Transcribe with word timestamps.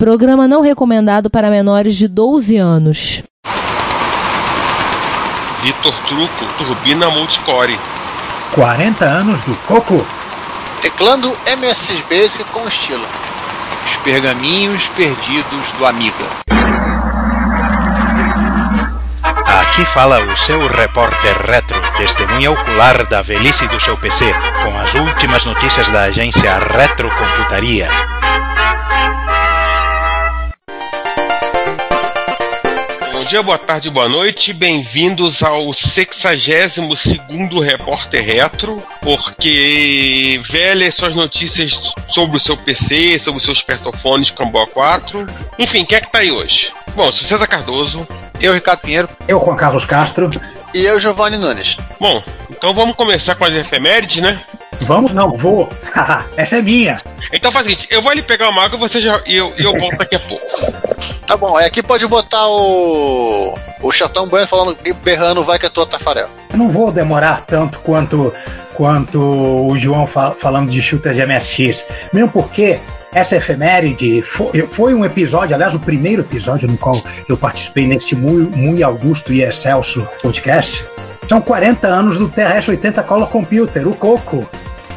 Programa 0.00 0.48
não 0.48 0.62
recomendado 0.62 1.28
para 1.28 1.50
menores 1.50 1.94
de 1.94 2.08
12 2.08 2.56
anos. 2.56 3.22
Vitor 5.62 5.92
Truco, 6.06 6.56
Turbina 6.56 7.10
Multicore. 7.10 7.78
40 8.54 9.04
anos 9.04 9.42
do 9.42 9.54
Coco. 9.66 10.06
Teclando 10.80 11.30
MS 11.46 12.02
Basic 12.08 12.50
com 12.50 12.66
estilo. 12.66 13.06
Os 13.84 13.96
pergaminhos 13.98 14.88
perdidos 14.88 15.70
do 15.72 15.84
Amiga. 15.84 16.30
Aqui 19.22 19.84
fala 19.92 20.24
o 20.24 20.36
seu 20.38 20.66
repórter 20.66 21.36
retro, 21.46 21.78
testemunha 21.98 22.52
ocular 22.52 23.06
da 23.10 23.20
velhice 23.20 23.66
do 23.68 23.78
seu 23.78 23.98
PC, 23.98 24.32
com 24.62 24.78
as 24.78 24.94
últimas 24.94 25.44
notícias 25.44 25.90
da 25.90 26.04
agência 26.04 26.58
Retrocomputaria. 26.58 27.90
Dia, 33.30 33.44
boa 33.44 33.58
tarde, 33.58 33.88
boa 33.90 34.08
noite. 34.08 34.52
Bem-vindos 34.52 35.40
ao 35.40 35.72
62 35.72 37.04
Repórter 37.64 38.26
Retro, 38.26 38.82
porque 39.00 40.40
velhas 40.42 40.96
suas 40.96 41.14
notícias 41.14 41.80
sobre 42.10 42.38
o 42.38 42.40
seu 42.40 42.56
PC, 42.56 43.20
sobre 43.20 43.38
os 43.38 43.44
seus 43.44 43.58
espertofones 43.58 44.32
Camboa 44.32 44.66
4. 44.66 45.28
Enfim, 45.60 45.84
quem 45.84 45.98
é 45.98 46.00
que 46.00 46.10
tá 46.10 46.18
aí 46.18 46.32
hoje? 46.32 46.72
Bom, 46.96 47.12
sou 47.12 47.24
César 47.24 47.46
Cardoso. 47.46 48.04
Eu, 48.40 48.52
Ricardo 48.52 48.80
Pinheiro. 48.80 49.08
Eu, 49.28 49.40
Juan 49.40 49.54
Carlos 49.54 49.84
Castro. 49.84 50.28
E 50.74 50.84
eu, 50.84 50.98
Giovanni 50.98 51.38
Nunes. 51.38 51.76
Bom, 52.00 52.20
então 52.50 52.74
vamos 52.74 52.96
começar 52.96 53.36
com 53.36 53.44
as 53.44 53.54
efemérides, 53.54 54.20
né? 54.22 54.42
Vamos? 54.82 55.12
Não, 55.12 55.36
vou. 55.36 55.68
Essa 56.36 56.58
é 56.58 56.62
minha. 56.62 57.00
Então 57.32 57.52
faz 57.52 57.66
o 57.66 57.68
seguinte, 57.70 57.88
eu 57.90 58.02
vou 58.02 58.10
ali 58.10 58.22
pegar 58.22 58.48
uma 58.48 58.64
água 58.64 58.76
e 58.76 58.80
você 58.80 59.00
já, 59.00 59.22
e 59.26 59.36
eu, 59.36 59.52
e 59.56 59.62
eu 59.62 59.78
volto 59.78 59.96
daqui 59.96 60.16
a 60.16 60.20
pouco. 60.20 60.44
Tá 61.26 61.36
bom, 61.36 61.56
aí 61.56 61.64
aqui 61.64 61.82
pode 61.82 62.06
botar 62.06 62.46
o. 62.48 63.56
O 63.80 63.92
Chatão 63.92 64.26
Bueno 64.26 64.46
falando, 64.46 64.76
berrando, 65.02 65.44
vai 65.44 65.58
que 65.58 65.66
é 65.66 65.68
tua 65.68 65.86
Tafarel. 65.86 66.28
Eu 66.52 66.58
não 66.58 66.70
vou 66.70 66.90
demorar 66.90 67.44
tanto 67.46 67.78
quanto, 67.80 68.34
quanto 68.74 69.20
o 69.20 69.78
João 69.78 70.06
fal 70.06 70.34
falando 70.34 70.70
de 70.70 70.82
shooters 70.82 71.16
de 71.16 71.24
MSX. 71.24 71.86
Mesmo 72.12 72.30
porque 72.30 72.80
essa 73.12 73.36
efeméride 73.36 74.22
foi, 74.22 74.62
foi, 74.62 74.94
um 74.94 75.04
episódio, 75.04 75.54
aliás, 75.54 75.74
o 75.74 75.80
primeiro 75.80 76.22
episódio 76.22 76.68
no 76.68 76.76
qual 76.76 77.00
eu 77.28 77.36
participei 77.36 77.86
nesse 77.86 78.14
muito, 78.14 78.56
muito 78.56 78.84
augusto 78.84 79.32
e 79.32 79.42
excelso 79.42 80.06
podcast. 80.22 80.84
São 81.28 81.40
40 81.40 81.86
anos 81.86 82.18
do 82.18 82.28
TRS-80 82.28 83.04
Color 83.04 83.28
Computer, 83.28 83.86
o 83.86 83.94
Coco. 83.94 84.48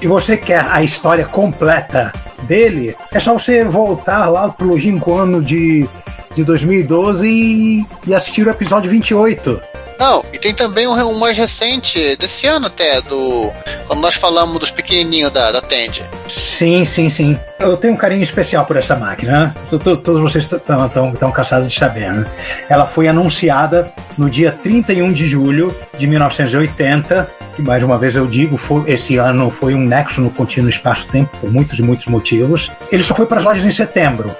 E 0.03 0.07
você 0.07 0.35
quer 0.35 0.65
a 0.69 0.83
história 0.83 1.23
completa 1.23 2.11
dele, 2.41 2.93
é 3.13 3.21
só 3.21 3.39
você 3.39 3.63
voltar 3.63 4.27
lá 4.27 4.49
pro 4.49 4.67
longínquo 4.67 5.13
ano 5.13 5.41
de, 5.41 5.87
de 6.35 6.43
2012 6.43 7.25
e, 7.25 7.85
e 8.05 8.13
assistir 8.13 8.45
o 8.45 8.49
episódio 8.49 8.91
28. 8.91 9.61
Não, 9.99 10.23
e 10.33 10.39
tem 10.39 10.53
também 10.53 10.87
um, 10.87 10.93
um, 10.93 11.17
mais 11.19 11.37
recente, 11.37 12.15
desse 12.17 12.47
ano 12.47 12.67
até, 12.67 13.01
do. 13.01 13.51
Quando 13.87 14.01
nós 14.01 14.15
falamos 14.15 14.59
dos 14.59 14.71
pequenininhos 14.71 15.31
da, 15.31 15.51
da 15.51 15.61
Tend. 15.61 16.03
Sim, 16.27 16.85
sim, 16.85 17.09
sim. 17.09 17.39
Eu 17.59 17.77
tenho 17.77 17.93
um 17.93 17.97
carinho 17.97 18.23
especial 18.23 18.65
por 18.65 18.75
essa 18.75 18.95
máquina. 18.95 19.55
Né? 19.71 19.79
Todos 19.79 20.21
vocês 20.21 20.45
estão 20.45 21.31
cansados 21.31 21.71
de 21.71 21.77
saber. 21.77 22.11
Né? 22.11 22.25
Ela 22.69 22.85
foi 22.85 23.07
anunciada 23.07 23.91
no 24.17 24.29
dia 24.29 24.51
31 24.51 25.13
de 25.13 25.27
julho 25.27 25.75
de 25.97 26.05
1980. 26.07 27.29
Que 27.55 27.61
mais 27.61 27.83
uma 27.83 27.99
vez 27.99 28.15
eu 28.15 28.25
digo, 28.25 28.57
foi, 28.57 28.91
esse 28.91 29.17
ano 29.17 29.51
foi 29.51 29.75
um 29.75 29.81
nexo 29.81 30.19
no 30.19 30.31
contínuo 30.31 30.69
espaço-tempo 30.69 31.37
por 31.37 31.51
muitos 31.51 31.77
e 31.77 31.83
muitos 31.83 32.07
motivos. 32.07 32.71
Ele 32.91 33.03
só 33.03 33.13
foi 33.13 33.27
para 33.27 33.39
as 33.39 33.45
lojas 33.45 33.63
em 33.63 33.71
setembro. 33.71 34.35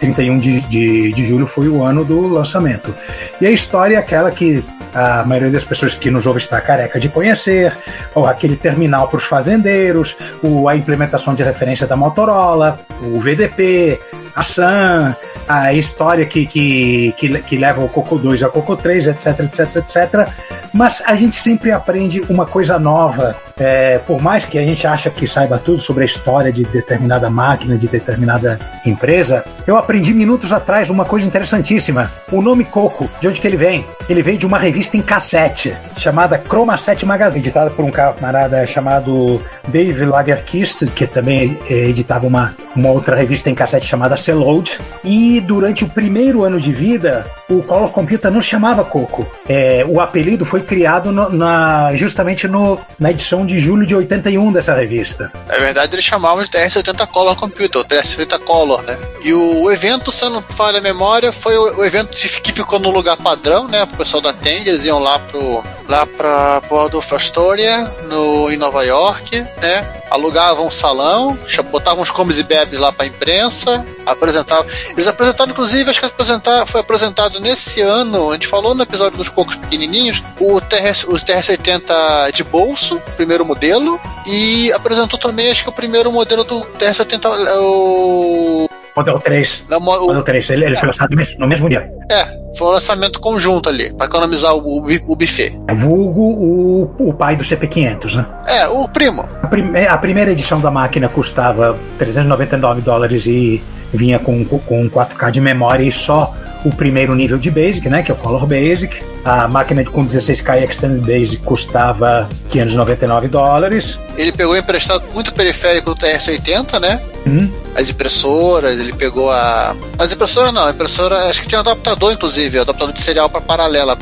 31 0.00 0.38
de, 0.38 0.60
de, 0.62 1.12
de 1.12 1.28
julho 1.28 1.46
foi 1.46 1.68
o 1.68 1.84
ano 1.84 2.04
do 2.04 2.26
lançamento. 2.28 2.92
E 3.40 3.46
a 3.46 3.50
história 3.50 3.96
é 3.96 3.98
aquela 3.98 4.30
que 4.30 4.64
a 4.96 5.24
maioria 5.26 5.50
das 5.50 5.64
pessoas 5.64 5.94
que 5.96 6.10
nos 6.10 6.24
ouve 6.24 6.40
está 6.40 6.58
careca 6.58 6.98
de 6.98 7.10
conhecer, 7.10 7.76
ou 8.14 8.26
aquele 8.26 8.56
terminal 8.56 9.08
para 9.08 9.18
os 9.18 9.24
fazendeiros, 9.24 10.16
o, 10.42 10.68
a 10.68 10.74
implementação 10.74 11.34
de 11.34 11.42
referência 11.42 11.86
da 11.86 11.94
Motorola, 11.94 12.80
o 13.02 13.20
VDP, 13.20 14.00
a 14.36 14.42
SAM, 14.42 15.16
a 15.48 15.72
história 15.72 16.26
que, 16.26 16.46
que, 16.46 17.14
que, 17.16 17.38
que 17.42 17.56
leva 17.56 17.82
o 17.82 17.88
Coco 17.88 18.18
2 18.18 18.42
ao 18.42 18.50
Coco 18.50 18.76
3, 18.76 19.06
etc, 19.08 19.40
etc, 19.40 19.76
etc. 19.76 20.28
Mas 20.74 21.02
a 21.06 21.14
gente 21.14 21.40
sempre 21.40 21.72
aprende 21.72 22.20
uma 22.28 22.44
coisa 22.44 22.78
nova. 22.78 23.34
É, 23.58 23.98
por 24.06 24.20
mais 24.20 24.44
que 24.44 24.58
a 24.58 24.62
gente 24.62 24.86
acha 24.86 25.08
que 25.08 25.26
saiba 25.26 25.58
tudo 25.58 25.80
sobre 25.80 26.04
a 26.04 26.06
história 26.06 26.52
de 26.52 26.64
determinada 26.64 27.30
máquina, 27.30 27.78
de 27.78 27.88
determinada 27.88 28.58
empresa, 28.84 29.42
eu 29.66 29.78
aprendi 29.78 30.12
minutos 30.12 30.52
atrás 30.52 30.90
uma 30.90 31.06
coisa 31.06 31.26
interessantíssima. 31.26 32.12
O 32.30 32.42
nome 32.42 32.66
Coco, 32.66 33.08
de 33.18 33.28
onde 33.28 33.40
que 33.40 33.46
ele 33.46 33.56
vem? 33.56 33.86
Ele 34.06 34.22
veio 34.22 34.36
de 34.36 34.44
uma 34.44 34.58
revista 34.58 34.98
em 34.98 35.02
cassete, 35.02 35.74
chamada 35.96 36.38
Chroma 36.46 36.76
7 36.76 37.06
Magazine, 37.06 37.42
editada 37.42 37.70
por 37.70 37.84
um 37.84 37.90
camarada 37.90 38.66
chamado 38.66 39.40
Dave 39.68 40.04
Lagerkist, 40.04 40.84
que 40.94 41.06
também 41.06 41.58
editava 41.70 42.26
uma, 42.26 42.54
uma 42.76 42.90
outra 42.90 43.16
revista 43.16 43.48
em 43.48 43.54
cassete 43.54 43.86
chamada 43.86 44.16
Celload. 44.26 44.78
E 45.04 45.40
durante 45.40 45.84
o 45.84 45.88
primeiro 45.88 46.42
ano 46.42 46.60
de 46.60 46.72
vida, 46.72 47.24
o 47.48 47.62
Color 47.62 47.90
Computer 47.90 48.30
não 48.30 48.42
chamava 48.42 48.84
Coco. 48.84 49.26
É, 49.48 49.84
o 49.88 50.00
apelido 50.00 50.44
foi 50.44 50.62
criado 50.62 51.12
no, 51.12 51.30
na, 51.30 51.94
justamente 51.94 52.48
no, 52.48 52.78
na 52.98 53.12
edição 53.12 53.46
de 53.46 53.60
julho 53.60 53.86
de 53.86 53.94
81 53.94 54.52
dessa 54.52 54.74
revista. 54.74 55.30
Na 55.46 55.56
verdade, 55.56 55.94
eles 55.94 56.04
chamavam 56.04 56.42
de 56.42 56.50
TR-70 56.50 57.06
Color 57.06 57.36
Computer, 57.36 57.80
o 57.80 57.84
TR-70 57.84 58.40
Color, 58.40 58.82
né? 58.82 58.98
E 59.22 59.32
o 59.32 59.70
evento, 59.70 60.10
se 60.10 60.24
eu 60.24 60.30
não 60.30 60.42
falha 60.42 60.78
a 60.78 60.82
memória, 60.82 61.30
foi 61.30 61.56
o, 61.56 61.78
o 61.78 61.84
evento 61.84 62.10
que 62.10 62.52
ficou 62.52 62.80
no 62.80 62.90
lugar 62.90 63.16
padrão, 63.16 63.68
né? 63.68 63.86
Pro 63.86 63.98
pessoal 63.98 64.20
da 64.20 64.32
Tend, 64.32 64.68
eles 64.68 64.84
iam 64.84 64.98
lá 64.98 65.18
pro 65.20 65.62
lá 65.88 66.04
pra 66.04 66.60
Waldorf 66.68 67.14
Astoria, 67.14 67.78
no, 68.08 68.50
em 68.50 68.56
Nova 68.56 68.84
York, 68.84 69.38
né? 69.38 70.02
Alugavam 70.16 70.66
um 70.66 70.70
salão, 70.70 71.38
botavam 71.70 72.02
os 72.02 72.10
comes 72.10 72.38
e 72.38 72.42
bebes 72.42 72.78
lá 72.80 72.90
pra 72.90 73.04
imprensa, 73.04 73.84
apresentavam. 74.06 74.64
Eles 74.88 75.06
apresentaram, 75.06 75.50
inclusive, 75.52 75.90
acho 75.90 76.00
que 76.00 76.06
apresentar, 76.06 76.64
foi 76.64 76.80
apresentado 76.80 77.38
nesse 77.38 77.82
ano, 77.82 78.30
a 78.30 78.32
gente 78.32 78.46
falou 78.46 78.74
no 78.74 78.82
episódio 78.82 79.18
dos 79.18 79.28
cocos 79.28 79.56
pequenininhos, 79.56 80.22
o 80.40 80.58
TRS, 80.58 81.04
os 81.04 81.22
TR-70 81.22 82.32
de 82.32 82.42
bolso, 82.42 82.98
primeiro 83.14 83.44
modelo, 83.44 84.00
e 84.26 84.72
apresentou 84.72 85.18
também, 85.18 85.50
acho 85.50 85.64
que 85.64 85.68
o 85.68 85.72
primeiro 85.72 86.10
modelo 86.10 86.44
do 86.44 86.62
TR-70, 86.62 87.28
o 87.58 88.66
Model 88.96 89.20
3. 89.20 89.64
Não, 89.68 89.78
o... 89.78 90.06
Model 90.06 90.22
3, 90.22 90.50
ele, 90.50 90.64
ele 90.64 90.76
foi 90.76 90.86
lançado 90.86 91.14
no 91.38 91.46
mesmo 91.46 91.68
dia. 91.68 91.86
É, 92.10 92.45
foi 92.56 92.68
um 92.68 92.70
lançamento 92.70 93.20
conjunto 93.20 93.68
ali, 93.68 93.92
para 93.94 94.06
economizar 94.06 94.54
o, 94.54 94.78
o, 94.80 94.86
o 95.06 95.16
buffet. 95.16 95.58
Vulgo 95.74 96.22
o, 96.22 97.08
o 97.08 97.14
pai 97.14 97.36
do 97.36 97.44
CP500, 97.44 98.14
né? 98.14 98.26
É, 98.46 98.68
o 98.68 98.88
primo. 98.88 99.22
A, 99.42 99.46
prime, 99.46 99.86
a 99.86 99.98
primeira 99.98 100.32
edição 100.32 100.60
da 100.60 100.70
máquina 100.70 101.08
custava 101.08 101.78
399 101.98 102.80
dólares 102.80 103.26
e 103.26 103.62
vinha 103.92 104.18
com, 104.18 104.44
com 104.44 104.90
4K 104.90 105.30
de 105.30 105.40
memória 105.40 105.84
e 105.84 105.92
só 105.92 106.34
o 106.64 106.74
primeiro 106.74 107.14
nível 107.14 107.38
de 107.38 107.50
Basic, 107.50 107.88
né, 107.88 108.02
que 108.02 108.10
é 108.10 108.14
o 108.14 108.16
Color 108.16 108.46
Basic. 108.46 109.00
A 109.24 109.46
máquina 109.48 109.84
com 109.84 110.06
16K 110.06 110.68
Extended 110.68 111.00
Basic 111.00 111.42
custava 111.42 112.28
599 112.50 113.28
dólares. 113.28 113.98
Ele 114.16 114.32
pegou 114.32 114.56
emprestado 114.56 115.04
muito 115.12 115.32
periférico 115.32 115.94
do 115.94 115.96
TRS-80, 115.96 116.80
né? 116.80 117.00
Hum. 117.26 117.50
As 117.74 117.90
impressoras, 117.90 118.78
ele 118.78 118.92
pegou 118.92 119.30
a. 119.30 119.76
As 119.98 120.12
impressoras 120.12 120.52
não, 120.52 120.64
a 120.64 120.70
impressora, 120.70 121.28
acho 121.28 121.42
que 121.42 121.48
tinha 121.48 121.58
um 121.58 121.62
adaptador, 121.62 122.12
inclusive, 122.12 122.60
adaptador 122.60 122.94
de 122.94 123.00
serial 123.00 123.28
para 123.28 123.40
paralela, 123.40 123.96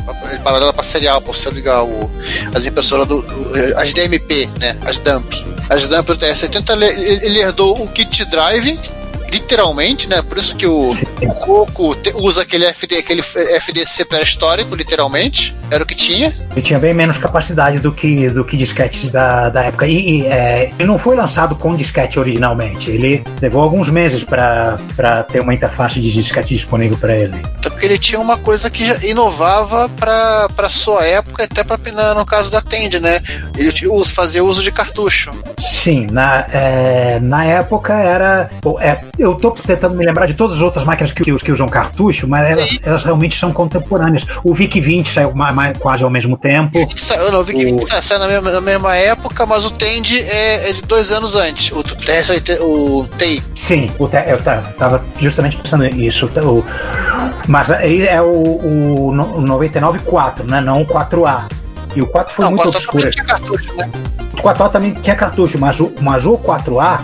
paralela 0.45 0.73
para 0.73 0.85
serial, 0.85 1.23
para 1.23 1.33
você 1.33 1.51
ligar 1.51 1.83
o, 1.83 2.11
as 2.55 2.67
impressoras 2.67 3.07
do, 3.07 3.23
do, 3.23 3.79
as 3.79 3.95
DMP, 3.95 4.49
né? 4.61 4.77
As 4.85 4.99
dump. 4.99 5.35
As 5.71 5.89
dump 5.89 6.07
do 6.07 6.17
TRS-80, 6.19 6.73
ele, 6.73 7.25
ele 7.25 7.39
herdou 7.41 7.83
o 7.83 7.89
kit 7.89 8.27
drive 8.27 8.79
literalmente, 9.35 10.09
né? 10.09 10.23
Por 10.23 10.39
isso 10.39 10.55
que 10.55 10.67
o, 10.67 10.91
o 10.91 11.35
Coco 11.35 11.97
usa 12.15 12.43
aquele, 12.43 12.73
FD, 12.73 12.97
aquele 12.99 13.21
FDC 13.23 14.05
pré-histórico, 14.05 14.77
literalmente. 14.77 15.53
Era 15.75 15.83
o 15.83 15.87
que 15.87 15.95
tinha. 15.95 16.33
Ele 16.53 16.63
tinha 16.63 16.79
bem 16.79 16.95
menos 16.95 17.19
capacidade 17.19 17.81
do 17.81 17.91
que, 17.91 18.29
do 18.31 18.45
que 18.45 18.57
disquetes 18.57 19.11
da, 19.11 19.49
da 19.49 19.65
época. 19.65 19.87
E, 19.89 20.21
e 20.21 20.27
é, 20.27 20.71
ele 20.79 20.87
não 20.87 20.99
foi 20.99 21.17
lançado 21.17 21.57
com 21.57 21.75
disquete 21.75 22.19
originalmente. 22.19 22.93
Ele 22.93 23.25
levou 23.43 23.61
alguns 23.61 23.91
meses 23.91 24.23
para 24.23 24.79
ter 25.25 25.41
uma 25.41 25.53
interface 25.53 26.01
de 26.01 26.13
disquete 26.13 26.55
disponível 26.55 26.97
para 26.97 27.17
ele. 27.17 27.37
porque 27.61 27.87
ele 27.87 27.99
tinha 27.99 28.21
uma 28.21 28.37
coisa 28.37 28.71
que 28.71 28.85
inovava 29.09 29.89
para 29.89 30.69
sua 30.69 31.05
época, 31.05 31.45
até 31.45 31.65
para 31.65 32.15
no 32.15 32.25
caso 32.25 32.53
da 32.53 32.61
Tend, 32.61 33.01
né? 33.01 33.21
Ele 33.57 33.73
fazia 34.05 34.45
uso 34.45 34.63
de 34.63 34.71
cartucho. 34.71 35.33
Sim, 35.61 36.07
na, 36.11 36.47
é, 36.53 37.19
na 37.21 37.45
época 37.45 37.95
era. 37.95 38.51
É, 38.81 39.01
eu 39.19 39.35
tô 39.35 39.51
tentando 39.51 39.97
me 39.97 40.05
lembrar 40.05 40.27
de 40.27 40.35
todas 40.35 40.57
as 40.57 40.63
outras 40.63 40.85
máquinas 40.85 41.13
que, 41.13 41.25
que, 41.25 41.35
que 41.37 41.53
usam 41.53 41.69
cartucho, 41.69 42.29
mas 42.29 42.49
elas, 42.49 42.79
elas, 42.83 43.05
realmente 43.05 43.37
são 43.37 43.53
contemporâneas. 43.53 44.25
O 44.43 44.55
VIC 44.55 44.81
20 44.81 45.13
saiu 45.13 45.35
mais, 45.35 45.55
mais, 45.65 45.79
quase 45.79 46.05
ao 46.05 46.11
mesmo 46.11 46.37
tempo. 46.37 46.79
Saiu, 46.97 47.33
não, 47.33 47.43
VIC 47.43 47.65
20 47.65 47.83
o... 47.83 48.03
saiu 48.03 48.21
na 48.21 48.29
mesma, 48.29 48.53
na 48.53 48.61
mesma 48.61 48.97
época, 48.97 49.47
mas 49.47 49.65
o 49.65 49.71
Tend 49.71 50.15
é, 50.15 50.71
é 50.71 50.73
de 50.73 50.83
dois 50.83 51.11
anos 51.11 51.35
antes. 51.35 51.73
O, 51.73 51.81
o, 52.61 53.01
o 53.01 53.09
TI. 53.19 53.43
Sim, 53.55 53.91
o, 53.99 54.05
eu 54.05 54.43
tava 54.79 55.05
justamente 55.19 55.57
pensando 55.57 55.85
nisso. 55.85 56.27
O, 56.27 56.65
mas 57.49 57.71
aí 57.71 58.07
é 58.07 58.21
o, 58.21 58.27
o 58.27 59.13
99.4, 59.13 60.45
né? 60.45 60.61
Não 60.61 60.83
o 60.83 60.87
4A. 60.87 61.45
E 61.97 62.03
o 62.03 62.07
4 62.07 62.35
foi 62.35 62.45
não, 62.45 62.53
muito 62.53 62.69
obscuro. 62.69 63.05
Né? 63.77 63.91
O 64.35 64.37
4A 64.37 64.71
também 64.71 64.93
tinha 64.95 65.17
cartucho, 65.17 65.59
mas 65.59 65.79
o, 65.81 65.93
mas 66.01 66.27
o 66.27 66.33
4A, 66.33 67.01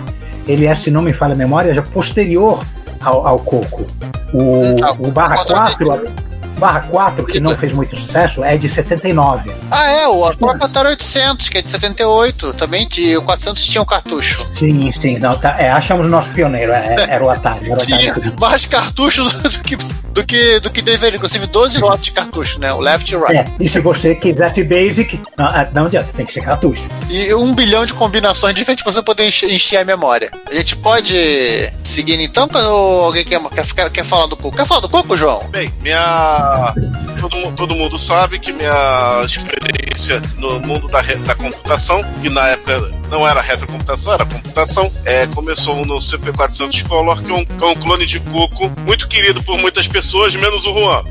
ele 0.47 0.65
é, 0.65 0.75
se 0.75 0.91
não 0.91 1.01
me 1.01 1.13
falha 1.13 1.33
a 1.33 1.37
memória, 1.37 1.73
já 1.73 1.81
posterior 1.81 2.61
ao, 3.01 3.25
ao 3.25 3.39
Coco. 3.39 3.87
O, 4.33 5.07
o 5.07 5.11
barra 5.11 5.43
4 5.45 6.30
barra 6.61 6.81
4, 6.81 7.25
que 7.25 7.39
não 7.39 7.57
fez 7.57 7.73
muito 7.73 7.95
sucesso, 7.97 8.43
é 8.43 8.55
de 8.55 8.69
79. 8.69 9.51
Ah, 9.71 9.89
é, 9.89 10.07
o 10.07 10.31
próprio 10.35 10.65
Atari 10.65 10.89
800, 10.89 11.49
que 11.49 11.57
é 11.57 11.61
de 11.63 11.71
78, 11.71 12.53
também 12.53 12.87
o 13.17 13.21
400 13.23 13.65
tinha 13.65 13.81
um 13.81 13.85
cartucho. 13.85 14.47
Sim, 14.53 14.91
sim, 14.91 15.17
não, 15.17 15.35
tá, 15.35 15.59
é, 15.59 15.71
achamos 15.71 16.05
o 16.05 16.09
nosso 16.09 16.29
pioneiro, 16.29 16.71
é, 16.71 16.95
era 17.09 17.25
o 17.25 17.29
Atari. 17.31 17.65
Era 17.65 17.73
o 17.73 17.81
Atari 17.81 17.97
tinha 17.97 18.33
mais 18.39 18.67
cartucho 18.67 19.23
do 19.23 19.49
que 19.63 19.75
do 20.13 20.23
que, 20.25 20.59
do 20.59 20.69
que 20.69 20.81
deveria. 20.81 21.17
Inclusive 21.17 21.47
12 21.47 21.75
slots 21.75 22.05
de 22.05 22.11
cartucho, 22.11 22.59
né? 22.59 22.71
O 22.73 22.79
left 22.79 23.11
e 23.11 23.15
right. 23.15 23.35
É, 23.37 23.45
e 23.59 23.69
se 23.69 23.79
você 23.79 24.15
quisesse 24.15 24.63
basic, 24.63 25.19
não, 25.37 25.45
ah, 25.45 25.67
não 25.73 25.85
adianta, 25.85 26.11
tem 26.15 26.25
que 26.25 26.33
ser 26.33 26.41
cartucho. 26.41 26.83
E 27.09 27.33
um 27.33 27.53
bilhão 27.53 27.85
de 27.85 27.93
combinações 27.93 28.53
diferentes 28.53 28.83
pra 28.83 28.93
você 28.93 29.01
poder 29.01 29.27
encher, 29.27 29.49
encher 29.51 29.77
a 29.77 29.85
memória. 29.85 30.31
A 30.49 30.53
gente 30.53 30.75
pode 30.77 31.71
seguir 31.83 32.19
então, 32.19 32.47
ou 32.53 33.05
alguém 33.05 33.23
quer, 33.23 33.39
quer, 33.73 33.89
quer 33.89 34.05
falar 34.05 34.27
do 34.27 34.35
Coco? 34.35 34.55
Quer 34.55 34.65
falar 34.65 34.81
do 34.81 34.89
Coco, 34.89 35.15
João? 35.15 35.47
Bem, 35.49 35.73
minha. 35.81 36.73
Todo, 37.19 37.51
todo 37.53 37.75
mundo 37.75 37.97
sabe 37.99 38.39
que 38.39 38.51
minha 38.51 39.23
experiência 39.23 40.21
no 40.37 40.59
mundo 40.59 40.87
da, 40.87 41.01
da 41.01 41.35
computação, 41.35 42.01
que 42.21 42.29
na 42.29 42.47
época 42.47 42.91
não 43.09 43.27
era 43.27 43.41
retrocomputação, 43.41 44.13
era 44.13 44.25
computação, 44.25 44.91
é, 45.05 45.27
começou 45.27 45.85
no 45.85 45.97
CP400 45.97 46.87
Color, 46.87 47.21
que 47.21 47.31
é 47.31 47.35
um, 47.35 47.45
que 47.45 47.63
é 47.63 47.67
um 47.67 47.75
clone 47.75 48.05
de 48.05 48.19
Coco, 48.19 48.71
muito 48.85 49.07
querido 49.07 49.43
por 49.43 49.57
muitas 49.57 49.87
pessoas 49.87 50.00
pessoas, 50.01 50.35
menos 50.35 50.65
o 50.65 50.73
Juan. 50.73 51.03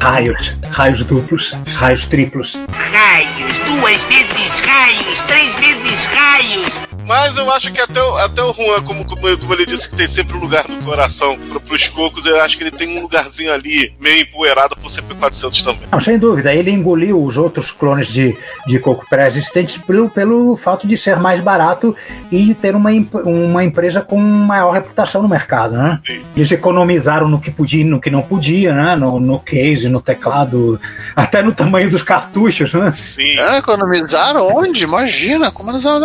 Raios, 0.00 0.56
raios 0.70 1.04
duplos, 1.04 1.52
raios 1.74 2.06
triplos. 2.06 2.56
Raios, 2.92 3.56
duas 3.66 4.00
vezes 4.02 4.60
raios, 4.64 5.18
três 5.26 5.52
vezes 5.56 6.06
raios. 6.14 6.91
Mas 7.06 7.36
eu 7.36 7.50
acho 7.52 7.72
que 7.72 7.80
até 7.80 8.02
o, 8.02 8.16
até 8.18 8.42
o 8.42 8.52
Juan, 8.52 8.82
como, 8.82 9.04
como, 9.04 9.38
como 9.38 9.54
ele 9.54 9.66
disse 9.66 9.88
que 9.88 9.96
tem 9.96 10.08
sempre 10.08 10.36
um 10.36 10.40
lugar 10.40 10.68
no 10.68 10.82
coração 10.84 11.38
pro, 11.38 11.60
pros 11.60 11.88
cocos, 11.88 12.26
eu 12.26 12.40
acho 12.40 12.56
que 12.56 12.64
ele 12.64 12.70
tem 12.70 12.98
um 12.98 13.02
lugarzinho 13.02 13.52
ali 13.52 13.92
meio 14.00 14.22
empoeirado 14.22 14.76
por 14.76 14.90
CP400 14.90 15.64
também. 15.64 15.88
Não, 15.90 16.00
sem 16.00 16.18
dúvida. 16.18 16.54
Ele 16.54 16.70
engoliu 16.70 17.22
os 17.22 17.36
outros 17.36 17.70
clones 17.70 18.08
de, 18.08 18.36
de 18.66 18.78
coco 18.78 19.06
pré-existentes 19.08 19.78
pelo, 19.78 20.08
pelo 20.08 20.56
fato 20.56 20.86
de 20.86 20.96
ser 20.96 21.16
mais 21.16 21.40
barato 21.40 21.96
e 22.30 22.54
ter 22.54 22.74
uma, 22.74 22.90
uma 23.24 23.64
empresa 23.64 24.00
com 24.00 24.18
maior 24.18 24.72
reputação 24.72 25.22
no 25.22 25.28
mercado, 25.28 25.76
né? 25.76 25.98
Sim. 26.06 26.22
Eles 26.36 26.50
economizaram 26.52 27.28
no 27.28 27.40
que 27.40 27.50
podia 27.50 27.84
no 27.84 28.00
que 28.00 28.10
não 28.10 28.22
podia, 28.22 28.74
né? 28.74 28.96
No, 28.96 29.18
no 29.18 29.40
case, 29.40 29.88
no 29.88 30.00
teclado, 30.00 30.80
até 31.16 31.42
no 31.42 31.52
tamanho 31.52 31.90
dos 31.90 32.02
cartuchos, 32.02 32.72
né? 32.74 32.92
Sim. 32.92 33.38
É, 33.38 33.58
economizaram 33.58 34.54
onde? 34.54 34.84
Imagina, 34.84 35.50
como 35.50 35.70
eles 35.70 35.84
eram 35.84 36.00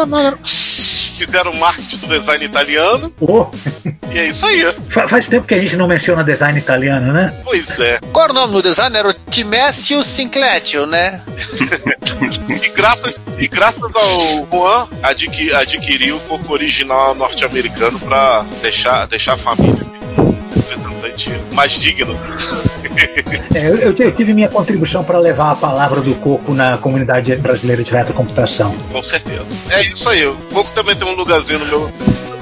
fizeram 1.26 1.54
marketing 1.54 1.98
do 1.98 2.08
design 2.08 2.46
italiano. 2.46 3.14
Oh. 3.20 3.48
E 4.12 4.20
é 4.20 4.28
isso 4.28 4.46
aí. 4.46 4.64
Faz 5.08 5.28
tempo 5.28 5.48
que 5.48 5.54
a 5.54 5.60
gente 5.60 5.76
não 5.76 5.88
menciona 5.88 6.24
design 6.24 6.58
italiano, 6.58 7.12
né? 7.14 7.34
Pois 7.44 7.80
é. 7.80 8.00
Qual 8.12 8.26
era 8.26 8.34
o 8.34 8.36
nome 8.36 8.54
do 8.54 8.64
design? 8.64 8.96
Era 8.96 9.10
o 9.10 9.14
Timésio 9.14 10.04
Sincletio, 10.04 10.86
né? 10.86 11.22
e, 12.64 12.70
graças, 12.70 13.22
e 13.38 13.48
graças 13.48 13.96
ao 13.96 14.48
Juan 14.52 14.88
adqui, 15.04 15.54
adquiriu 15.54 16.18
o 16.18 16.20
coco 16.22 16.54
original 16.54 17.14
norte-americano 17.16 18.00
para 18.00 18.46
deixar, 18.62 19.06
deixar 19.08 19.34
a 19.34 19.38
família 19.38 19.88
representante 20.56 21.32
mais 21.54 21.80
digno. 21.80 22.18
É, 23.54 23.68
eu, 23.68 23.96
eu, 23.98 24.12
tive 24.12 24.34
minha 24.34 24.50
contribuição 24.50 25.04
para 25.04 25.20
levar 25.20 25.52
a 25.52 25.56
palavra 25.56 26.02
do 26.02 26.16
Coco 26.16 26.54
na 26.54 26.78
comunidade 26.78 27.36
brasileira 27.36 27.84
de 27.84 27.92
retrocomputação. 27.92 28.76
Com 28.92 29.04
certeza. 29.04 29.56
É 29.72 29.82
isso 29.84 30.10
aí. 30.10 30.26
O 30.26 30.36
Coco 30.54 30.72
também 30.72 30.96
tem 30.96 31.08
um 31.08 31.16
lugarzinho 31.16 31.60
no 31.60 31.66
meu 31.66 31.92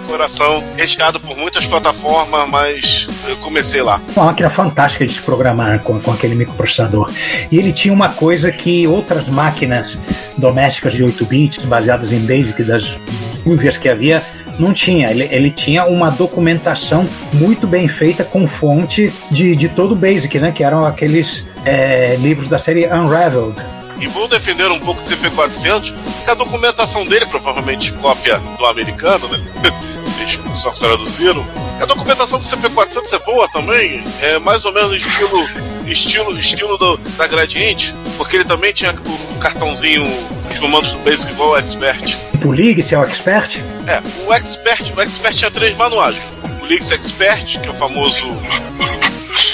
coração, 0.06 0.64
recheado 0.78 1.20
por 1.20 1.36
muitas 1.36 1.66
plataformas, 1.66 2.48
mas 2.50 3.08
eu 3.28 3.36
comecei 3.38 3.82
lá. 3.82 4.00
Uma 4.16 4.28
máquina 4.28 4.50
fantástica 4.50 5.06
de 5.06 5.14
se 5.14 5.22
programar 5.22 5.80
com, 5.80 6.00
com 6.00 6.12
aquele 6.12 6.36
microprocessador. 6.36 7.12
E 7.52 7.58
ele 7.58 7.74
tinha 7.74 7.94
uma 7.94 8.10
coisa 8.10 8.52
que 8.52 8.88
outras 8.88 9.28
máquinas 9.28 9.98
domésticas 10.38 10.94
de 10.94 11.04
8 11.04 11.26
bits, 11.26 11.66
baseadas 11.66 12.12
em 12.12 12.20
BASIC, 12.20 12.64
das 12.64 12.98
músicas 13.46 13.78
que 13.78 13.90
havia, 13.90 14.24
não 14.60 14.74
tinha. 14.74 15.10
Ele, 15.10 15.28
ele 15.32 15.52
tinha 15.52 15.86
uma 15.86 16.10
documentação 16.10 17.08
muito 17.34 17.68
bem 17.68 17.88
feita 17.88 18.24
com 18.24 18.48
fonte 18.48 19.12
de, 19.32 19.56
de 19.56 19.70
todo 19.70 19.94
o 19.94 19.96
Basic, 19.96 20.40
né? 20.40 20.52
Que 20.52 20.64
eram 20.64 20.86
aqueles 20.86 21.44
é, 21.66 22.16
livros 22.18 22.48
da 22.48 22.60
série 22.60 22.86
Unraveled. 22.88 23.56
E 24.00 24.08
vou 24.08 24.28
defender 24.28 24.70
um 24.72 24.80
pouco 24.80 25.02
o 25.02 25.04
CP400, 25.04 25.94
que 26.26 26.30
a 26.30 26.34
documentação 26.34 27.06
dele, 27.06 27.26
provavelmente 27.26 27.94
cópia 27.94 28.40
do 28.58 28.66
americano, 28.66 29.28
né? 29.30 29.40
Só 30.54 30.72
traduziram. 30.72 31.46
A 31.80 31.86
documentação 31.86 32.40
do 32.40 32.46
CP400 32.46 33.14
é 33.14 33.20
boa 33.20 33.48
também, 33.50 34.04
é 34.22 34.40
mais 34.40 34.66
ou 34.66 34.74
menos 34.74 34.94
estilo 34.96 35.46
estilo, 35.92 36.38
estilo 36.38 36.78
do, 36.78 36.98
da 36.98 37.28
Gradiente, 37.28 37.94
porque 38.18 38.38
ele 38.38 38.46
também 38.46 38.74
tinha 38.74 38.92
o 38.92 39.25
cartãozinho, 39.38 40.06
os 40.50 40.60
comandos 40.60 40.94
do 40.94 41.00
Basic 41.00 41.32
igual 41.32 41.52
o 41.52 41.58
Expert. 41.58 42.18
O 42.44 42.52
Liggs 42.52 42.94
é 42.94 42.98
o 42.98 43.04
Expert? 43.04 43.58
É, 43.88 44.02
o 44.28 44.34
Expert, 44.34 44.94
o 44.96 45.02
Expert 45.02 45.36
tinha 45.36 45.52
três 45.52 45.76
manuais. 45.76 46.18
O 46.62 46.66
Liggs 46.66 46.94
Expert, 46.94 47.60
que 47.60 47.68
é 47.68 47.72
o 47.72 47.74
famoso 47.74 48.26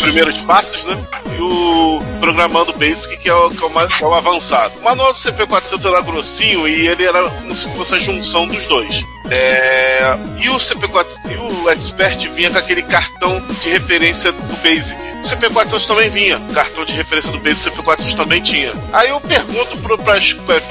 primeiros 0.01 0.37
passos, 0.37 0.85
né? 0.85 0.97
E 1.37 1.41
o 1.41 2.01
Programando 2.19 2.73
Basic, 2.73 3.17
que 3.17 3.29
é 3.29 3.33
o, 3.33 3.49
que 3.49 3.63
é 3.63 3.67
o, 3.67 3.69
mais, 3.69 3.95
que 3.95 4.03
é 4.03 4.07
o 4.07 4.13
avançado. 4.13 4.73
O 4.79 4.83
manual 4.83 5.13
do 5.13 5.19
CP400 5.19 5.85
era 5.85 6.01
grossinho 6.01 6.67
e 6.67 6.87
ele 6.87 7.05
era 7.05 7.29
como 7.29 7.55
se 7.55 7.69
fosse 7.69 7.95
a 7.95 7.99
junção 7.99 8.47
dos 8.47 8.65
dois. 8.65 9.05
É, 9.31 10.17
e 10.41 10.49
o 10.49 10.55
CP4 10.55 11.39
o 11.39 11.69
Expert 11.69 12.29
vinha 12.31 12.51
com 12.51 12.57
aquele 12.57 12.81
cartão 12.81 13.41
de 13.61 13.69
referência 13.69 14.29
do 14.33 14.55
Basic. 14.57 14.99
O 15.21 15.23
CP400 15.23 15.85
também 15.87 16.09
vinha, 16.09 16.41
cartão 16.53 16.83
de 16.83 16.93
referência 16.93 17.31
do 17.31 17.39
Basic 17.39 17.69
o 17.69 17.83
CP400 17.83 18.13
também 18.13 18.41
tinha. 18.41 18.73
Aí 18.91 19.09
eu 19.09 19.21
pergunto 19.21 19.77
para 19.77 20.15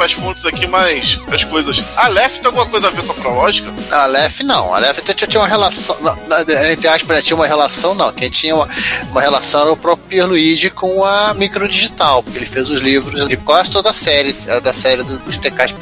as 0.04 0.12
fontes 0.12 0.44
aqui 0.44 0.66
mais 0.66 1.18
as 1.30 1.42
coisas. 1.42 1.82
A 1.96 2.08
Lef 2.08 2.38
tem 2.38 2.46
alguma 2.46 2.66
coisa 2.66 2.88
a 2.88 2.90
ver 2.90 3.02
com 3.02 3.12
a 3.12 3.14
Prológica? 3.14 3.72
A 3.90 4.04
Lef 4.04 4.42
não. 4.42 4.74
A 4.74 4.78
Lef 4.78 5.00
tinha 5.00 5.40
uma 5.40 5.48
relação, 5.48 5.96
entre 6.70 6.88
aspas, 6.88 7.24
tinha 7.24 7.36
uma 7.36 7.46
relação 7.46 7.94
não. 7.94 8.12
Quem 8.12 8.28
tinha 8.28 8.54
uma, 8.54 8.68
uma 9.10 9.22
relação 9.22 9.62
era 9.62 9.72
o 9.72 9.76
próprio 9.76 10.06
Pierluigi 10.06 10.68
com 10.68 11.02
a 11.02 11.32
Microdigital, 11.32 12.22
porque 12.22 12.36
ele 12.36 12.46
fez 12.46 12.68
os 12.68 12.82
livros 12.82 13.26
de 13.26 13.36
quase 13.38 13.70
toda 13.70 13.88
a 13.88 13.94
série, 13.94 14.34
da 14.62 14.72
série 14.74 15.02
dos 15.02 15.38
TKs 15.38 15.74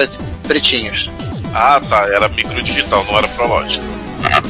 pretinhos. 0.46 1.10
Ah, 1.54 1.80
tá. 1.80 2.08
Era 2.12 2.28
microdigital, 2.28 3.04
não 3.04 3.18
era 3.18 3.28
prológico. 3.28 3.84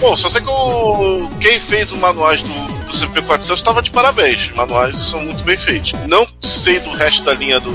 Bom, 0.00 0.16
só 0.16 0.28
sei 0.28 0.40
que 0.40 0.48
o... 0.48 1.28
quem 1.40 1.60
fez 1.60 1.92
os 1.92 1.98
manuais 1.98 2.42
do, 2.42 2.48
do 2.48 2.92
CP400 2.92 3.54
estava 3.54 3.82
de 3.82 3.90
parabéns. 3.90 4.44
Os 4.44 4.52
manuais 4.52 4.96
são 4.96 5.20
muito 5.22 5.44
bem 5.44 5.56
feitos. 5.56 5.92
Não 6.06 6.26
sei 6.38 6.80
do 6.80 6.90
resto 6.90 7.24
da 7.24 7.34
linha 7.34 7.60
do, 7.60 7.70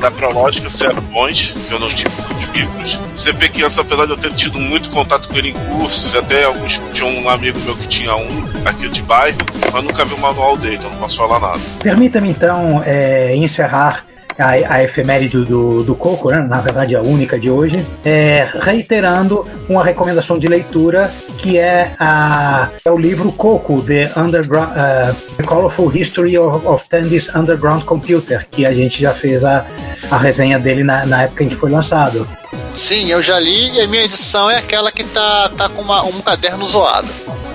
da 0.00 0.10
Prológica 0.10 0.68
se 0.68 0.84
eram 0.84 1.00
bons, 1.02 1.54
eu 1.70 1.78
não 1.78 1.88
tive 1.88 2.10
muitos 2.22 2.46
micros. 2.48 3.00
CP500, 3.14 3.78
apesar 3.78 4.06
de 4.06 4.12
eu 4.12 4.16
ter 4.16 4.34
tido 4.34 4.58
muito 4.58 4.90
contato 4.90 5.28
com 5.28 5.36
ele 5.36 5.50
em 5.50 5.52
cursos, 5.52 6.16
até 6.16 6.44
alguns. 6.44 6.80
Tinha 6.92 7.06
um 7.06 7.28
amigo 7.28 7.60
meu 7.60 7.76
que 7.76 7.86
tinha 7.86 8.14
um 8.16 8.50
aqui 8.64 8.88
de 8.88 9.02
bairro, 9.02 9.38
mas 9.72 9.84
nunca 9.84 10.04
vi 10.04 10.14
o 10.14 10.18
manual 10.18 10.56
dele, 10.56 10.76
então 10.76 10.90
não 10.90 10.98
posso 10.98 11.16
falar 11.16 11.38
nada. 11.38 11.60
Permita-me 11.82 12.30
então 12.30 12.82
é, 12.84 13.36
encerrar 13.36 14.04
a, 14.40 14.74
a 14.74 14.82
efeméride 14.82 15.44
do, 15.44 15.82
do 15.82 15.94
Coco, 15.94 16.30
né? 16.30 16.40
na 16.40 16.60
verdade 16.60 16.96
a 16.96 17.02
única 17.02 17.38
de 17.38 17.50
hoje, 17.50 17.84
é, 18.04 18.48
reiterando 18.60 19.46
uma 19.68 19.84
recomendação 19.84 20.38
de 20.38 20.46
leitura 20.46 21.10
que 21.38 21.58
é, 21.58 21.92
a, 21.98 22.68
é 22.84 22.90
o 22.90 22.98
livro 22.98 23.30
Coco, 23.32 23.82
The, 23.82 24.10
Underground, 24.16 24.70
uh, 24.70 25.14
The 25.36 25.42
Colorful 25.44 25.94
History 25.94 26.36
of, 26.38 26.66
of 26.66 26.88
Tandy's 26.88 27.28
Underground 27.34 27.84
Computer, 27.84 28.46
que 28.50 28.66
a 28.66 28.72
gente 28.72 29.00
já 29.00 29.12
fez 29.12 29.44
a, 29.44 29.64
a 30.10 30.16
resenha 30.16 30.58
dele 30.58 30.82
na, 30.82 31.06
na 31.06 31.22
época 31.22 31.44
em 31.44 31.48
que 31.48 31.56
foi 31.56 31.70
lançado. 31.70 32.26
Sim, 32.74 33.10
eu 33.10 33.22
já 33.22 33.38
li 33.38 33.76
e 33.76 33.80
a 33.80 33.88
minha 33.88 34.04
edição 34.04 34.50
é 34.50 34.56
aquela 34.56 34.90
que 34.92 35.04
tá, 35.04 35.50
tá 35.56 35.68
com 35.68 35.82
uma, 35.82 36.02
um 36.04 36.20
caderno 36.20 36.64
zoado. 36.64 37.08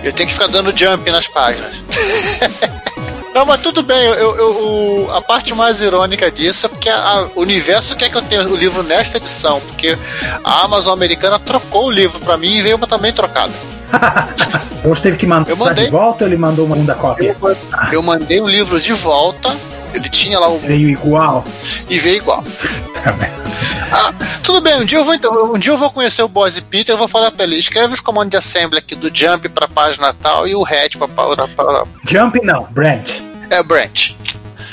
Eu 0.04 0.14
tenho 0.14 0.28
que 0.28 0.34
ficar 0.34 0.48
dando 0.48 0.76
jump 0.78 1.10
nas 1.10 1.28
páginas. 1.28 1.82
Não, 3.36 3.46
mas 3.46 3.60
tudo 3.60 3.84
bem, 3.84 4.02
eu, 4.06 4.14
eu- 4.14 4.36
eu- 4.38 5.08
o- 5.08 5.12
a 5.14 5.22
parte 5.22 5.54
mais 5.54 5.82
irônica 5.82 6.32
disso 6.32 6.68
é 6.68 6.70
porque 6.70 6.90
o 7.36 7.42
universo 7.42 7.94
quer 7.98 8.10
que 8.10 8.16
eu 8.16 8.22
tenha 8.22 8.42
o 8.48 8.56
livro 8.56 8.82
nesta 8.82 9.18
edição, 9.18 9.60
porque 9.60 9.98
a 10.42 10.62
Amazon 10.64 10.94
americana 10.94 11.38
trocou 11.38 11.88
o 11.88 11.92
livro 11.92 12.18
pra 12.22 12.38
mim 12.38 12.56
e 12.56 12.62
veio 12.62 12.78
também 12.80 13.12
trocado. 13.12 13.52
Você 14.86 15.02
teve 15.02 15.18
que 15.18 15.26
mandar 15.28 15.50
Eu 15.52 15.58
mandei. 15.58 15.86
de 15.86 15.92
volta 15.92 16.24
ou 16.24 16.30
ele 16.30 16.38
mandou 16.38 16.66
uma 16.66 16.76
segunda 16.76 16.96
cópia? 16.96 17.36
Eu 17.92 18.02
mandei 18.02 18.40
o 18.40 18.48
livro 18.48 18.80
de 18.80 18.94
volta, 18.94 19.54
ele 19.96 20.10
tinha 20.10 20.40
lá 20.40 20.50
o. 20.50 20.60
Veio 20.60 20.90
igual. 20.90 21.44
e 21.90 22.00
veio 22.00 22.18
igual. 22.18 22.44
Tá. 22.94 23.16
Ah, 23.92 24.14
tudo 24.44 24.62
bem, 24.62 24.82
um 24.82 24.86
dia 24.86 24.98
eu 24.98 25.06
vou 25.06 25.14
então, 25.14 25.54
um 25.54 25.60
dia 25.60 25.72
eu 25.72 25.78
vou 25.78 25.90
conhecer 25.92 26.22
o 26.24 26.28
Boss 26.28 26.58
e 26.58 26.62
Peter, 26.62 26.94
eu 26.94 26.98
vou 26.98 27.08
falar 27.08 27.32
pra 27.32 27.46
ele, 27.46 27.56
escreve 27.58 27.94
os 27.94 28.02
comandos 28.02 28.32
de 28.32 28.38
assembly 28.38 28.80
aqui 28.80 28.96
do 28.96 29.16
Jump 29.16 29.48
pra 29.50 29.68
página 29.68 30.12
tal 30.14 30.48
e 30.48 30.56
o 30.56 30.64
Red 30.64 30.90
pra, 30.98 31.08
pra, 31.08 31.48
pra, 31.48 31.84
Jump 32.06 32.44
não, 32.44 32.64
Branch. 32.72 33.22
é 33.50 33.64
Branch. 33.64 34.16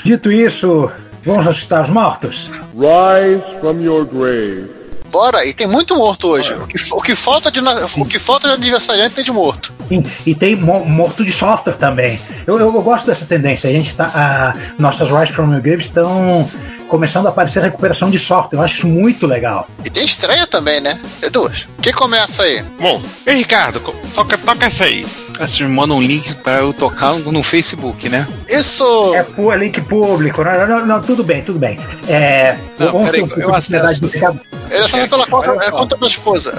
Dito 0.03 0.31
isso, 0.31 0.91
vamos 1.23 1.47
assustar 1.47 1.83
os 1.83 1.89
mortos? 1.89 2.49
Rise 2.75 3.59
from 3.61 3.79
your 3.81 4.05
grave. 4.05 4.69
Bora, 5.13 5.45
e 5.45 5.53
tem 5.53 5.67
muito 5.67 5.95
morto 5.95 6.27
hoje. 6.27 6.55
O 6.55 6.65
que, 6.65 6.75
o 6.91 6.99
que 6.99 7.15
falta 7.15 7.51
de 7.51 7.59
o 7.99 8.03
que 8.03 8.17
falta 8.17 8.47
de 8.47 8.55
aniversariante 8.55 9.13
tem 9.13 9.23
de 9.23 9.31
morto. 9.31 9.71
E, 9.91 10.01
e 10.25 10.33
tem 10.33 10.55
mo- 10.55 10.83
morto 10.83 11.23
de 11.23 11.31
software 11.31 11.75
também. 11.75 12.19
Eu, 12.47 12.59
eu, 12.59 12.73
eu 12.73 12.81
gosto 12.81 13.05
dessa 13.05 13.23
tendência. 13.23 13.69
A 13.69 13.73
gente 13.73 13.93
tá. 13.95 14.05
A, 14.05 14.53
nossas 14.81 15.11
Rise 15.11 15.31
from 15.31 15.51
Your 15.53 15.61
Grave 15.61 15.83
estão 15.83 16.49
começando 16.87 17.25
a 17.27 17.29
aparecer 17.29 17.61
recuperação 17.63 18.09
de 18.09 18.17
software. 18.19 18.57
Eu 18.59 18.63
acho 18.63 18.75
isso 18.75 18.87
muito 18.87 19.25
legal. 19.27 19.67
E 19.83 19.89
tem 19.89 20.03
estreia 20.05 20.45
também, 20.47 20.79
né? 20.81 20.99
É 21.21 21.29
duas. 21.29 21.67
Quem 21.81 21.93
começa 21.93 22.43
aí? 22.43 22.63
Bom, 22.79 23.01
ei 23.25 23.35
Ricardo, 23.37 23.79
toca, 24.15 24.37
toca 24.37 24.65
essa 24.65 24.83
aí. 24.85 25.05
Vocês 25.37 25.59
me 25.61 25.67
mandam 25.75 25.97
um 25.97 26.01
link 26.01 26.35
pra 26.35 26.59
eu 26.59 26.73
tocar 26.73 27.13
no 27.13 27.41
Facebook, 27.43 28.07
né? 28.07 28.27
Isso. 28.47 29.15
É 29.15 29.23
pu- 29.23 29.51
é 29.51 29.57
link 29.57 29.81
público. 29.81 30.43
Não, 30.43 30.67
não, 30.67 30.85
não, 30.85 31.01
tudo 31.01 31.23
bem, 31.23 31.41
tudo 31.43 31.57
bem. 31.57 31.79
É, 32.07 32.55
Não, 32.77 33.03
peraí, 33.03 33.23
um 33.23 33.27
eu 33.27 33.49
de 33.51 33.57
acesso. 33.57 34.05
Ricardo. 34.05 34.39
Ele 34.71 35.07
pela 35.07 35.27
conta, 35.27 35.51
é 35.65 35.71
conta 35.71 35.97
da 35.97 36.07
esposa. 36.07 36.51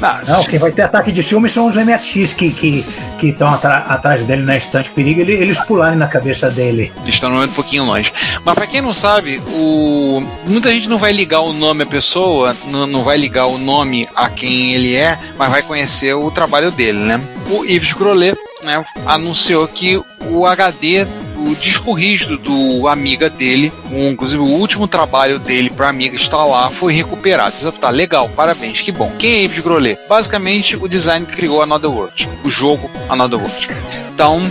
Ah, 0.00 0.22
Não, 0.28 0.44
quem 0.44 0.58
vai 0.58 0.70
ter 0.70 0.82
ataque 0.82 1.10
de 1.10 1.22
ciúme 1.22 1.48
são 1.48 1.66
os 1.66 1.74
MSX 1.74 2.32
que 2.32 2.50
que 2.50 2.84
que 3.18 3.28
estão 3.30 3.48
atra- 3.52 3.84
atrás 3.88 4.24
dele 4.24 4.42
na 4.42 4.56
estante 4.56 4.90
perigo. 4.90 5.20
Ele, 5.20 5.32
eles 5.32 5.58
pularem 5.60 5.98
na 5.98 6.06
cabeça 6.06 6.48
dele. 6.50 6.92
Eles 7.02 7.14
estão 7.14 7.34
um 7.36 7.48
pouquinho 7.48 7.84
longe. 7.84 8.12
Mas 8.44 8.54
pra 8.54 8.66
quem 8.66 8.80
não 8.80 8.92
sabe, 8.92 9.42
o... 9.52 10.22
muita 10.46 10.70
gente 10.70 10.88
não 10.88 10.98
vai 10.98 11.12
ligar 11.12 11.40
o 11.40 11.52
nome 11.52 11.82
à 11.82 11.86
pessoa, 11.86 12.56
não, 12.66 13.04
vai 13.04 13.16
ligar 13.16 13.46
o 13.46 13.58
nome 13.58 14.06
a 14.14 14.28
quem 14.28 14.74
ele 14.74 14.94
é, 14.94 15.18
mas 15.36 15.50
vai 15.50 15.62
conhecer 15.62 16.14
o 16.14 16.30
trabalho 16.30 16.70
dele, 16.70 16.98
né? 16.98 17.20
O 17.50 17.64
Yves 17.64 17.92
Grolet 17.92 18.36
né, 18.62 18.84
anunciou 19.06 19.66
que 19.68 20.00
o 20.30 20.46
HD, 20.46 21.06
o 21.36 21.54
disco 21.54 21.92
rígido 21.92 22.36
do 22.36 22.88
Amiga 22.88 23.30
dele, 23.30 23.72
um, 23.90 24.10
inclusive 24.10 24.42
o 24.42 24.46
último 24.46 24.88
trabalho 24.88 25.38
dele 25.38 25.70
para 25.70 25.88
Amiga 25.88 26.16
está 26.16 26.44
lá, 26.44 26.70
foi 26.70 26.92
recuperado. 26.92 27.54
Isso 27.56 27.72
tá 27.72 27.90
legal, 27.90 28.28
parabéns, 28.28 28.80
que 28.80 28.92
bom. 28.92 29.12
Quem 29.18 29.36
é 29.36 29.44
Yves 29.44 29.60
Grolet? 29.60 29.98
Basicamente 30.08 30.76
o 30.76 30.88
design 30.88 31.24
que 31.24 31.36
criou 31.36 31.62
Another 31.62 31.90
World, 31.90 32.28
o 32.44 32.50
jogo 32.50 32.90
Another 33.08 33.38
World. 33.38 33.68
Então, 34.12 34.42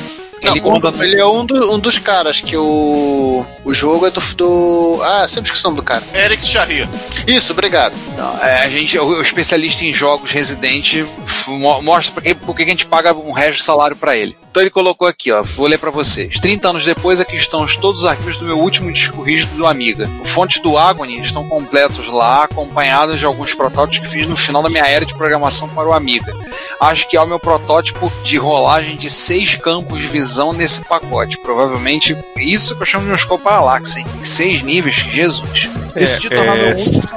Não, 0.44 0.52
ele 0.52 0.60
um- 0.60 0.64
conta 0.64 0.94
ele 1.06 1.20
é 1.20 1.26
um, 1.26 1.46
do- 1.46 1.72
um 1.74 1.80
dos 1.80 1.98
caras 1.98 2.42
que 2.42 2.56
o. 2.56 3.46
O 3.66 3.74
jogo 3.74 4.06
é 4.08 4.12
do. 4.12 4.22
do 4.36 5.00
ah, 5.04 5.28
sempre 5.28 5.50
esqueci 5.50 5.64
o 5.66 5.70
nome 5.70 5.78
do 5.78 5.84
cara. 5.84 6.04
Eric 6.14 6.46
Charrier. 6.46 6.88
Isso, 7.28 7.52
obrigado. 7.52 7.94
Não, 8.18 8.38
é, 8.44 8.62
a 8.64 8.70
gente, 8.70 8.98
o, 8.98 9.06
o 9.06 9.22
especialista 9.22 9.84
em 9.84 9.94
jogos 9.94 10.32
residente 10.32 11.06
mostra 11.82 12.14
por 12.14 12.24
que 12.24 12.34
por 12.36 12.56
que 12.56 12.64
a 12.64 12.68
gente 12.68 12.86
paga 12.86 13.14
um 13.14 13.32
resto 13.32 13.58
de 13.58 13.64
salário 13.64 13.96
para 13.96 14.16
ele. 14.16 14.38
Então 14.50 14.64
ele 14.64 14.70
colocou 14.72 15.08
aqui, 15.08 15.32
ó, 15.32 15.44
vou 15.44 15.68
ler 15.68 15.78
para 15.78 15.92
vocês. 15.92 16.40
30 16.40 16.70
anos 16.70 16.86
depois, 16.86 17.20
aqui 17.20 17.36
estão 17.36 17.64
os- 17.64 17.78
todos 17.78 18.02
os 18.02 18.08
arquivos 18.08 18.38
do 18.38 18.46
meu 18.46 18.58
último 18.60 18.92
disco 18.92 19.22
rígido 19.22 19.56
do 19.56 19.68
Amiga. 19.68 20.10
Fontes 20.24 20.62
do 20.62 20.78
Agony 20.78 21.20
estão 21.20 21.48
completos 21.48 22.08
lá, 22.08 22.46
acompanhados 22.46 23.20
de 23.20 23.26
alguns 23.26 23.54
protótipos 23.54 24.08
que 24.10 24.16
fiz 24.18 24.26
no 24.26 24.36
final 24.36 24.64
da 24.64 24.70
minha 24.70 24.86
era 24.88 25.06
de 25.06 25.14
programação 25.14 25.68
para 25.70 25.88
o 25.88 25.94
Amiga. 25.94 26.34
Acho 26.80 27.08
que 27.08 27.16
é 27.18 27.22
o 27.22 27.28
meu 27.28 27.40
protótipo 27.40 28.12
de 28.24 28.38
rolagem 28.38 28.96
de 28.96 29.10
seis 29.10 29.56
campos 29.56 30.00
de 30.00 30.08
visão 30.08 30.27
nesse 30.54 30.82
pacote. 30.82 31.38
Provavelmente 31.38 32.16
isso 32.38 32.76
que 32.76 32.82
eu 32.82 32.86
chamo 32.86 33.06
de 33.06 33.12
um 33.12 33.16
escopo 33.16 33.44
paralaxe, 33.44 34.00
hein? 34.00 34.06
Seis 34.22 34.62
níveis, 34.62 34.96
Jesus. 34.96 35.70
Esse 35.96 36.20
título 36.20 36.42
é, 36.42 36.46
é, 36.46 36.76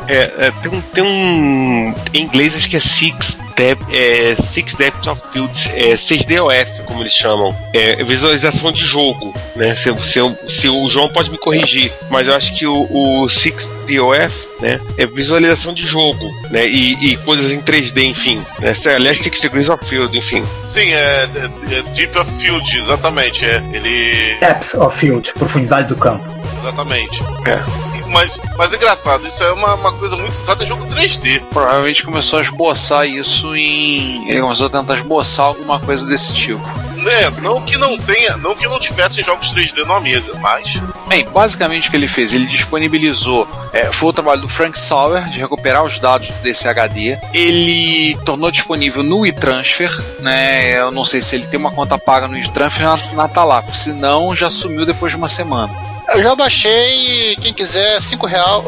É, 0.09 0.47
é, 0.47 0.51
tem, 0.63 0.73
um, 0.73 0.81
tem 0.81 1.03
um. 1.03 1.95
Em 2.15 2.23
inglês 2.23 2.57
acho 2.57 2.69
que 2.69 2.77
é 2.77 2.81
Six, 2.81 3.39
Dep 3.61 3.79
é, 3.93 4.35
six 4.51 4.75
Depth 4.75 5.07
of 5.07 5.21
Fields, 5.35 5.69
é 5.75 5.93
6DOF, 5.93 6.85
como 6.87 7.03
eles 7.03 7.13
chamam. 7.13 7.55
É 7.75 8.03
visualização 8.03 8.73
de 8.73 8.87
jogo. 8.87 9.35
Né? 9.55 9.75
Se, 9.75 9.93
se, 10.03 10.21
se 10.49 10.67
o 10.69 10.89
João 10.89 11.11
pode 11.11 11.31
me 11.31 11.37
corrigir, 11.37 11.93
mas 12.09 12.27
eu 12.27 12.35
acho 12.35 12.57
que 12.57 12.67
o, 12.67 12.87
o 12.91 13.27
6DOF 13.27 14.31
né, 14.61 14.81
é 14.97 15.05
visualização 15.05 15.75
de 15.75 15.87
jogo. 15.87 16.25
Né? 16.51 16.67
E, 16.67 17.13
e 17.13 17.17
coisas 17.19 17.53
em 17.53 17.61
3D, 17.61 18.03
enfim. 18.05 18.43
Né? 18.61 18.75
Aliás, 18.97 19.19
Six 19.19 19.43
Degrees 19.43 19.69
of 19.69 19.85
Field, 19.85 20.17
enfim. 20.17 20.43
Sim, 20.63 20.91
é, 20.95 21.29
é- 21.35 21.75
é 21.81 21.83
Deep 21.95 22.17
of 22.19 22.33
Field, 22.41 22.79
exatamente. 22.79 23.45
É, 23.45 23.63
ele. 23.75 24.37
Depth 24.41 24.75
of 24.77 24.99
field, 24.99 25.35
profundidade 25.35 25.87
do 25.89 25.97
campo. 25.97 26.25
Exatamente. 26.61 27.23
É. 27.47 27.90
Mas, 28.11 28.41
mas 28.57 28.73
é 28.73 28.77
engraçado, 28.77 29.27
isso 29.27 29.43
é 29.43 29.53
uma, 29.53 29.75
uma 29.75 29.93
coisa 29.93 30.17
muito 30.17 30.35
usada 30.35 30.65
em 30.65 30.67
jogo 30.67 30.85
3D. 30.87 31.43
provavelmente 31.51 32.03
começou 32.03 32.41
a 32.41 32.43
esboçar 32.43 33.07
isso 33.07 33.55
em. 33.55 34.29
Ele 34.29 34.41
começou 34.41 34.67
a 34.67 34.71
tentar 34.71 34.95
esboçar 34.95 35.47
alguma 35.47 35.79
coisa 35.79 36.05
desse 36.05 36.35
tipo. 36.35 36.61
Né? 36.97 37.31
Não 37.41 37.63
que 37.63 37.79
não 37.79 37.97
tenha, 37.97 38.37
não 38.37 38.55
que 38.55 38.67
não 38.67 38.79
tivesse 38.79 39.23
jogos 39.23 39.55
3D 39.55 39.87
no 39.87 39.95
Amiga, 39.95 40.35
mas. 40.41 40.83
Bem, 41.09 41.25
basicamente 41.25 41.89
o 41.89 41.91
que 41.91 41.97
ele 41.97 42.09
fez, 42.09 42.35
ele 42.35 42.47
disponibilizou, 42.47 43.49
é, 43.73 43.87
foi 43.93 44.11
o 44.11 44.13
trabalho 44.13 44.43
do 44.43 44.49
Frank 44.49 44.79
Sauer 44.79 45.29
de 45.29 45.39
recuperar 45.39 45.85
os 45.85 45.99
dados 45.99 46.31
desse 46.43 46.69
HD. 46.69 47.17
Ele 47.33 48.19
tornou 48.25 48.51
disponível 48.51 49.03
no 49.03 49.25
e-transfer, 49.25 49.91
né? 50.21 50.79
Eu 50.79 50.91
não 50.91 51.05
sei 51.05 51.23
se 51.23 51.37
ele 51.37 51.47
tem 51.47 51.59
uma 51.59 51.71
conta 51.71 51.97
paga 51.97 52.27
no 52.27 52.37
e-transfer 52.37 52.85
na, 52.85 52.97
na 53.15 53.29
Talap, 53.29 53.73
senão 53.73 54.35
já 54.35 54.51
sumiu 54.51 54.85
depois 54.85 55.13
de 55.13 55.19
uma 55.19 55.29
semana. 55.29 55.90
Eu 56.13 56.23
já 56.23 56.35
baixei, 56.35 57.37
quem 57.41 57.53
quiser, 57.55 58.01
5 58.01 58.27
real. 58.27 58.65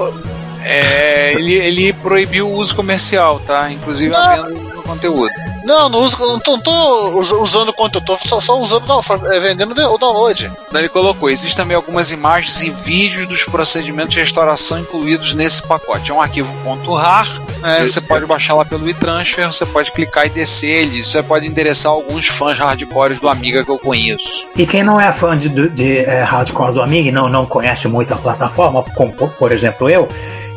É, 0.62 1.32
ele, 1.34 1.54
ele 1.54 1.92
proibiu 1.92 2.48
o 2.48 2.54
uso 2.54 2.74
comercial, 2.74 3.40
tá? 3.40 3.70
Inclusive 3.70 4.14
a 4.14 4.36
venda 4.36 4.50
do 4.50 4.82
conteúdo. 4.82 5.32
Não, 5.64 5.88
não 5.88 6.00
uso, 6.00 6.16
não 6.18 6.38
tô, 6.40 6.52
não 6.52 6.60
tô 6.60 7.18
us- 7.20 7.32
usando 7.32 7.68
o 7.68 7.72
conteúdo, 7.72 8.04
tô 8.04 8.16
só, 8.16 8.40
só 8.40 8.60
usando, 8.60 8.86
não, 8.86 9.00
é, 9.32 9.40
vendendo 9.40 9.72
o 9.72 9.98
download. 9.98 10.50
Daí 10.70 10.82
ele 10.82 10.88
colocou: 10.88 11.30
existem 11.30 11.56
também 11.56 11.76
algumas 11.76 12.10
imagens 12.12 12.62
e 12.62 12.70
vídeos 12.70 13.26
dos 13.26 13.44
procedimentos 13.44 14.14
de 14.14 14.20
restauração 14.20 14.78
incluídos 14.78 15.34
nesse 15.34 15.62
pacote. 15.62 16.10
É 16.10 16.14
um 16.14 16.20
arquivo 16.20 16.52
.rar, 16.96 17.26
né, 17.60 17.86
você 17.86 18.00
pode 18.00 18.26
baixar 18.26 18.54
lá 18.54 18.64
pelo 18.64 18.88
e-transfer, 18.88 19.46
você 19.46 19.64
pode 19.66 19.92
clicar 19.92 20.26
e 20.26 20.30
descer 20.30 20.68
ele. 20.68 20.98
Isso 20.98 21.16
aí 21.16 21.22
pode 21.22 21.46
interessar 21.46 21.92
alguns 21.92 22.26
fãs 22.28 22.58
hardcores 22.58 23.20
do 23.20 23.28
Amiga 23.28 23.64
que 23.64 23.70
eu 23.70 23.78
conheço. 23.78 24.48
E 24.56 24.66
quem 24.66 24.82
não 24.82 25.00
é 25.00 25.12
fã 25.12 25.36
de, 25.36 25.48
de, 25.48 25.68
de, 25.68 25.98
é, 25.98 26.22
hardcore 26.22 26.72
do 26.74 26.82
Amiga 26.82 27.08
e 27.08 27.12
não, 27.12 27.28
não 27.28 27.46
conhece 27.46 27.88
muito 27.88 28.12
a 28.12 28.16
plataforma, 28.16 28.82
como 28.94 29.12
por 29.12 29.52
exemplo 29.52 29.88
eu, 29.88 30.08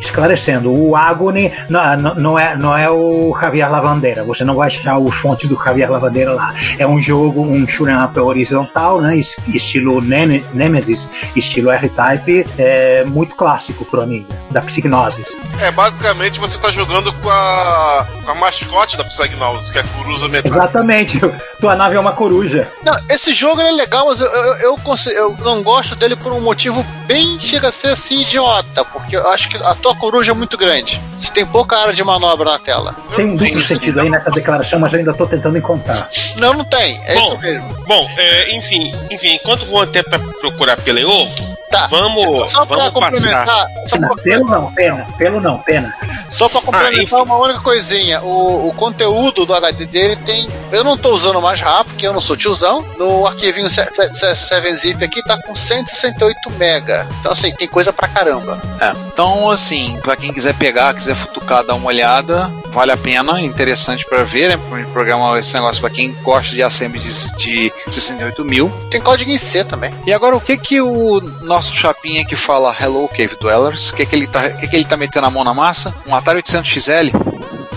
esclarecendo, 0.02 0.72
o 0.72 0.96
Agony 0.96 1.52
não, 1.70 1.98
não, 1.98 2.16
não 2.16 2.40
é, 2.40 2.56
não 2.56 2.78
é 2.78 2.90
o 2.90 3.36
Javier 3.40 3.70
Lavandeira, 3.72 4.24
você 4.24 4.44
não 4.44 4.56
vai 4.56 4.68
achar 4.68 4.98
os 4.98 5.16
fontes 5.16 5.50
do 5.50 5.56
Javier 5.62 5.90
Lavandeira 5.92 6.34
lá. 6.34 6.54
É 6.78 6.86
um 6.88 7.02
jogo, 7.02 7.42
um 7.42 7.68
shoot'em 7.68 7.96
up 8.04 8.20
horizontal, 8.20 9.02
né, 9.02 9.18
es- 9.18 9.36
estilo 9.48 10.02
Neme- 10.02 10.46
Nemesis, 10.54 11.10
estilo 11.36 11.72
R-Type, 11.72 12.46
é, 12.58 13.04
muito 13.06 13.36
clássico 13.36 13.86
pro 13.86 14.02
Amiga, 14.02 14.28
da 14.52 14.62
Psygnosis. 14.62 15.28
É, 15.62 15.72
basicamente 15.72 16.40
você 16.40 16.58
tá 16.60 16.72
jogando 16.72 17.12
com 17.14 17.30
a, 17.30 18.08
com 18.26 18.32
a 18.32 18.36
mascote 18.36 18.98
da 18.98 19.04
Psygnosis, 19.04 19.72
que 19.72 19.78
é 19.78 19.82
a 19.82 19.86
Coruza 19.86 20.28
Metal. 20.28 20.52
Exatamente, 20.52 21.20
tua 21.60 21.76
nave 21.76 21.96
é 21.96 22.00
uma 22.00 22.12
coruja. 22.14 22.68
Não, 22.84 22.94
esse 23.10 23.34
jogo 23.34 23.62
é 23.62 23.72
legal, 23.72 24.08
mas 24.08 24.20
eu, 24.22 24.28
eu, 24.28 24.54
eu, 24.58 24.78
conse- 24.78 25.14
eu 25.14 25.36
não 25.44 25.64
gosto 25.64 25.96
dele 25.96 26.16
por 26.16 26.32
um 26.32 26.42
motivo 26.42 26.86
bem 27.06 27.40
chega 27.40 27.68
a 27.68 27.72
ser 27.72 27.90
assim 27.90 28.22
idiota, 28.22 28.84
porque 28.86 29.16
eu 29.16 29.30
acho 29.32 29.50
que 29.50 29.58
a 29.58 29.76
tua 29.76 29.95
coruja 29.96 30.32
é 30.32 30.36
muito 30.36 30.58
grande. 30.58 31.02
Você 31.18 31.32
tem 31.32 31.46
pouca 31.46 31.78
área 31.78 31.94
de 31.94 32.04
manobra 32.04 32.52
na 32.52 32.60
tela. 32.60 32.96
Tem 33.16 33.26
um 33.26 33.36
duplo 33.36 33.64
sentido 33.64 34.00
aí 34.02 34.10
nessa 34.10 34.30
declaração, 34.32 34.80
mas 34.80 34.94
eu 34.94 35.00
ainda 35.00 35.14
tô 35.14 35.26
tentando 35.26 35.58
encontrar. 35.58 36.08
Não, 36.40 36.54
não 36.54 36.66
tem. 36.66 37.00
É 37.06 37.14
Bom, 37.16 37.22
isso 37.22 37.38
mesmo. 37.40 37.76
Bom, 37.88 38.10
é, 38.18 38.56
enfim, 38.56 38.94
enfim, 39.10 39.36
enquanto 39.36 39.64
o 39.64 39.68
Juan 39.68 39.88
tenta 39.88 40.20
procurar 40.20 40.78
pelo 40.78 41.10
ovo, 41.10 41.56
Tá. 41.72 41.88
vamos, 41.88 42.52
Só 42.52 42.66
pra 42.66 42.78
vamos 42.78 42.94
passar. 42.94 43.12
complementar, 43.12 43.68
só 43.88 43.98
pra, 43.98 44.16
Pelo 44.24 44.46
não, 44.48 44.72
pena, 44.72 45.06
pelo 45.18 45.42
não, 45.42 45.58
pena. 45.58 45.94
só 46.30 46.48
pra 46.48 46.62
complementar 46.62 47.22
uma 47.24 47.38
única 47.38 47.60
coisinha. 47.60 48.22
O, 48.22 48.70
o 48.70 48.74
conteúdo 48.76 49.46
do 49.46 49.54
HD 49.54 49.86
dele 49.86 50.16
tem. 50.18 50.48
Eu 50.72 50.84
não 50.86 50.96
tô 50.98 51.10
usando 51.12 51.42
mais 51.42 51.60
RAR, 51.60 51.84
porque 51.84 52.08
eu 52.08 52.14
não 52.14 52.22
sou 52.22 52.38
tiozão. 52.38 52.82
No 52.98 53.26
arquivinho 53.28 53.68
7-zip 53.68 55.04
aqui 55.04 55.22
tá 55.24 55.38
com 55.42 55.54
168 55.54 56.50
mega. 56.52 57.06
Então, 57.20 57.32
assim, 57.32 57.52
tem 57.54 57.68
coisa 57.68 57.92
pra 57.92 58.08
caramba. 58.08 58.62
É, 58.80 58.92
então, 59.12 59.50
assim, 59.52 59.75
pra 60.02 60.16
quem 60.16 60.34
quiser 60.34 60.54
pegar, 60.56 60.94
quiser 60.94 61.16
futucar, 61.16 61.64
dar 61.64 61.76
uma 61.76 61.88
olhada, 61.88 62.52
vale 62.72 62.92
a 62.92 62.98
pena, 62.98 63.42
interessante 63.42 64.06
pra 64.06 64.24
ver, 64.24 64.50
né? 64.50 64.60
Pra 64.70 64.84
programar 64.86 65.38
esse 65.38 65.54
negócio 65.54 65.82
pra 65.82 65.90
quem 65.90 66.14
gosta 66.24 66.54
de 66.54 66.62
assembly 66.62 67.00
de, 67.00 67.72
de 67.88 67.94
68 67.94 68.46
mil. 68.46 68.70
Tem 68.90 69.02
código 69.02 69.32
em 69.32 69.38
C 69.38 69.64
também. 69.64 69.94
E 70.06 70.14
agora, 70.14 70.36
o 70.36 70.42
que 70.42 70.58
que 70.58 70.82
o 70.82 71.22
nosso 71.44 71.74
chapinha 71.76 72.26
que 72.26 72.36
fala 72.36 72.76
Hello 72.80 73.08
Cave 73.08 73.36
Dwellers, 73.40 73.90
o 73.90 73.96
que 73.96 74.06
que 74.06 74.16
ele 74.16 74.28
tá, 74.28 74.50
que 74.50 74.68
que 74.68 74.76
ele 74.76 74.86
tá 74.86 74.98
metendo 74.98 75.28
a 75.28 75.32
mão 75.32 75.44
na 75.44 75.54
massa? 75.54 75.94
Um 76.06 76.16
Atari 76.16 76.38
800 76.38 76.72
XL? 76.72 77.18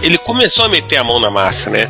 Ele 0.00 0.18
começou 0.18 0.64
a 0.64 0.68
meter 0.68 0.96
a 0.96 1.04
mão 1.04 1.18
na 1.18 1.30
massa, 1.30 1.70
né? 1.70 1.88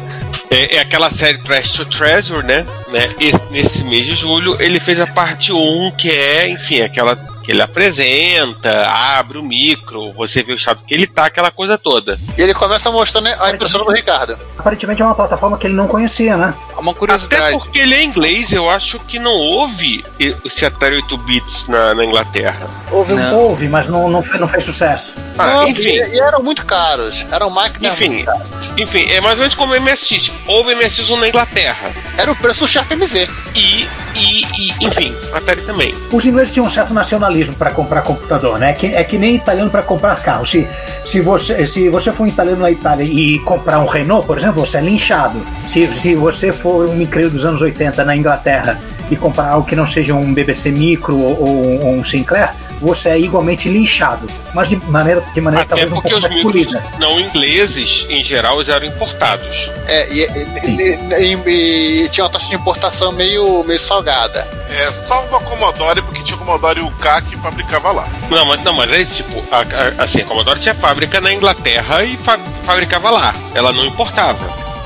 É, 0.51 0.77
é 0.77 0.81
aquela 0.81 1.11
série 1.11 1.39
Trash 1.39 1.73
to 1.73 1.85
Treasure, 1.85 2.47
né? 2.47 2.65
né? 2.89 3.11
E 3.21 3.33
nesse 3.51 3.85
mês 3.85 4.07
de 4.07 4.15
julho 4.15 4.61
ele 4.61 4.81
fez 4.81 5.01
a 5.01 5.07
parte 5.07 5.53
1, 5.53 5.93
que 5.97 6.11
é, 6.11 6.49
enfim, 6.49 6.81
aquela 6.81 7.17
que 7.49 7.53
ele 7.53 7.63
apresenta, 7.63 8.87
abre 9.17 9.39
o 9.39 9.43
micro, 9.43 10.13
você 10.13 10.43
vê 10.43 10.53
o 10.53 10.57
estado 10.57 10.85
que 10.85 10.93
ele 10.93 11.07
tá, 11.07 11.25
aquela 11.25 11.51
coisa 11.51 11.79
toda. 11.79 12.19
E 12.37 12.43
ele 12.43 12.53
começa 12.53 12.91
mostrando 12.91 13.27
a 13.27 13.51
impressora 13.51 13.87
do 13.87 13.91
Ricardo. 13.91 14.39
Aparentemente 14.59 15.01
é 15.01 15.05
uma 15.07 15.15
plataforma 15.15 15.57
que 15.57 15.67
ele 15.67 15.73
não 15.75 15.89
conhecia, 15.89 16.37
né? 16.37 16.53
Uma 16.77 16.91
Até 16.91 16.99
curiosidade. 16.99 17.57
porque 17.57 17.79
ele 17.79 17.95
é 17.95 18.03
inglês, 18.03 18.53
eu 18.53 18.69
acho 18.69 19.01
que 19.01 19.19
não 19.19 19.33
houve 19.33 20.05
esse 20.19 20.67
Atari 20.67 20.97
8 20.97 21.17
bits 21.17 21.67
na, 21.69 21.95
na 21.95 22.05
Inglaterra. 22.05 22.69
Houve. 22.91 23.15
Não. 23.15 23.35
Houve, 23.35 23.67
mas 23.69 23.89
não, 23.89 24.11
não, 24.11 24.23
fez, 24.23 24.39
não 24.39 24.49
fez 24.49 24.65
sucesso. 24.65 25.15
Ah, 25.39 25.47
Não, 25.47 25.69
enfim. 25.69 25.89
E, 25.89 26.17
e 26.17 26.21
eram 26.21 26.43
muito 26.43 26.67
caros. 26.67 27.25
Eram 27.33 27.49
máquinas 27.49 27.93
Enfim. 27.93 28.09
muito 28.09 28.27
caras. 28.27 28.43
Enfim, 28.77 29.11
é 29.11 29.21
mais 29.23 29.39
ou 29.39 29.43
menos 29.43 29.55
como 29.55 29.73
o 29.73 29.81
MSX. 29.81 30.31
Houve 30.47 30.75
MSX 30.75 31.09
na 31.11 31.29
Inglaterra. 31.29 31.93
Era 32.19 32.31
o 32.31 32.37
preço 32.37 32.65
do 32.65 32.69
Sharp 32.69 32.91
MZ. 32.91 33.29
E, 33.55 33.89
e, 34.15 34.43
e 34.45 34.85
enfim, 34.85 35.15
Atari 35.33 35.63
também. 35.63 35.95
Os 36.13 36.27
ingleses 36.27 36.53
tinham 36.53 36.67
um 36.67 36.71
certo 36.71 36.93
nacionalismo 36.93 37.38
para 37.47 37.71
comprar 37.71 38.03
computador, 38.03 38.59
né? 38.59 38.71
É 38.71 38.73
que, 38.73 38.87
é 38.87 39.05
que 39.05 39.19
nem 39.19 39.37
italiano 39.37 39.71
para 39.71 39.83
comprar 39.83 40.21
carro. 40.21 40.47
Se, 40.47 40.67
se, 41.05 41.21
você, 41.21 41.67
se 41.67 41.89
você 41.89 42.13
for 42.13 42.25
um 42.25 42.27
italiano 42.27 42.61
na 42.61 42.71
Itália 42.71 43.05
e 43.05 43.39
comprar 43.41 43.79
um 43.81 43.87
Renault, 43.87 44.27
por 44.27 44.39
exemplo, 44.39 44.65
você 44.65 44.79
é 44.79 44.81
linchado. 44.81 45.41
Se, 45.67 45.87
se 45.87 46.15
você 46.15 46.53
for 46.53 46.89
um 46.89 46.95
micreiro 46.95 47.31
dos 47.31 47.45
anos 47.45 47.63
80 47.63 48.05
na 48.05 48.17
Inglaterra 48.17 48.79
e 49.11 49.17
comprar 49.17 49.51
algo 49.51 49.67
que 49.67 49.77
não 49.77 49.87
seja 49.87 50.15
um 50.15 50.33
BBC 50.33 50.71
Micro 50.71 51.19
ou, 51.19 51.43
ou 51.83 51.91
um 51.91 52.05
Sinclair, 52.05 52.51
você 52.81 53.11
é 53.11 53.19
igualmente 53.19 53.69
linchado. 53.69 54.27
Mas 54.55 54.69
de 54.69 54.77
maneira, 54.77 55.21
de 55.35 55.41
maneira 55.41 55.63
Até 55.65 55.71
talvez 55.71 55.91
um 55.93 55.95
porque 55.97 56.11
pouco 56.11 56.25
os 56.27 56.31
mais 56.31 56.43
polida. 56.43 56.85
não 56.99 57.21
ingleses, 57.21 58.07
em 58.09 58.23
geral, 58.25 58.61
eram 58.63 58.87
importados. 58.87 59.71
É, 59.87 60.09
e, 60.13 60.21
e- 60.21 60.67
e- 60.67 61.35
e- 61.47 62.05
e 62.05 62.09
tinha 62.09 62.25
uma 62.25 62.31
taxa 62.31 62.49
de 62.49 62.55
importação 62.55 63.13
meio, 63.13 63.63
meio 63.65 63.81
salgada. 63.81 64.47
É, 64.71 64.93
salvo 64.93 65.37
a 65.37 65.41
Commodore, 65.41 66.03
porque 66.03 66.23
tinha 66.23 66.37
Commodore 66.37 66.81
UK 66.81 67.23
que 67.29 67.37
fabricava 67.37 67.91
lá. 67.93 68.07
Não, 68.31 68.45
mas, 68.47 68.63
não, 68.63 68.75
mas 68.75 68.93
é 68.93 69.05
tipo, 69.05 69.43
a, 69.51 69.59
a- 69.61 70.05
assim, 70.05 70.21
a 70.21 70.25
Commodore 70.25 70.61
tinha 70.61 70.75
fábrica 70.75 71.21
na 71.21 71.33
Inglaterra 71.33 72.05
e 72.05 72.17
fa- 72.19 72.39
fabricava 72.65 73.11
lá. 73.11 73.35
Ela 73.55 73.73
não 73.73 73.85
importava. 73.87 74.39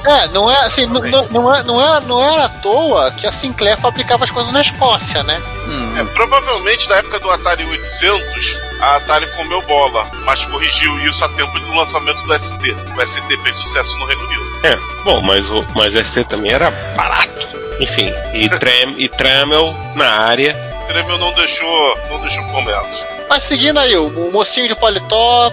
É, 0.04 0.26
não 0.28 0.50
é 0.50 0.56
assim, 0.66 0.84
não, 0.86 1.00
não, 1.00 1.26
não 1.30 1.54
é, 1.54 1.62
não, 1.62 1.80
é, 1.96 2.00
não 2.00 2.20
era 2.24 2.46
à 2.46 2.48
toa 2.48 3.10
que 3.12 3.24
a 3.26 3.30
Sinclair 3.30 3.76
fabricava 3.76 4.24
as 4.24 4.30
coisas 4.32 4.52
na 4.52 4.60
Escócia, 4.60 5.22
né? 5.22 5.40
Hum, 5.66 5.94
É, 5.98 6.04
provavelmente 6.14 6.88
na 6.88 6.96
época 6.96 7.18
do 7.20 7.30
Atari 7.30 7.64
800, 7.64 8.58
a 8.80 8.96
Atari 8.96 9.26
comeu 9.36 9.62
bola, 9.62 10.10
mas 10.24 10.44
corrigiu 10.44 10.98
isso 11.00 11.24
a 11.24 11.28
tempo 11.30 11.58
do 11.58 11.74
lançamento 11.74 12.22
do 12.22 12.34
ST. 12.38 12.72
O 12.96 13.06
ST 13.06 13.36
fez 13.42 13.54
sucesso 13.54 13.96
no 13.98 14.06
Reino 14.06 14.22
Unido. 14.24 14.42
É, 14.64 14.76
bom, 15.04 15.20
mas 15.22 15.48
o 15.50 15.64
mas 15.74 15.94
o 15.94 16.04
ST 16.04 16.24
também 16.24 16.52
era 16.52 16.70
barato. 16.96 17.42
Enfim, 17.80 18.12
e, 18.34 18.48
trem, 18.58 18.94
e 18.98 19.08
Tremel 19.08 19.74
na 19.94 20.08
área. 20.08 20.54
Tremel 20.86 21.18
não 21.18 21.32
deixou, 21.34 21.98
não 22.10 22.20
deixou 22.20 22.42
por 22.44 22.64
menos. 22.64 23.04
Mas 23.28 23.44
seguindo 23.44 23.78
aí, 23.78 23.96
o, 23.96 24.06
o 24.08 24.32
mocinho 24.32 24.68
de 24.68 24.74
paletó 24.74 25.52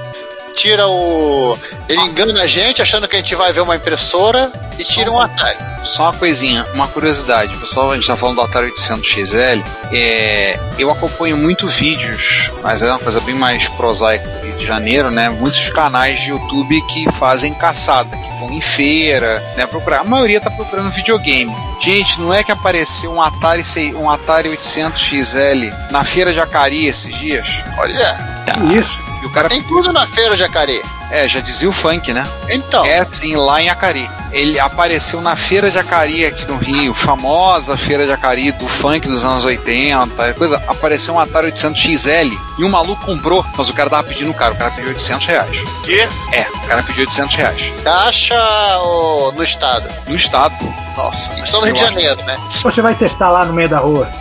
tira 0.60 0.88
o. 0.88 1.58
Ele 1.88 2.02
engana 2.02 2.42
a 2.42 2.48
gente 2.48 2.82
achando 2.82 3.08
que 3.08 3.16
a 3.16 3.20
gente 3.20 3.34
vai 3.36 3.52
ver 3.54 3.62
uma 3.62 3.76
impressora 3.76 4.52
e 4.78 4.84
tira 4.84 5.10
um 5.12 5.20
Atari. 5.20 5.58
Só 5.86 6.04
uma 6.04 6.14
coisinha, 6.14 6.66
uma 6.74 6.88
curiosidade. 6.88 7.56
Pessoal, 7.58 7.92
a 7.92 7.96
gente 7.96 8.06
tá 8.06 8.16
falando 8.16 8.36
do 8.36 8.42
Atari 8.42 8.66
800 8.68 9.06
XL. 9.10 9.62
É, 9.92 10.60
eu 10.78 10.92
acompanho 10.92 11.38
muito 11.38 11.68
vídeos, 11.68 12.52
mas 12.62 12.82
é 12.82 12.90
uma 12.90 13.00
coisa 13.00 13.20
bem 13.22 13.34
mais 13.34 13.68
prosaica 13.70 14.28
do 14.28 14.46
Rio 14.46 14.58
de 14.58 14.66
Janeiro, 14.66 15.10
né? 15.10 15.30
Muitos 15.30 15.70
canais 15.70 16.20
de 16.20 16.30
YouTube 16.30 16.82
que 16.88 17.10
fazem 17.14 17.54
caçada, 17.54 18.16
que 18.16 18.30
vão 18.40 18.52
em 18.52 18.62
feira, 18.62 19.42
né? 19.56 19.66
Procurar. 19.66 20.02
A 20.02 20.04
maioria 20.04 20.40
tá 20.42 20.52
procurando 20.52 20.90
videogame. 20.92 21.56
Gente, 21.82 22.20
não 22.20 22.34
é 22.34 22.44
que 22.44 22.52
apareceu 22.52 23.12
um 23.12 23.22
Atari, 23.22 23.64
sei- 23.64 23.94
um 23.96 24.10
Atari 24.10 24.50
800 24.50 25.02
XL 25.02 25.72
na 25.92 26.04
feira 26.04 26.34
de 26.34 26.40
Acari 26.40 26.86
esses 26.86 27.16
dias? 27.16 27.48
Olha, 27.78 28.18
Que 28.46 28.76
isso? 28.78 28.98
E 29.22 29.26
o 29.26 29.30
cara. 29.30 29.50
tem 29.50 29.62
tudo 29.64 29.92
na 29.92 30.08
feira, 30.08 30.36
Jacaré. 30.38 30.82
É, 31.12 31.28
já 31.28 31.40
dizia 31.40 31.68
o 31.68 31.72
funk, 31.72 32.14
né? 32.14 32.26
Então, 32.50 32.86
É 32.86 33.04
sim, 33.04 33.36
lá 33.36 33.62
em 33.62 33.70
Acari. 33.70 34.10
Ele 34.32 34.60
apareceu 34.60 35.20
na 35.22 35.36
Feira 35.36 35.72
de 35.72 35.80
Acari 35.80 36.24
aqui 36.24 36.46
no 36.46 36.56
Rio, 36.58 36.94
famosa 36.94 37.76
Feira 37.76 38.06
de 38.06 38.12
Acari 38.12 38.52
do 38.52 38.68
funk 38.68 39.08
dos 39.08 39.26
anos 39.26 39.44
80, 39.44 40.34
coisa. 40.36 40.62
Apareceu 40.68 41.16
um 41.16 41.20
Atari 41.20 41.48
800 41.48 41.82
XL 41.82 42.38
e 42.60 42.64
um 42.64 42.70
maluco 42.70 43.04
comprou, 43.04 43.44
mas 43.58 43.70
o 43.70 43.74
cara 43.74 43.90
tava 43.90 44.04
pedindo 44.04 44.32
caro, 44.36 44.54
o 44.54 44.58
cara 44.58 44.70
pediu 44.70 44.90
800 44.90 45.26
reais. 45.26 45.50
Que? 45.84 46.00
É, 46.32 46.46
o 46.64 46.68
cara 46.68 46.84
pediu 46.84 47.02
800 47.02 47.36
reais. 47.36 47.72
caixa 47.84 48.40
ou 48.84 49.32
no 49.32 49.44
estado? 49.44 49.90
No 50.08 50.16
estado. 50.16 50.54
Nossa, 50.96 51.34
nós 51.34 51.46
estamos 51.46 51.62
no 51.62 51.66
Rio 51.66 51.74
de 51.74 51.82
Eu 51.82 51.88
acho. 51.88 51.94
Janeiro, 51.96 52.24
né? 52.26 52.38
Você 52.52 52.82
vai 52.84 52.94
testar 52.94 53.32
lá 53.32 53.46
no 53.46 53.54
meio 53.54 53.68
da 53.70 53.80
rua. 53.80 54.08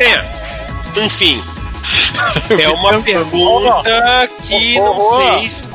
É, 0.00 0.24
enfim. 1.00 1.42
É 2.50 2.68
uma 2.68 3.00
pergunta 3.02 4.28
que 4.42 4.78
Ô, 4.80 4.84
não 4.84 4.98
ô, 4.98 5.38
sei 5.38 5.50
se 5.50 5.68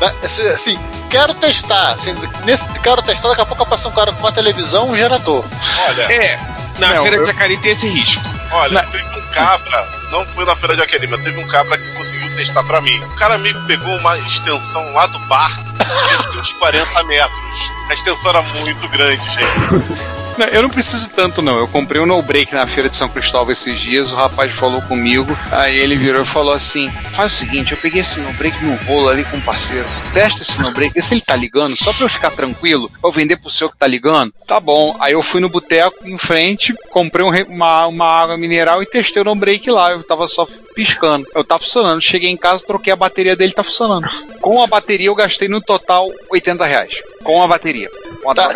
da- 0.00 0.52
assim, 0.54 0.78
quero 1.10 1.34
testar. 1.34 1.92
Assim, 1.92 2.14
nesse 2.44 2.68
quero 2.80 3.00
testar, 3.02 3.28
daqui 3.28 3.40
a 3.42 3.46
pouco 3.46 3.64
passa 3.66 3.88
um 3.88 3.92
cara 3.92 4.12
com 4.12 4.18
uma 4.20 4.32
televisão, 4.32 4.88
um 4.90 4.96
gerador. 4.96 5.44
Olha, 5.88 6.02
É, 6.12 6.38
na 6.78 6.94
Não, 6.94 7.02
feira 7.02 7.16
eu- 7.16 7.24
de 7.26 7.32
Jacari 7.32 7.56
tem 7.58 7.72
esse 7.72 7.86
risco. 7.88 8.22
olha, 8.52 8.82
teve 8.84 9.04
um 9.18 9.30
cabra, 9.32 9.88
não 10.10 10.26
foi 10.26 10.44
na 10.44 10.56
feira 10.56 10.74
de 10.76 10.82
Aquele, 10.82 11.06
mas 11.06 11.22
teve 11.22 11.38
um 11.40 11.46
cabra 11.46 11.78
que 11.78 11.92
conseguiu 11.94 12.36
testar 12.36 12.64
pra 12.64 12.80
mim. 12.80 12.98
O 13.04 13.14
cara 13.16 13.38
me 13.38 13.54
pegou 13.66 13.96
uma 13.96 14.18
extensão 14.18 14.92
lá 14.92 15.06
do 15.06 15.18
bar 15.20 15.50
de 16.32 16.38
uns 16.38 16.52
40 16.54 17.04
metros. 17.04 17.72
A 17.88 17.94
extensão 17.94 18.30
era 18.30 18.42
muito 18.42 18.88
grande, 18.88 19.24
gente. 19.30 20.11
Eu 20.52 20.62
não 20.62 20.70
preciso 20.70 21.10
tanto, 21.10 21.42
não. 21.42 21.58
Eu 21.58 21.68
comprei 21.68 22.00
um 22.00 22.06
no-break 22.06 22.54
na 22.54 22.66
feira 22.66 22.88
de 22.88 22.96
São 22.96 23.08
Cristóvão 23.08 23.52
esses 23.52 23.78
dias, 23.78 24.12
o 24.12 24.16
rapaz 24.16 24.52
falou 24.52 24.80
comigo, 24.82 25.36
aí 25.50 25.78
ele 25.78 25.96
virou 25.96 26.22
e 26.22 26.26
falou 26.26 26.52
assim: 26.52 26.90
faz 27.10 27.32
o 27.32 27.36
seguinte, 27.36 27.72
eu 27.72 27.78
peguei 27.78 28.00
esse 28.00 28.20
no-break 28.20 28.64
num 28.64 28.76
rolo 28.86 29.08
ali 29.08 29.24
com 29.24 29.36
um 29.36 29.40
parceiro. 29.40 29.86
Testa 30.14 30.42
esse 30.42 30.60
no-break, 30.60 30.94
vê 30.94 31.02
se 31.02 31.14
ele 31.14 31.20
tá 31.20 31.36
ligando, 31.36 31.76
só 31.76 31.92
pra 31.92 32.04
eu 32.04 32.10
ficar 32.10 32.30
tranquilo, 32.30 32.88
pra 32.88 33.08
eu 33.08 33.12
vender 33.12 33.36
pro 33.36 33.50
senhor 33.50 33.70
que 33.70 33.78
tá 33.78 33.86
ligando. 33.86 34.32
Tá 34.46 34.58
bom. 34.60 34.96
Aí 35.00 35.12
eu 35.12 35.22
fui 35.22 35.40
no 35.40 35.48
boteco 35.48 36.06
em 36.06 36.18
frente, 36.18 36.74
comprei 36.90 37.24
um 37.24 37.32
uma, 37.48 37.86
uma 37.86 38.06
água 38.06 38.36
mineral 38.36 38.82
e 38.82 38.86
testei 38.86 39.22
o 39.22 39.24
no-break 39.24 39.70
lá. 39.70 39.92
Eu 39.92 40.02
tava 40.02 40.26
só 40.26 40.46
piscando. 40.74 41.26
Eu 41.34 41.44
tava 41.44 41.62
funcionando. 41.62 42.00
Cheguei 42.00 42.30
em 42.30 42.36
casa, 42.36 42.64
troquei 42.66 42.92
a 42.92 42.96
bateria 42.96 43.36
dele, 43.36 43.52
tá 43.52 43.62
funcionando. 43.62 44.08
Com 44.40 44.62
a 44.62 44.66
bateria 44.66 45.06
eu 45.06 45.14
gastei 45.14 45.48
no 45.48 45.60
total 45.60 46.10
80 46.30 46.64
reais. 46.64 47.02
Com 47.22 47.42
a 47.42 47.48
bateria. 47.48 47.90
A 48.26 48.34
Tá. 48.34 48.48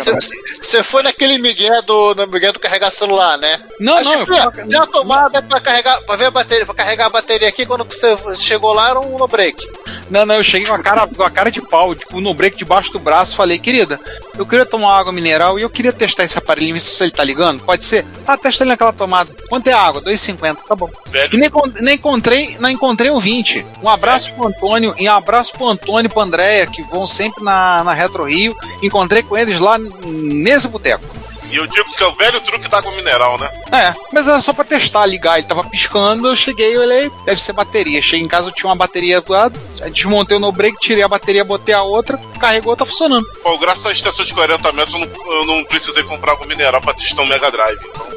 Você 0.61 0.81
foi 0.81 1.03
naquele 1.03 1.37
migué 1.37 1.81
do, 1.81 2.15
no 2.15 2.25
migué 2.27 2.51
do 2.51 2.59
carregar 2.59 2.89
celular, 2.89 3.37
né? 3.37 3.59
Não, 3.79 3.97
Acho 3.97 4.11
não, 4.11 4.25
que 4.25 4.31
eu 4.31 4.51
tem, 4.67 4.77
uma 4.77 4.87
tomada 4.87 5.41
pra 5.41 5.59
carregar, 5.59 6.01
pra 6.03 6.15
ver 6.15 6.25
a 6.25 6.31
bateria, 6.31 6.65
pra 6.65 6.73
carregar 6.73 7.05
a 7.07 7.09
bateria 7.09 7.47
aqui. 7.49 7.65
Quando 7.65 7.83
você 7.83 8.15
chegou 8.37 8.73
lá, 8.73 8.89
era 8.91 8.99
um 8.99 9.17
no 9.17 9.27
break. 9.27 9.67
Não, 10.09 10.25
não, 10.25 10.35
eu 10.35 10.43
cheguei 10.43 10.67
com 10.67 10.73
a 10.75 10.79
cara, 10.79 11.05
com 11.05 11.23
a 11.23 11.29
cara 11.29 11.51
de 11.51 11.61
pau, 11.61 11.93
tipo, 11.93 12.21
no 12.21 12.33
break 12.33 12.57
debaixo 12.57 12.93
do 12.93 12.99
braço, 12.99 13.35
falei, 13.35 13.59
querida, 13.59 13.99
eu 14.37 14.45
queria 14.45 14.65
tomar 14.65 14.97
água 14.97 15.11
mineral 15.11 15.59
e 15.59 15.63
eu 15.63 15.69
queria 15.69 15.91
testar 15.91 16.23
esse 16.23 16.37
aparelho, 16.37 16.73
ver 16.73 16.79
se 16.79 17.03
ele 17.03 17.11
tá 17.11 17.23
ligando. 17.25 17.61
Pode 17.63 17.85
ser? 17.85 18.05
Ah, 18.25 18.37
testa 18.37 18.63
ele 18.63 18.69
naquela 18.69 18.93
tomada. 18.93 19.33
Quanto 19.49 19.67
é 19.67 19.73
a 19.73 19.81
água? 19.81 20.01
2,50, 20.01 20.63
tá 20.65 20.75
bom. 20.75 20.89
E 21.07 21.09
Velho, 21.09 21.37
nem, 21.37 21.49
con- 21.49 21.71
nem 21.81 21.95
encontrei, 21.95 22.55
não 22.59 22.69
encontrei 22.69 23.11
o 23.11 23.19
20. 23.19 23.65
Um 23.83 23.89
abraço 23.89 24.33
pro 24.33 24.47
Antônio 24.47 24.95
e 24.97 25.09
um 25.09 25.13
abraço 25.13 25.51
pro 25.53 25.67
Antônio 25.67 26.07
e 26.07 26.11
pro 26.11 26.21
Andréia, 26.21 26.67
que 26.67 26.81
vão 26.83 27.05
sempre 27.05 27.43
na, 27.43 27.83
na 27.83 27.93
Retro 27.93 28.23
Rio. 28.23 28.55
Encontrei 28.81 29.23
com 29.23 29.37
eles 29.37 29.59
lá 29.59 29.77
nesse 29.77 30.67
boteco. 30.67 31.03
E 31.51 31.55
eu 31.55 31.67
digo 31.67 31.89
que 31.95 32.03
é 32.03 32.07
o 32.07 32.11
velho 32.15 32.39
truque 32.41 32.67
da 32.69 32.77
água 32.79 32.91
mineral, 32.93 33.37
né? 33.37 33.49
É, 33.71 33.93
mas 34.11 34.27
era 34.27 34.41
só 34.41 34.53
pra 34.53 34.63
testar, 34.63 35.05
ligar. 35.05 35.37
Ele 35.37 35.47
tava 35.47 35.63
piscando, 35.63 36.27
eu 36.27 36.35
cheguei, 36.35 36.75
eu 36.75 36.81
olhei, 36.81 37.11
deve 37.25 37.41
ser 37.41 37.53
bateria. 37.53 38.01
Cheguei 38.01 38.25
em 38.25 38.27
casa, 38.27 38.49
eu 38.49 38.53
tinha 38.53 38.69
uma 38.69 38.75
bateria 38.75 39.21
do 39.21 39.31
lado, 39.31 39.59
desmontei 39.91 40.37
o 40.37 40.39
no 40.39 40.51
break, 40.51 40.77
tirei 40.79 41.03
a 41.03 41.07
bateria, 41.07 41.43
botei 41.43 41.73
a 41.75 41.81
outra, 41.81 42.19
carregou, 42.39 42.75
tá 42.75 42.85
funcionando. 42.85 43.25
Pô, 43.43 43.57
graças 43.57 43.85
à 43.85 43.91
extensão 43.91 44.25
de 44.25 44.33
40 44.33 44.71
metros, 44.73 44.93
eu 44.93 44.99
não, 44.99 45.33
eu 45.33 45.45
não 45.45 45.63
precisei 45.65 46.03
comprar 46.03 46.33
água 46.33 46.45
mineral 46.47 46.81
pra 46.81 46.93
testar 46.93 47.21
um 47.21 47.25
Mega 47.27 47.49
Drive. 47.51 47.77
Então. 47.85 48.07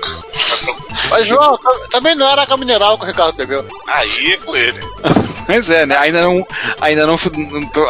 Mas, 1.08 1.26
João, 1.26 1.58
tam- 1.58 1.88
também 1.90 2.14
não 2.14 2.26
era 2.30 2.42
água 2.42 2.56
mineral 2.56 2.96
que 2.98 3.04
o 3.04 3.06
Ricardo 3.06 3.34
bebeu. 3.34 3.66
aí 3.86 4.36
com 4.44 4.54
ele. 4.56 4.80
Mas 5.48 5.68
é, 5.68 5.84
né? 5.84 5.96
Ainda 5.96 6.22
não, 6.22 6.46
ainda 6.80 7.06
não, 7.06 7.18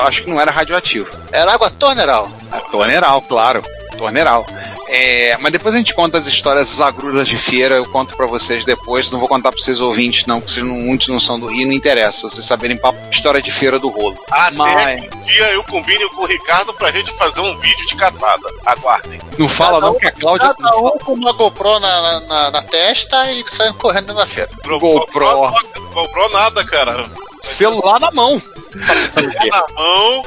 acho 0.06 0.22
que 0.22 0.30
não 0.30 0.40
era 0.40 0.50
radioativo. 0.50 1.10
Era 1.30 1.52
água 1.52 1.68
torneral. 1.70 2.30
Torneral, 2.70 3.20
claro. 3.22 3.62
Torneral. 3.98 4.46
É, 4.92 5.36
mas 5.38 5.52
depois 5.52 5.72
a 5.72 5.78
gente 5.78 5.94
conta 5.94 6.18
as 6.18 6.26
histórias 6.26 6.72
as 6.72 6.80
agruras 6.80 7.28
de 7.28 7.38
feira, 7.38 7.76
eu 7.76 7.86
conto 7.86 8.16
pra 8.16 8.26
vocês 8.26 8.64
depois. 8.64 9.08
Não 9.10 9.20
vou 9.20 9.28
contar 9.28 9.52
pra 9.52 9.62
vocês 9.62 9.80
ouvintes, 9.80 10.26
não, 10.26 10.40
porque 10.40 10.52
vocês 10.52 10.66
não, 10.66 10.74
muitos 10.74 11.08
não 11.08 11.20
são 11.20 11.38
do 11.38 11.46
Rio, 11.46 11.66
não 11.66 11.72
interessa. 11.72 12.28
Vocês 12.28 12.44
saberem 12.44 12.76
papo, 12.76 12.98
história 13.10 13.40
de 13.40 13.52
feira 13.52 13.78
do 13.78 13.88
rolo. 13.88 14.18
Até 14.28 14.56
Mas 14.56 15.00
um 15.02 15.20
dia 15.20 15.52
eu 15.52 15.62
combine 15.64 16.08
com 16.10 16.22
o 16.22 16.26
Ricardo 16.26 16.74
pra 16.74 16.90
gente 16.90 17.12
fazer 17.12 17.40
um 17.40 17.56
vídeo 17.58 17.86
de 17.86 17.94
caçada. 17.94 18.42
Aguardem. 18.66 19.20
não 19.38 19.48
fala 19.48 19.80
não 19.80 19.94
que 19.94 20.06
a 20.06 20.12
Cláudia. 20.12 20.54
Cada 20.54 20.76
um 20.76 20.98
com 20.98 21.12
uma 21.12 21.32
GoPro 21.32 21.78
na, 21.78 22.20
na, 22.20 22.50
na 22.50 22.62
testa 22.62 23.30
e 23.30 23.44
saindo 23.48 23.74
correndo 23.74 24.12
na 24.12 24.26
feira. 24.26 24.50
GoPro. 24.64 25.52
GoPro 25.94 26.28
nada, 26.32 26.64
cara. 26.64 27.08
Celular 27.40 28.00
na 28.00 28.10
mão. 28.10 28.40
Tá 28.40 28.94
pensando 28.94 29.28
o 29.28 29.30
quê? 29.30 29.48
Na 29.50 29.66
mão 29.74 30.22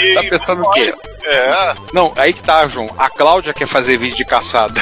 e. 0.00 0.14
Tá 0.14 0.22
pensando 0.22 0.62
o 0.62 0.70
quê? 0.70 0.94
É. 1.24 1.74
Não, 1.92 2.12
aí 2.16 2.32
que 2.32 2.42
tá, 2.42 2.66
João. 2.68 2.90
A 2.98 3.08
Cláudia 3.08 3.54
quer 3.54 3.66
fazer 3.66 3.96
vídeo 3.96 4.16
de 4.16 4.24
caçada. 4.24 4.80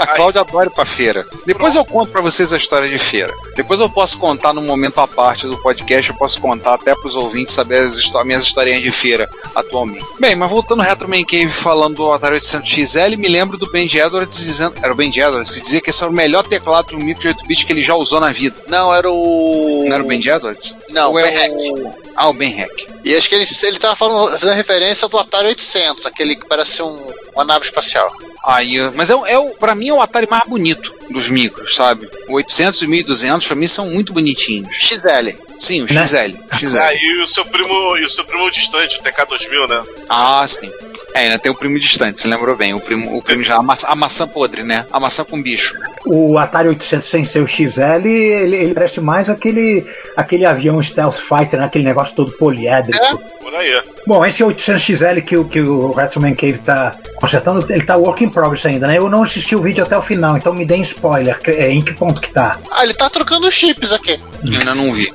A 0.00 0.06
Cláudia 0.06 0.40
adora 0.40 0.66
ir 0.66 0.70
pra 0.70 0.86
feira. 0.86 1.26
Depois 1.44 1.74
eu 1.74 1.84
conto 1.84 2.10
pra 2.10 2.22
vocês 2.22 2.54
a 2.54 2.56
história 2.56 2.88
de 2.88 2.98
feira. 2.98 3.34
Depois 3.54 3.80
eu 3.80 3.90
posso 3.90 4.16
contar 4.16 4.54
num 4.54 4.64
momento 4.64 4.98
à 4.98 5.06
parte 5.06 5.46
do 5.46 5.58
podcast, 5.58 6.08
eu 6.08 6.16
posso 6.16 6.40
contar 6.40 6.72
até 6.72 6.94
pros 6.94 7.16
ouvintes 7.16 7.52
saber 7.52 7.80
as 7.80 8.10
minhas 8.24 8.42
historinhas 8.42 8.80
de 8.80 8.90
feira 8.90 9.28
atualmente. 9.54 10.06
Bem, 10.18 10.34
mas 10.34 10.48
voltando 10.48 10.80
ao 10.80 10.88
Retro 10.88 11.06
Man 11.06 11.22
Cave 11.24 11.50
falando 11.50 11.96
do 11.96 12.12
Atari 12.12 12.36
800 12.36 12.66
XL, 12.66 13.16
me 13.18 13.28
lembro 13.28 13.58
do 13.58 13.70
Ben 13.70 13.84
Edwards 13.86 14.38
dizendo. 14.38 14.74
Era 14.82 14.90
o 14.90 14.96
Ben 14.96 15.10
Edwards 15.10 15.50
que 15.50 15.60
dizia 15.60 15.82
que 15.82 15.90
esse 15.90 16.02
era 16.02 16.10
o 16.10 16.14
melhor 16.14 16.46
teclado 16.46 16.88
de 16.88 16.96
um 16.96 17.00
micro 17.00 17.20
de 17.20 17.28
8 17.28 17.46
bits 17.46 17.64
que 17.64 17.72
ele 17.74 17.82
já 17.82 17.94
usou 17.94 18.20
na 18.20 18.32
vida. 18.32 18.56
Não, 18.68 18.94
era 18.94 19.10
o. 19.10 19.84
Não 19.86 19.94
era 19.96 20.02
o 20.02 20.06
Ben 20.06 20.26
Edwards? 20.26 20.74
Não, 20.88 21.08
Ou 21.08 21.16
o 21.16 21.18
é 21.18 21.30
Ben 21.30 21.72
o... 21.72 21.99
Ah, 22.20 22.28
o 22.28 22.34
Ben 22.34 22.50
Hack. 22.50 22.86
E 23.02 23.16
acho 23.16 23.30
que 23.30 23.34
ele, 23.34 23.46
ele 23.62 23.78
tava 23.78 23.96
falando, 23.96 24.30
fazendo 24.32 24.52
referência 24.52 25.08
do 25.08 25.16
Atari 25.16 25.48
800, 25.48 26.04
aquele 26.04 26.36
que 26.36 26.46
parece 26.46 26.82
um, 26.82 27.06
uma 27.34 27.46
nave 27.46 27.64
espacial. 27.64 28.14
Aí, 28.44 28.78
mas 28.94 29.08
é, 29.08 29.14
é 29.14 29.38
o, 29.38 29.52
pra 29.52 29.74
mim 29.74 29.88
é 29.88 29.94
o 29.94 30.02
Atari 30.02 30.28
mais 30.28 30.44
bonito 30.46 30.94
dos 31.08 31.30
micros, 31.30 31.74
sabe? 31.74 32.10
O 32.28 32.34
800 32.34 32.82
e 32.82 32.86
1200 32.86 33.46
pra 33.46 33.56
mim 33.56 33.66
são 33.66 33.86
muito 33.86 34.12
bonitinhos. 34.12 34.76
XL. 34.76 35.30
Sim, 35.60 35.82
o 35.82 35.92
Né? 35.92 36.06
XL. 36.06 36.38
XL. 36.58 36.78
Ah, 36.78 36.94
e 36.94 37.22
o 37.22 37.26
seu 37.28 37.44
primo, 37.44 37.96
e 37.98 38.04
o 38.04 38.08
seu 38.08 38.24
primo 38.24 38.50
distante, 38.50 38.98
o 38.98 39.02
TK2000, 39.02 39.68
né? 39.68 39.84
Ah, 40.08 40.44
sim. 40.48 40.70
É, 41.14 41.20
ainda 41.20 41.38
tem 41.38 41.52
o 41.52 41.54
primo 41.54 41.78
distante, 41.78 42.20
você 42.20 42.28
lembrou 42.28 42.56
bem. 42.56 42.72
O 42.72 42.80
primo, 42.80 43.14
o 43.16 43.20
primo 43.20 43.42
já, 43.42 43.56
a 43.56 43.62
maçã, 43.62 43.88
a 43.88 43.94
maçã 43.94 44.26
podre, 44.26 44.62
né? 44.62 44.86
A 44.90 44.98
maçã 44.98 45.22
com 45.22 45.42
bicho. 45.42 45.74
O 46.06 46.38
Atari 46.38 46.68
800 46.68 47.08
sem 47.08 47.24
ser 47.24 47.42
o 47.42 47.46
XL, 47.46 48.06
ele, 48.06 48.56
ele 48.56 48.74
parece 48.74 49.00
mais 49.02 49.28
aquele, 49.28 49.86
aquele 50.16 50.46
avião 50.46 50.82
Stealth 50.82 51.18
Fighter, 51.18 51.60
né? 51.60 51.66
aquele 51.66 51.84
negócio 51.84 52.14
todo 52.16 52.32
poliédrico. 52.32 53.20
Por 53.40 53.54
aí. 53.54 53.82
Bom, 54.06 54.24
esse 54.24 54.42
800 54.44 54.82
XL 54.82 55.20
que, 55.26 55.36
o- 55.36 55.44
que 55.44 55.60
o 55.60 55.92
Retroman 55.92 56.34
Cave 56.34 56.58
tá 56.58 56.92
consertando, 57.16 57.64
ele 57.72 57.84
tá 57.84 57.96
work 57.96 58.22
in 58.24 58.28
progress 58.28 58.66
ainda, 58.66 58.86
né? 58.86 58.98
Eu 58.98 59.08
não 59.08 59.22
assisti 59.22 59.56
o 59.56 59.62
vídeo 59.62 59.82
até 59.84 59.96
o 59.96 60.02
final, 60.02 60.36
então 60.36 60.52
me 60.52 60.64
deem 60.66 60.82
spoiler. 60.82 61.38
que- 61.40 61.50
é, 61.50 61.70
em 61.70 61.80
que 61.82 61.92
ponto 61.94 62.20
que 62.20 62.30
tá? 62.30 62.58
Ah, 62.70 62.84
ele 62.84 62.92
tá 62.94 63.08
trocando 63.08 63.50
chips 63.50 63.92
aqui. 63.92 64.18
Eu 64.44 64.58
ainda 64.58 64.74
não 64.74 64.92
vi. 64.92 65.12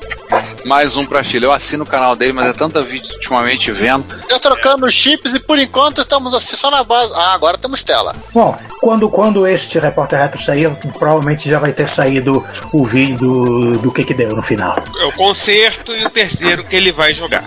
Mais 0.66 0.98
um 0.98 1.06
pra 1.06 1.24
filha. 1.24 1.46
Eu 1.46 1.52
assino 1.52 1.84
o 1.84 1.88
canal 1.88 2.16
dele, 2.16 2.34
mas 2.34 2.48
é 2.48 2.54
tanta 2.54 2.82
vídeo 2.82 3.14
ultimamente 3.14 3.72
vendo. 3.72 4.04
Tá 4.28 4.40
trocando 4.40 4.86
os 4.86 4.94
chips 4.94 5.34
e 5.34 5.40
por 5.40 5.60
enquanto 5.60 6.02
estamos 6.02 6.34
assim 6.34 6.56
só 6.56 6.72
na 6.72 6.84
base. 6.84 7.12
Ah, 7.16 7.34
agora 7.34 7.58
temos 7.58 7.84
tela. 7.84 8.16
Bom, 8.34 8.58
quando, 8.82 9.08
quando 9.10 9.48
este 9.48 9.78
repórter 9.80 10.20
retro 10.20 10.42
sair, 10.42 10.70
provavelmente 10.98 11.50
já 11.50 11.60
vai 11.60 11.72
ter 11.74 11.88
saído 11.90 12.44
o 12.74 12.84
vídeo 12.84 13.18
do, 13.18 13.78
do 13.78 13.92
que 13.92 14.04
que 14.04 14.14
deu 14.14 14.36
no 14.36 14.42
final. 14.42 14.76
É 15.00 15.06
o 15.06 15.12
concerto 15.12 15.96
e 15.96 16.06
o 16.06 16.10
terceiro 16.10 16.64
que 16.64 16.76
ele 16.76 16.92
vai 16.92 17.14
jogar. 17.14 17.44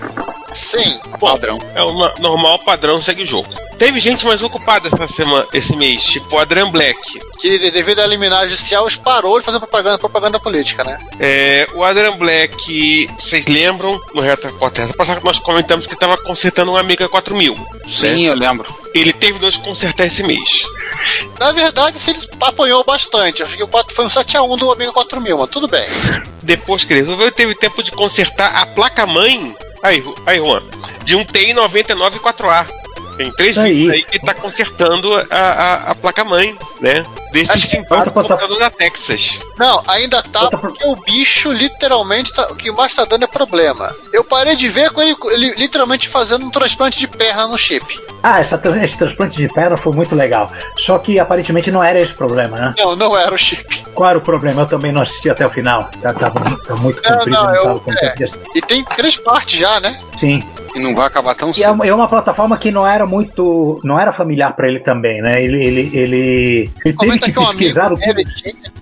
Sim. 0.53 0.99
Padrão. 1.19 1.59
É 1.75 1.83
o 1.83 1.91
normal 2.19 2.59
padrão, 2.59 3.01
segue 3.01 3.23
o 3.23 3.25
jogo. 3.25 3.49
Teve 3.79 4.01
gente 4.01 4.25
mais 4.25 4.43
ocupada 4.43 4.89
essa 4.89 5.07
semana, 5.07 5.47
esse 5.53 5.73
mês, 5.73 6.03
tipo 6.03 6.35
o 6.35 6.37
Adrian 6.37 6.69
Black. 6.69 7.17
Que 7.39 7.71
devido 7.71 7.99
à 7.99 8.05
liminar 8.05 8.43
judicial 8.43 8.85
parou 9.01 9.39
de 9.39 9.45
fazer 9.45 9.57
propaganda, 9.57 9.97
propaganda 9.97 10.37
política, 10.37 10.83
né? 10.83 10.99
É, 11.17 11.65
o 11.73 11.81
Adrian 11.81 12.17
Black, 12.17 13.09
vocês 13.17 13.45
lembram, 13.45 13.97
no 14.13 14.21
Reto 14.21 14.47
Retro 14.47 14.97
passado, 14.97 15.23
nós 15.23 15.39
comentamos 15.39 15.87
que 15.87 15.93
estava 15.93 16.17
consertando 16.17 16.73
um 16.73 16.77
Amiga 16.77 17.07
4000. 17.07 17.55
Sim, 17.87 18.25
eu 18.25 18.35
lembro. 18.35 18.67
Ele 18.93 19.13
terminou 19.13 19.49
de 19.49 19.59
consertar 19.59 20.07
esse 20.07 20.23
mês. 20.23 20.63
Na 21.39 21.53
verdade, 21.53 21.97
se 21.97 22.11
ele 22.11 22.19
apanhou 22.41 22.83
bastante. 22.83 23.41
Acho 23.41 23.55
que 23.55 23.63
o 23.63 23.67
4 23.67 23.95
foi 23.95 24.05
um 24.05 24.09
7x1 24.09 24.57
do 24.57 24.71
Amiga 24.73 24.91
4000, 24.91 25.37
mas 25.37 25.49
tudo 25.49 25.69
bem. 25.69 25.85
Depois 26.43 26.83
que 26.83 26.91
ele 26.91 27.01
resolveu, 27.01 27.31
teve 27.31 27.55
tempo 27.55 27.81
de 27.81 27.91
consertar 27.91 28.53
a 28.55 28.65
placa-mãe. 28.65 29.55
Aí, 29.81 30.03
aí, 30.25 30.37
Juan. 30.37 30.61
De 31.03 31.15
um 31.15 31.25
TI 31.25 31.53
99 31.53 32.19
4A. 32.19 32.67
Tem 33.19 33.29
três 33.33 33.57
Aí. 33.57 33.73
vídeos 33.73 33.91
aí 33.95 34.03
que 34.05 34.17
tá 34.25 34.33
consertando 34.33 35.13
a, 35.29 35.35
a, 35.35 35.91
a 35.91 35.95
placa-mãe, 35.95 36.57
né? 36.79 37.03
Desse 37.33 37.51
Acho 37.51 37.63
que- 37.67 37.75
simpático 37.75 38.13
computador 38.13 38.57
da 38.57 38.69
Texas. 38.69 39.37
Não, 39.57 39.83
ainda 39.87 40.23
tá 40.23 40.49
porque 40.49 40.87
o 40.87 40.95
bicho 40.95 41.51
literalmente 41.51 42.31
tá- 42.33 42.47
o 42.49 42.55
que 42.55 42.71
mais 42.71 42.93
tá 42.95 43.03
dando 43.03 43.25
é 43.25 43.27
problema. 43.27 43.93
Eu 44.13 44.23
parei 44.23 44.55
de 44.55 44.69
ver 44.69 44.91
com 44.91 45.01
ele, 45.01 45.13
ele 45.31 45.53
literalmente 45.55 46.07
fazendo 46.07 46.45
um 46.45 46.49
transplante 46.49 46.97
de 46.97 47.09
perna 47.09 47.45
no 47.47 47.57
chip. 47.57 47.99
Ah, 48.23 48.39
essa, 48.39 48.59
esse 48.81 48.97
transplante 48.97 49.35
de 49.35 49.49
perna 49.49 49.75
foi 49.75 49.91
muito 49.91 50.15
legal. 50.15 50.49
Só 50.77 50.97
que 50.97 51.19
aparentemente 51.19 51.69
não 51.71 51.83
era 51.83 51.99
esse 51.99 52.13
o 52.13 52.15
problema, 52.15 52.57
né? 52.57 52.73
Não, 52.77 52.95
não 52.95 53.17
era 53.17 53.33
o 53.35 53.37
chip. 53.37 53.83
Qual 53.93 54.09
era 54.09 54.17
o 54.17 54.21
problema? 54.21 54.61
Eu 54.61 54.65
também 54.67 54.93
não 54.93 55.01
assisti 55.01 55.29
até 55.29 55.45
o 55.45 55.49
final. 55.49 55.89
Tá, 56.01 56.13
tava, 56.13 56.39
tava 56.65 56.79
muito 56.79 57.01
Não, 57.03 57.17
comprido, 57.17 57.35
não, 57.37 57.43
não, 57.43 57.55
eu- 57.55 57.63
tava 57.63 57.79
com 57.81 57.91
é. 57.91 57.95
tempo 57.95 58.17
de 58.17 58.23
assistir. 58.23 58.49
E 58.55 58.61
tem 58.61 58.83
três 58.85 59.17
partes 59.17 59.59
já, 59.59 59.79
né? 59.81 59.99
Sim. 60.17 60.41
E 60.75 60.79
não 60.79 60.95
vai 60.95 61.07
acabar 61.07 61.35
tão 61.35 61.49
é 61.49 61.53
cedo. 61.53 61.71
uma, 61.73 61.85
é 61.87 61.93
uma 61.93 62.07
plataforma 62.07 62.57
que 62.57 62.71
não 62.71 62.85
era 62.87 63.05
muito. 63.05 63.79
não 63.83 63.99
era 63.99 64.11
familiar 64.13 64.55
pra 64.55 64.67
ele 64.67 64.79
também, 64.79 65.21
né? 65.21 65.41
Ele, 65.43 65.63
ele, 65.63 65.89
ele, 65.93 66.71
ele 66.85 66.93
teve 66.97 67.17
que 67.19 67.39
um 67.39 67.45
pesquisar 67.45 67.91
o 67.93 67.97
que. 67.97 68.13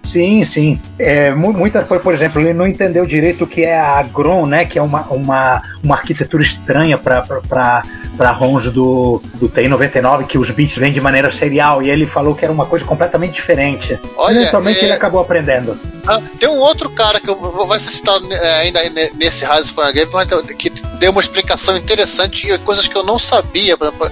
Sim, 0.04 0.46
sim. 0.46 0.80
É, 0.98 1.32
mu- 1.32 1.52
muita 1.52 1.84
coisa, 1.84 2.02
por 2.02 2.14
exemplo, 2.14 2.42
ele 2.42 2.54
não 2.54 2.66
entendeu 2.66 3.06
direito 3.06 3.44
o 3.44 3.48
que 3.48 3.64
é 3.64 3.78
a 3.78 3.98
Agron, 4.00 4.46
né? 4.46 4.64
Que 4.66 4.80
é 4.80 4.82
uma, 4.82 5.02
uma, 5.10 5.62
uma 5.84 5.96
arquitetura 5.96 6.44
estranha 6.44 6.98
para 6.98 8.32
ROMs 8.32 8.72
do, 8.72 9.22
do 9.36 9.50
TI-99, 9.50 10.26
que 10.26 10.38
os 10.38 10.50
bits 10.52 10.78
vêm 10.78 10.92
de 10.94 11.02
maneira 11.02 11.30
serial. 11.30 11.84
E 11.84 11.90
ele 11.90 12.06
falou 12.06 12.34
que 12.34 12.46
era 12.46 12.54
uma 12.54 12.66
coisa 12.66 12.86
completamente 12.86 13.34
diferente. 13.34 14.00
Olha, 14.16 14.38
Eventualmente 14.40 14.80
é- 14.80 14.84
ele 14.86 14.94
acabou 14.94 15.20
aprendendo. 15.20 15.78
Ah, 16.08 16.22
tem 16.40 16.48
um 16.48 16.58
outro 16.60 16.90
cara 16.90 17.20
que 17.20 17.30
eu 17.30 17.36
vou- 17.38 17.68
vai 17.68 17.80
ser 17.82 17.90
citado 17.90 18.26
é, 18.32 18.62
ainda 18.62 18.80
nesse 19.16 19.46
Rise 19.46 19.72
for 19.74 19.84
a 19.84 19.92
Game 19.92 20.10
que 20.58 20.70
deu 21.00 21.12
uma 21.12 21.20
explicação 21.20 21.77
interessante 21.78 22.52
e 22.52 22.58
coisas 22.60 22.88
que 22.88 22.96
eu 22.96 23.04
não 23.04 23.18
sabia. 23.20 23.78
Por 23.78 23.88
exemplo, 23.88 24.12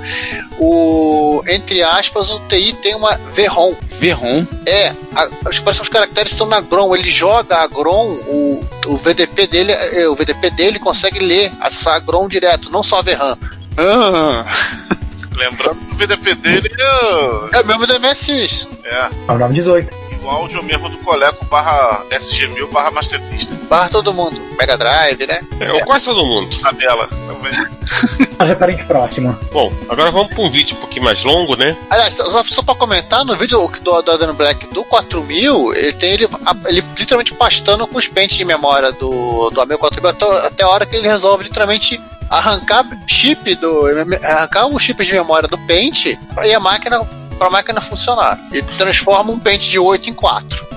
o 0.60 1.44
entre 1.48 1.82
aspas 1.84 2.30
o 2.30 2.40
TI 2.48 2.74
tem 2.82 2.96
uma 2.96 3.16
VROM. 3.34 3.76
Verron. 4.00 4.46
É, 4.66 4.94
a, 5.16 5.30
os, 5.50 5.60
parece 5.60 5.80
que 5.80 5.84
os 5.84 5.90
caracteres 5.90 6.32
estão 6.34 6.48
na 6.48 6.60
GROM. 6.62 6.96
Ele 6.96 7.10
joga 7.10 7.58
a 7.58 7.68
GROM, 7.68 8.08
o, 8.28 8.66
o 8.88 8.98
VDP 8.98 9.48
dele, 9.48 9.72
é, 9.72 10.08
o 10.08 10.16
VDP 10.16 10.50
dele 10.52 10.80
consegue 10.80 11.20
ler 11.20 11.52
acessar 11.62 11.96
a 11.96 12.00
GROM 12.00 12.28
direto, 12.28 12.70
não 12.70 12.84
só 12.84 13.00
a 13.00 13.02
VRAM. 13.02 13.38
Ah, 13.78 14.46
Lembrando 15.36 15.76
que 15.76 15.94
o 15.94 15.98
VDP 15.98 16.36
dele 16.36 16.72
é, 16.80 17.58
É 17.58 17.62
o 17.62 17.66
mesmo 17.66 17.86
do 17.86 18.00
MSX. 18.00 18.68
é 18.86 19.10
É 19.28 19.32
o 19.32 19.38
918. 19.38 20.05
O 20.26 20.30
áudio 20.30 20.64
mesmo 20.64 20.90
do 20.90 20.98
Coleco 20.98 21.46
barra 21.46 22.04
SG1000 22.10 22.68
barra 22.72 22.92
Master 22.92 23.20
System. 23.20 23.58
Barra 23.70 23.90
todo 23.90 24.14
mundo. 24.14 24.42
Mega 24.58 24.78
Drive, 24.78 25.28
né? 25.28 25.40
É, 25.60 25.72
ou 25.72 25.82
quase 25.82 26.06
todo 26.06 26.26
mundo. 26.26 26.60
Tabela 26.60 27.08
também. 27.08 27.54
Mas 28.38 28.50
é 28.50 28.56
parente 28.56 28.84
próximo. 28.86 29.38
Bom, 29.52 29.72
agora 29.88 30.12
vamos 30.12 30.34
para 30.34 30.44
um 30.44 30.50
vídeo 30.50 30.76
um 30.76 30.80
pouquinho 30.80 31.06
mais 31.06 31.24
longo, 31.24 31.56
né? 31.56 31.78
Aliás, 31.90 32.16
só, 32.16 32.44
só 32.44 32.64
pra 32.64 32.76
comentar, 32.76 33.24
no 33.24 33.36
vídeo 33.36 33.70
do, 33.82 34.02
do 34.02 34.12
Adam 34.12 34.34
Black 34.34 34.68
do 34.74 34.84
4000, 34.84 35.74
ele 35.74 35.94
tem 35.94 36.12
ele, 36.12 36.28
ele 36.66 36.84
literalmente 36.98 37.34
pastando 37.34 37.88
com 37.88 37.98
os 37.98 38.08
pentes 38.08 38.38
de 38.38 38.46
memória 38.46 38.92
do, 38.94 39.52
do 39.52 39.62
Amiga 39.62 39.78
4000 39.78 40.10
até, 40.10 40.48
até 40.48 40.64
a 40.64 40.70
hora 40.70 40.86
que 40.86 40.96
ele 40.96 41.08
resolve 41.08 41.44
literalmente 41.44 42.02
arrancar 42.30 42.84
chip 43.06 43.54
do 43.56 43.86
arrancar 44.24 44.66
um 44.66 44.80
chip 44.80 45.06
de 45.06 45.14
memória 45.14 45.48
do 45.48 45.58
pente 45.60 46.18
e 46.44 46.54
a 46.54 46.60
máquina 46.60 47.00
para 47.38 47.48
a 47.48 47.50
máquina 47.50 47.82
funcionar. 47.82 48.40
E 48.52 48.62
transforma 48.62 49.32
um 49.32 49.40
pente 49.40 49.70
de 49.70 49.80
8 49.80 50.10
em 50.10 50.14
4. 50.14 50.68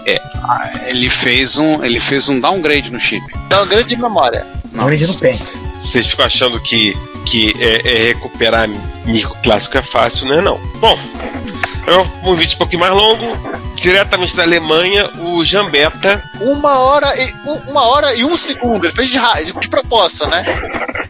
ele 0.89 1.11
fez 1.11 1.59
um, 1.59 1.85
ele 1.85 2.01
fez 2.01 2.29
um 2.29 2.41
downgrade 2.41 2.91
no 2.91 3.01
chip. 3.01 3.25
Uma 3.51 3.67
grande 3.67 3.97
memória. 3.97 4.47
Não 4.73 4.89
no 4.89 5.19
PEN. 5.19 5.39
Vocês 5.85 6.07
ficam 6.07 6.25
achando 6.25 6.61
que, 6.61 6.97
que 7.25 7.55
é, 7.59 7.97
é 7.97 8.03
recuperar 8.09 8.69
micro 9.05 9.35
clássico 9.43 9.79
é 9.79 9.83
fácil, 9.83 10.27
não 10.27 10.35
é 10.35 10.41
não. 10.41 10.59
Bom, 10.81 10.99
agora 11.87 12.09
um 12.25 12.35
vídeo 12.35 12.55
um 12.55 12.59
pouquinho 12.59 12.81
mais 12.81 12.93
longo, 12.93 13.25
diretamente 13.83 14.35
da 14.37 14.43
Alemanha, 14.43 15.09
o 15.19 15.45
Jambeta 15.45 16.23
Uma 16.41 16.79
hora 16.79 17.15
e 17.21 17.49
um- 17.49 17.71
uma 17.71 17.87
hora 17.87 18.15
e 18.15 18.25
um 18.25 18.37
segundo. 18.37 18.85
Ele 18.87 18.93
fez 18.95 19.11
de, 19.11 19.19
de 19.61 19.69
propósito, 19.69 20.27
né? 20.29 20.45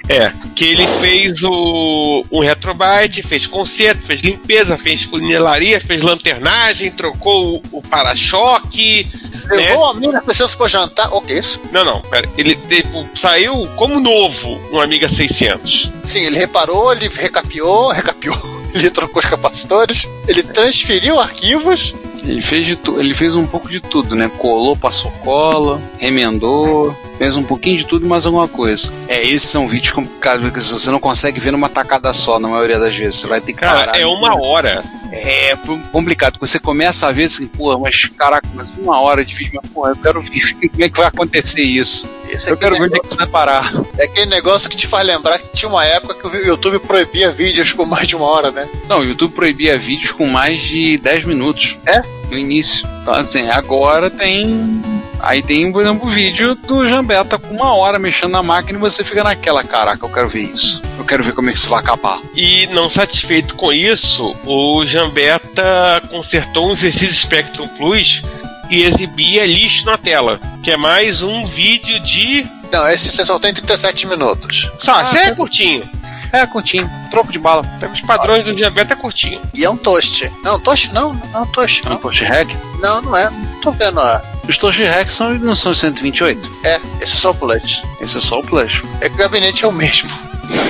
É, 0.08 0.32
que 0.54 0.64
ele 0.64 0.86
fez 1.00 1.42
o 1.42 2.24
um 2.30 2.40
retrobyte, 2.40 3.22
fez 3.22 3.46
conserto, 3.46 4.06
fez 4.06 4.22
limpeza, 4.22 4.78
fez 4.78 5.02
funilaria, 5.02 5.80
fez 5.80 6.00
lanternagem, 6.02 6.90
trocou 6.90 7.56
o, 7.72 7.78
o 7.78 7.82
para-choque. 7.82 9.06
né? 9.46 9.56
Levou 9.56 9.84
a 9.90 9.94
mina 9.94 10.20
precisando 10.22 10.50
for 10.50 10.68
jantar. 10.68 11.12
O 11.12 11.20
que 11.20 11.34
é 11.34 11.38
isso? 11.38 11.60
Não, 11.72 11.84
não, 11.84 12.00
pera. 12.00 12.28
Ele 12.38 12.54
tipo, 12.54 13.06
saiu 13.14 13.66
como 13.76 14.00
novo 14.00 14.58
no 14.72 14.80
Amiga 14.80 15.08
600. 15.08 15.90
Sim, 16.02 16.20
ele 16.20 16.38
reparou, 16.38 16.92
ele 16.92 17.08
recapiou, 17.08 17.90
recapiou. 17.92 18.36
ele 18.74 18.90
trocou 18.90 19.20
os 19.20 19.28
capacitores, 19.28 20.08
ele 20.26 20.42
transferiu 20.42 21.20
arquivos. 21.20 21.94
Ele 22.24 22.42
fez, 22.42 22.66
de 22.66 22.76
tu, 22.76 22.98
ele 23.00 23.14
fez 23.14 23.34
um 23.34 23.46
pouco 23.46 23.68
de 23.68 23.80
tudo, 23.80 24.14
né? 24.14 24.30
Colou, 24.38 24.76
passou 24.76 25.10
cola, 25.22 25.80
remendou, 25.98 26.94
fez 27.18 27.36
um 27.36 27.42
pouquinho 27.42 27.76
de 27.76 27.84
tudo 27.84 28.06
e 28.06 28.08
mais 28.08 28.24
alguma 28.24 28.48
coisa. 28.48 28.90
É, 29.08 29.22
esses 29.26 29.48
são 29.48 29.68
vídeos 29.68 29.92
complicados, 29.92 30.42
porque 30.44 30.60
você 30.60 30.90
não 30.90 31.00
consegue 31.00 31.38
ver 31.40 31.50
numa 31.50 31.68
tacada 31.68 32.12
só, 32.12 32.38
na 32.38 32.48
maioria 32.48 32.78
das 32.78 32.96
vezes. 32.96 33.16
Você 33.16 33.26
vai 33.26 33.40
ter 33.40 33.52
que 33.52 33.58
Cara, 33.60 33.86
parar. 33.86 34.00
é 34.00 34.06
uma 34.06 34.40
hora. 34.40 34.82
É 35.10 35.56
p- 35.56 35.78
complicado. 35.90 36.38
Você 36.38 36.58
começa 36.58 37.06
a 37.06 37.12
ver 37.12 37.24
assim, 37.24 37.46
pô, 37.46 37.78
mas 37.78 38.04
caraca, 38.16 38.46
mas 38.54 38.68
uma 38.78 39.00
hora 39.00 39.24
de 39.24 39.34
vídeo, 39.34 39.58
mas 39.62 39.70
porra, 39.72 39.90
eu 39.90 39.96
quero 39.96 40.20
ver 40.20 40.52
como 40.70 40.84
é 40.84 40.88
que 40.88 40.98
vai 40.98 41.08
acontecer 41.08 41.62
isso. 41.62 42.08
Esse 42.28 42.50
Eu 42.50 42.58
quero 42.58 42.74
ver 42.76 42.82
é, 42.82 42.84
onde 42.84 42.96
é 42.96 43.00
que 43.00 43.06
isso 43.06 43.16
vai 43.16 43.26
parar. 43.26 43.72
é 43.98 44.04
aquele 44.04 44.26
negócio 44.26 44.68
que 44.68 44.76
te 44.76 44.86
faz 44.86 45.06
lembrar 45.06 45.38
que 45.38 45.48
tinha 45.56 45.68
uma 45.68 45.82
época 45.84 46.14
que 46.14 46.26
o 46.26 46.46
YouTube 46.46 46.78
proibia 46.80 47.30
vídeos 47.30 47.72
com 47.72 47.86
mais 47.86 48.06
de 48.06 48.14
uma 48.16 48.26
hora, 48.26 48.50
né? 48.50 48.68
Não, 48.86 49.00
o 49.00 49.04
YouTube 49.04 49.32
proibia 49.32 49.78
vídeos 49.78 50.12
com 50.12 50.26
mais 50.26 50.60
de 50.60 50.98
10 50.98 51.24
minutos. 51.24 51.78
É? 51.86 52.02
No 52.30 52.36
início. 52.36 52.86
Então, 53.00 53.14
assim, 53.14 53.48
agora 53.48 54.10
tem. 54.10 54.82
Aí 55.20 55.42
tem, 55.42 55.70
por 55.72 55.82
exemplo, 55.82 56.06
o 56.06 56.10
vídeo 56.10 56.54
do 56.54 56.88
Jambeta 56.88 57.38
com 57.38 57.54
uma 57.54 57.74
hora 57.74 57.98
mexendo 57.98 58.32
na 58.32 58.42
máquina 58.42 58.78
e 58.78 58.80
você 58.80 59.02
fica 59.02 59.24
naquela, 59.24 59.64
caraca, 59.64 60.04
eu 60.04 60.10
quero 60.10 60.28
ver 60.28 60.42
isso. 60.42 60.80
Eu 60.98 61.04
quero 61.04 61.22
ver 61.22 61.32
como 61.32 61.48
é 61.48 61.52
que 61.52 61.58
isso 61.58 61.68
vai 61.68 61.80
acabar. 61.80 62.20
E 62.34 62.66
não 62.68 62.88
satisfeito 62.88 63.54
com 63.54 63.72
isso, 63.72 64.36
o 64.44 64.84
Jambeta 64.86 66.02
consertou 66.10 66.68
um 66.68 66.72
exercício 66.72 67.14
Spectrum 67.14 67.68
Plus 67.68 68.22
e 68.70 68.82
exibia 68.82 69.46
lixo 69.46 69.84
na 69.86 69.96
tela, 69.96 70.40
que 70.62 70.70
é 70.70 70.76
mais 70.76 71.22
um 71.22 71.46
vídeo 71.46 71.98
de. 72.00 72.46
Não, 72.70 72.88
esse 72.88 73.10
só 73.24 73.38
tem 73.38 73.52
37 73.52 74.06
minutos. 74.06 74.70
Só, 74.78 75.02
isso 75.02 75.16
é 75.16 75.34
curtinho. 75.34 75.88
É, 76.32 76.46
curtinho. 76.46 76.90
Troco 77.10 77.32
de 77.32 77.38
bala. 77.38 77.64
Os 77.92 78.00
padrões 78.02 78.44
do 78.44 78.56
Jambeta 78.56 78.92
é 78.92 78.96
curtinho. 78.96 79.40
E 79.54 79.64
é 79.64 79.70
um 79.70 79.76
toast. 79.76 80.30
Não, 80.42 80.60
toast 80.60 80.92
não, 80.92 81.14
não 81.14 81.40
é 81.40 81.42
um 81.42 81.46
toast, 81.46 81.84
Não, 81.84 81.92
não. 81.92 81.98
Toast 81.98 82.22
Hack. 82.24 82.48
Não, 82.80 83.00
não 83.02 83.16
é. 83.16 83.30
Não 83.30 83.60
tô 83.60 83.70
vendo 83.72 83.98
a. 83.98 84.22
Os 84.48 84.56
Toast 84.56 84.82
Hack 84.82 85.10
são, 85.10 85.34
não 85.34 85.54
são 85.54 85.74
128. 85.74 86.50
É, 86.64 86.76
esse 87.02 87.14
é 87.14 87.18
só 87.18 87.30
o 87.30 87.34
Plus. 87.34 87.82
Esse 88.00 88.18
é 88.18 88.20
só 88.20 88.40
o 88.40 88.42
Plus. 88.42 88.80
É 89.00 89.08
que 89.08 89.14
o 89.14 89.18
gabinete 89.18 89.64
é 89.64 89.68
o 89.68 89.72
mesmo. 89.72 90.10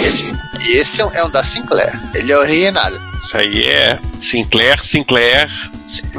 Esse, 0.04 0.24
e 0.66 0.76
esse 0.76 1.00
é 1.00 1.06
um, 1.06 1.14
é 1.14 1.24
um 1.24 1.30
da 1.30 1.44
Sinclair. 1.44 1.98
Ele 2.14 2.32
é 2.32 2.36
original. 2.36 2.90
Isso 3.22 3.36
aí 3.36 3.64
é 3.64 3.98
Sinclair, 4.20 4.84
Sinclair. 4.84 5.48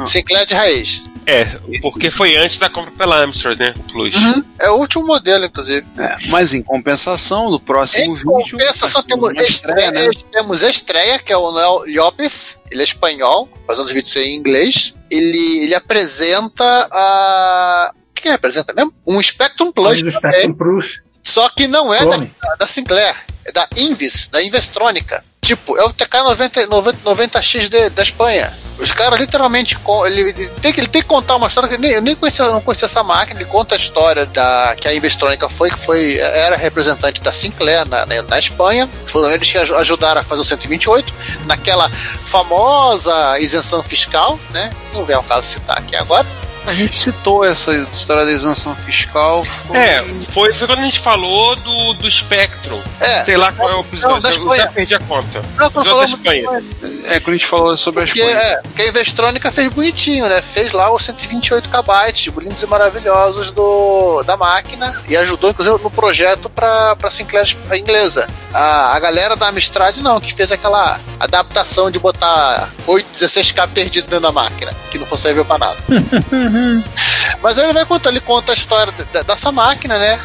Sinclair 0.06 0.46
de 0.46 0.54
raiz. 0.54 1.02
É, 1.26 1.44
porque 1.82 2.10
foi 2.10 2.34
antes 2.36 2.58
da 2.58 2.68
compra 2.68 2.90
pela 2.92 3.22
Amstrad, 3.22 3.58
né? 3.58 3.72
O 3.76 3.82
Plus. 3.84 4.14
É 4.58 4.70
o 4.70 4.76
último 4.76 5.06
modelo, 5.06 5.44
inclusive. 5.44 5.86
É, 5.98 6.16
mas 6.28 6.52
em 6.52 6.62
compensação, 6.62 7.50
no 7.50 7.60
próximo 7.60 8.04
Em 8.12 8.14
vídeo. 8.16 8.58
compensação, 8.58 9.02
temos 9.02 9.28
uma 9.32 9.42
estreia, 9.42 9.90
né? 9.92 10.08
temos 10.32 10.62
estreia, 10.62 11.18
que 11.18 11.32
é 11.32 11.36
o 11.36 11.52
Noel 11.52 11.84
Llopes. 11.86 12.58
Ele 12.70 12.80
é 12.80 12.84
espanhol, 12.84 13.48
fazendo 13.66 13.86
os 13.86 13.92
vídeos 13.92 14.16
em 14.16 14.34
inglês. 14.36 14.94
Ele, 15.10 15.64
ele 15.64 15.74
apresenta 15.74 16.64
a. 16.90 17.92
O 18.10 18.20
que 18.20 18.28
ele 18.28 18.34
apresenta 18.34 18.72
mesmo? 18.74 18.92
Um 19.06 19.20
Spectrum 19.22 19.72
Plus. 19.72 19.98
Também, 20.00 20.12
Spectrum 20.16 20.54
Plus. 20.54 21.00
Só 21.22 21.48
que 21.48 21.66
não 21.68 21.92
é 21.92 22.04
da, 22.06 22.16
da 22.58 22.66
Sinclair, 22.66 23.14
é 23.44 23.52
da 23.52 23.68
Invis, 23.76 24.28
da 24.28 24.42
Investrônica. 24.42 25.22
Tipo, 25.42 25.76
é 25.78 25.84
o 25.84 25.90
TK90, 25.92 26.66
90, 26.66 26.98
90X 27.04 27.68
de- 27.68 27.90
da 27.90 28.02
Espanha. 28.02 28.52
Os 28.80 28.90
caras 28.92 29.18
literalmente. 29.20 29.76
Ele, 30.06 30.32
tem 30.62 30.72
que, 30.72 30.80
ele 30.80 30.88
tem 30.88 31.02
que 31.02 31.08
contar 31.08 31.36
uma 31.36 31.46
história 31.48 31.68
que 31.68 31.76
nem, 31.76 31.90
eu 31.92 32.00
nem 32.02 32.14
conhecia, 32.14 32.46
não 32.46 32.60
conhecia 32.60 32.86
essa 32.86 33.02
máquina. 33.02 33.40
Ele 33.40 33.48
conta 33.48 33.74
a 33.74 33.78
história 33.78 34.24
da 34.26 34.74
que 34.80 34.88
a 34.88 34.94
Investrônica 34.94 35.48
foi, 35.48 35.70
que 35.70 35.78
foi, 35.78 36.16
era 36.18 36.56
representante 36.56 37.22
da 37.22 37.32
Sinclair 37.32 37.86
na, 37.86 38.06
na, 38.06 38.22
na 38.22 38.38
Espanha. 38.38 38.88
Foram 39.06 39.30
eles 39.30 39.50
que 39.50 39.58
aj- 39.58 39.72
ajudaram 39.72 40.20
a 40.20 40.24
fazer 40.24 40.40
o 40.40 40.44
128, 40.44 41.12
naquela 41.46 41.90
famosa 42.24 43.38
isenção 43.38 43.82
fiscal, 43.82 44.38
né? 44.50 44.72
Não 44.94 45.04
vem 45.04 45.14
ao 45.16 45.22
caso 45.22 45.46
citar 45.46 45.78
aqui 45.78 45.94
agora. 45.96 46.26
A 46.70 46.72
gente 46.72 46.94
citou 46.94 47.44
essa 47.44 47.72
história 47.72 48.24
da 48.24 48.30
isenção 48.30 48.76
fiscal. 48.76 49.44
Foi... 49.44 49.76
É, 49.76 50.04
foi, 50.32 50.54
foi 50.54 50.68
quando 50.68 50.78
a 50.78 50.84
gente 50.84 51.00
falou 51.00 51.56
do, 51.56 51.94
do 51.94 52.08
Spectrum. 52.08 52.80
É, 53.00 53.24
Sei 53.24 53.36
lá 53.36 53.50
qual 53.50 53.68
é 53.68 53.72
o 53.72 53.76
Não, 53.78 53.80
episódio. 53.80 54.22
da 54.22 54.28
eu 54.28 54.32
já 54.34 54.38
Espanha. 54.40 54.70
perdi 54.72 54.94
a 54.94 54.98
conta. 55.00 55.42
Não, 55.56 55.70
quando 55.72 55.96
da 55.98 56.04
Espanha. 56.06 56.62
É, 57.06 57.18
quando 57.18 57.28
a 57.34 57.38
gente 57.38 57.46
falou 57.46 57.76
sobre 57.76 58.04
Porque, 58.06 58.20
coisas. 58.20 58.40
é, 58.40 58.60
porque 58.62 58.82
a 58.82 58.88
Investrônica 58.88 59.50
fez 59.50 59.68
bonitinho, 59.68 60.28
né? 60.28 60.40
Fez 60.40 60.70
lá 60.70 60.94
os 60.94 61.04
128 61.04 61.68
KB, 61.68 62.30
bonitos 62.30 62.62
e 62.62 62.66
maravilhosos 62.68 63.50
do, 63.50 64.22
da 64.22 64.36
máquina 64.36 64.94
e 65.08 65.16
ajudou, 65.16 65.50
inclusive, 65.50 65.76
no 65.82 65.90
projeto 65.90 66.48
para 66.48 66.96
a 67.02 67.10
Sinclair 67.10 67.48
inglesa. 67.76 68.28
A, 68.54 68.94
a 68.94 69.00
galera 69.00 69.34
da 69.34 69.48
Amstrad 69.48 69.96
não, 69.98 70.20
que 70.20 70.32
fez 70.32 70.52
aquela 70.52 71.00
adaptação 71.20 71.90
de 71.90 71.98
botar 71.98 72.70
8, 72.86 73.06
16K 73.14 73.68
perdido 73.68 74.06
dentro 74.06 74.22
da 74.22 74.32
máquina, 74.32 74.72
que 74.90 74.98
não 74.98 75.06
fosse 75.06 75.24
servir 75.24 75.44
para 75.44 75.58
nada. 75.58 75.76
Mas 77.42 77.58
ele 77.58 77.74
vai 77.74 77.84
contar, 77.84 78.10
ele 78.10 78.20
conta 78.20 78.52
a 78.52 78.54
história 78.54 78.92
dessa 79.26 79.52
máquina, 79.52 79.98
né? 79.98 80.18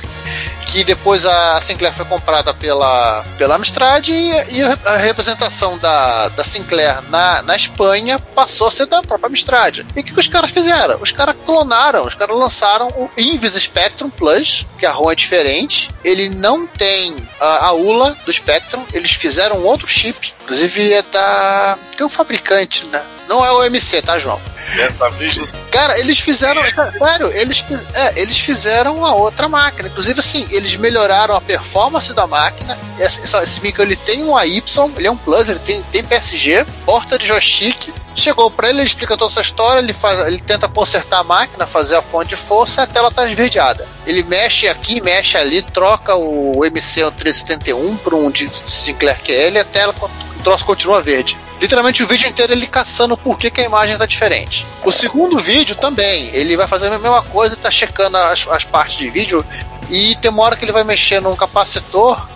Que 0.67 0.84
depois 0.84 1.25
a 1.25 1.60
Sinclair 1.62 1.93
foi 1.93 2.05
comprada 2.05 2.53
pela, 2.53 3.23
pela 3.38 3.55
Amstrad 3.55 4.10
e, 4.10 4.31
e 4.51 4.62
a 4.62 4.97
representação 4.97 5.77
da, 5.77 6.29
da 6.29 6.43
Sinclair 6.43 7.01
na, 7.10 7.41
na 7.43 7.55
Espanha 7.55 8.19
passou 8.19 8.67
a 8.67 8.71
ser 8.71 8.86
da 8.86 9.01
própria 9.01 9.29
Amstrad. 9.29 9.79
E 9.95 9.99
o 9.99 10.03
que, 10.03 10.13
que 10.13 10.19
os 10.19 10.27
caras 10.27 10.51
fizeram? 10.51 10.99
Os 11.01 11.12
caras 11.12 11.36
clonaram, 11.45 12.05
os 12.05 12.15
caras 12.15 12.36
lançaram 12.38 12.88
o 12.89 13.10
Invis 13.17 13.53
Spectrum 13.53 14.10
Plus, 14.10 14.65
que 14.77 14.86
a 14.86 14.91
ROM 14.91 15.12
é 15.12 15.15
diferente. 15.15 15.89
Ele 16.06 16.30
não 16.30 16.68
tem 16.68 17.15
a, 17.39 17.65
a 17.65 17.74
ULA 17.74 18.15
do 18.26 18.32
Spectrum, 18.32 18.86
eles 18.94 19.12
fizeram 19.12 19.63
outro 19.63 19.88
chip. 19.88 20.34
Inclusive 20.44 20.94
é 20.94 21.02
da. 21.02 21.80
Tem 21.98 22.06
um 22.06 22.10
fabricante, 22.10 22.86
né? 22.86 23.04
Não 23.28 23.44
é 23.44 23.52
o 23.52 23.63
MC, 23.63 24.04
tá, 24.04 24.20
João? 24.20 24.39
Dessa 24.76 25.10
vez 25.12 25.38
não 25.38 25.48
Cara, 25.72 26.00
eles 26.00 26.20
fizeram. 26.20 26.62
Sério, 26.63 27.32
eles, 27.34 27.65
é, 27.94 28.22
eles 28.22 28.38
fizeram 28.38 29.04
a 29.04 29.15
outra 29.15 29.50
máquina. 29.50 29.89
Inclusive, 29.89 30.20
assim, 30.20 30.48
eles 30.52 30.76
melhoraram 30.76 31.36
a 31.36 31.41
performance 31.41 32.13
da 32.13 32.28
máquina. 32.28 32.78
Esse, 33.00 33.36
esse 33.38 33.60
micro 33.62 33.82
ele 33.82 33.96
tem 33.96 34.24
um 34.24 34.38
AY, 34.38 34.63
ele 34.96 35.08
é 35.08 35.12
um 35.12 35.18
Plus, 35.18 35.50
ele 35.50 35.60
tem, 35.60 35.82
tem 35.91 36.04
PSG, 36.04 36.65
porta 36.86 37.18
de 37.18 37.28
joystick. 37.28 37.94
Chegou 38.15 38.49
pra 38.49 38.69
ele, 38.69 38.80
ele 38.80 38.88
explica 38.88 39.17
toda 39.17 39.30
essa 39.30 39.41
história, 39.41 39.80
ele, 39.80 39.91
faz, 39.91 40.25
ele 40.25 40.39
tenta 40.39 40.69
consertar 40.69 41.19
a 41.19 41.23
máquina, 41.23 41.67
fazer 41.67 41.95
a 41.95 42.01
fonte 42.01 42.30
de 42.30 42.36
força 42.38 42.84
a 42.84 42.88
tela 42.88 43.12
tá 43.12 43.28
esverdeada. 43.28 43.86
Ele 44.06 44.23
mexe 44.23 44.67
aqui, 44.69 45.01
mexe 45.01 45.38
ali, 45.38 45.62
troca 45.62 46.15
o 46.15 46.62
MC1371 46.62 47.97
por 47.99 48.13
um 48.13 48.32
Sinclair 48.34 49.21
QL 49.21 49.56
e 49.56 49.60
a 49.60 49.65
tela, 49.65 49.93
o 50.39 50.43
troço 50.43 50.65
continua 50.65 51.01
verde. 51.01 51.38
Literalmente 51.60 52.04
o 52.04 52.08
vídeo 52.08 52.28
inteiro 52.28 52.54
ele 52.54 52.67
caçando 52.67 53.17
por 53.17 53.38
que, 53.38 53.49
que 53.49 53.62
a 53.62 53.65
imagem 53.65 53.97
tá 53.97 54.06
diferente. 54.06 54.65
O 54.84 54.91
segundo 54.91 55.38
vídeo 55.38 55.75
também, 55.75 56.28
ele 56.34 56.56
vai 56.56 56.67
fazer 56.67 56.88
a 56.88 56.99
mesma 56.99 57.21
coisa, 57.23 57.56
tá 57.56 57.71
checando 57.71 58.17
as, 58.17 58.47
as 58.47 58.63
partes 58.63 58.97
de 58.97 59.10
vídeo 59.10 59.45
e 59.89 60.15
tem 60.17 60.32
uma 60.32 60.43
hora 60.43 60.56
que 60.56 60.63
ele 60.65 60.71
vai 60.71 60.84
mexer 60.84 61.21
num 61.21 61.36
capacitor 61.36 62.28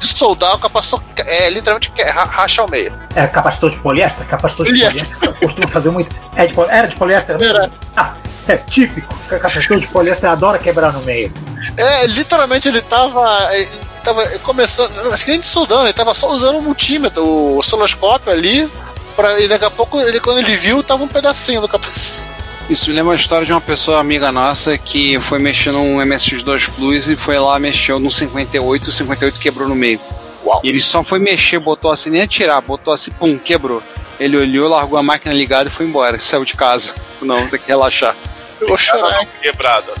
soldar 0.00 0.54
o 0.54 0.58
capacitor, 0.58 1.02
é 1.26 1.50
literalmente 1.50 1.92
racha 2.02 2.62
ao 2.62 2.68
meio. 2.68 2.92
É 3.14 3.26
capacitor 3.26 3.70
de 3.70 3.78
poliéster? 3.78 4.26
Capacitor 4.26 4.66
de 4.66 4.72
Poliéster. 4.72 5.06
poliéster. 5.06 5.28
Eu 5.42 5.48
costumo 5.48 5.68
fazer 5.68 5.90
muito. 5.90 6.16
É 6.36 6.46
de, 6.46 6.54
era 6.68 6.88
de 6.88 6.96
poliéster? 6.96 7.36
Era. 7.40 7.70
Ah, 7.96 8.14
é 8.48 8.56
típico. 8.56 9.14
Capacitor 9.28 9.80
de 9.80 9.86
poliéster 9.88 10.28
adora 10.30 10.58
quebrar 10.58 10.92
no 10.92 11.00
meio. 11.02 11.32
É, 11.76 12.06
literalmente 12.06 12.68
ele 12.68 12.80
tava. 12.80 13.54
Ele 13.54 13.68
tava 14.02 14.26
começando. 14.40 14.90
Acho 15.12 15.24
que 15.24 15.30
nem 15.30 15.40
de 15.40 15.46
soldando, 15.46 15.84
ele 15.84 15.92
tava 15.92 16.14
só 16.14 16.30
usando 16.30 16.58
o 16.58 16.62
multímetro, 16.62 17.24
o 17.24 17.58
osciloscópio 17.58 18.32
ali. 18.32 18.68
Pra, 19.14 19.38
e 19.40 19.46
daqui 19.46 19.66
a 19.66 19.70
pouco, 19.70 20.00
ele, 20.00 20.18
quando 20.20 20.38
ele 20.38 20.56
viu, 20.56 20.82
tava 20.82 21.04
um 21.04 21.08
pedacinho 21.08 21.60
do 21.60 21.68
capacitor. 21.68 22.31
Isso 22.72 22.88
me 22.88 22.96
lembra 22.96 23.12
a 23.12 23.16
história 23.16 23.44
de 23.44 23.52
uma 23.52 23.60
pessoa 23.60 24.00
amiga 24.00 24.32
nossa 24.32 24.78
que 24.78 25.20
foi 25.20 25.38
mexer 25.38 25.72
num 25.72 25.98
MSX2 25.98 26.70
Plus 26.70 27.10
e 27.10 27.16
foi 27.16 27.38
lá, 27.38 27.58
mexeu 27.58 27.98
no 27.98 28.10
58, 28.10 28.88
o 28.88 28.90
58 28.90 29.38
quebrou 29.38 29.68
no 29.68 29.74
meio. 29.74 30.00
Uau. 30.42 30.58
E 30.64 30.70
ele 30.70 30.80
só 30.80 31.04
foi 31.04 31.18
mexer, 31.18 31.58
botou 31.58 31.90
assim, 31.90 32.08
nem 32.08 32.22
atirar, 32.22 32.62
botou 32.62 32.90
assim, 32.90 33.10
pum, 33.10 33.38
quebrou. 33.38 33.82
Ele 34.18 34.38
olhou, 34.38 34.70
largou 34.70 34.98
a 34.98 35.02
máquina 35.02 35.34
ligada 35.34 35.68
e 35.68 35.70
foi 35.70 35.84
embora, 35.84 36.18
saiu 36.18 36.46
de 36.46 36.56
casa. 36.56 36.94
Não, 37.20 37.46
tem 37.46 37.60
que 37.60 37.68
relaxar. 37.68 38.16
Eu 38.58 38.68
vou 38.68 38.78
chorar. 38.78 39.18
não, 39.18 39.26
quebrada. 39.42 39.92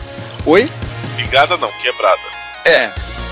Oi? 0.46 0.66
Ligada 1.18 1.58
não, 1.58 1.70
quebrada. 1.72 2.22
É. 2.64 2.90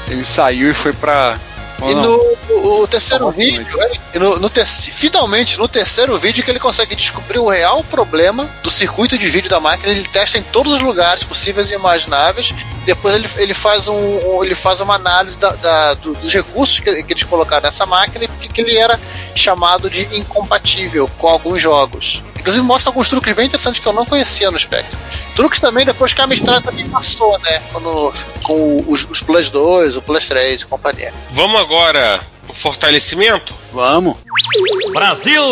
Ele 0.09 0.22
saiu 0.22 0.70
e 0.70 0.74
foi 0.74 0.92
pra. 0.92 1.40
E 1.88 1.95
Não, 1.95 2.03
no 2.49 2.83
o 2.83 2.87
terceiro 2.87 3.31
vídeo, 3.31 3.81
é, 3.83 3.90
e 4.14 4.19
no, 4.19 4.38
no 4.38 4.51
ter- 4.51 4.66
finalmente 4.66 5.59
no 5.59 5.66
terceiro 5.69 6.19
vídeo 6.19 6.45
que 6.45 6.51
ele 6.51 6.59
consegue 6.59 6.95
descobrir 6.95 7.38
o 7.38 7.49
real 7.49 7.83
problema 7.85 8.49
do 8.62 8.71
circuito 8.71 9.16
de 9.16 9.27
vídeo 9.29 9.49
da 9.49 9.61
máquina, 9.61 9.93
ele 9.93 10.07
testa 10.09 10.37
em 10.38 10.43
todos 10.43 10.75
os 10.75 10.81
lugares 10.81 11.25
possíveis 11.25 11.71
e 11.71 11.75
imagináveis. 11.75 12.53
Depois 12.94 13.14
ele, 13.14 13.29
ele 13.37 13.55
faz 13.55 13.87
um, 13.88 13.94
um- 13.94 14.44
ele 14.44 14.55
faz 14.55 14.81
uma 14.81 14.94
análise 14.96 15.38
da- 15.38 15.53
da- 15.57 15.94
do- 15.94 16.14
dos 16.14 16.33
recursos 16.33 16.81
que, 16.81 17.03
que 17.05 17.12
eles 17.12 17.22
colocaram 17.24 17.62
nessa 17.64 17.87
máquina 17.87 18.24
e 18.24 18.29
porque 18.29 18.48
que 18.48 18.61
ele 18.61 18.76
era 18.76 18.98
chamado 19.35 19.88
de 19.88 20.03
incompatível 20.18 21.09
com 21.18 21.29
alguns 21.29 21.61
jogos. 21.62 22.22
Inclusive 22.38 22.64
mostra 22.64 22.90
alguns 22.90 23.09
truques 23.09 23.33
bem 23.35 23.46
interessantes 23.46 23.81
que 23.81 23.87
eu 23.87 23.92
não 23.92 24.05
conhecia 24.05 24.50
no 24.50 24.59
Spectrum. 24.59 24.98
Truques 25.37 25.61
também 25.61 25.85
depois 25.87 26.12
que 26.12 26.20
a 26.20 26.24
Amstrad 26.24 26.64
também 26.64 26.88
passou, 26.88 27.38
né? 27.38 27.62
Quando- 27.72 28.12
com 28.42 28.85
os, 28.88 29.07
os 29.09 29.20
Plus 29.20 29.50
2, 29.50 29.96
o 29.96 30.03
Plus 30.03 30.26
3 30.26 30.62
e 30.62 30.66
companhia. 30.66 31.12
Vamos 31.33 31.61
agora 31.61 32.20
o 32.48 32.55
fortalecimento? 32.55 33.55
Vamos. 33.72 34.16
Brasil! 34.92 35.44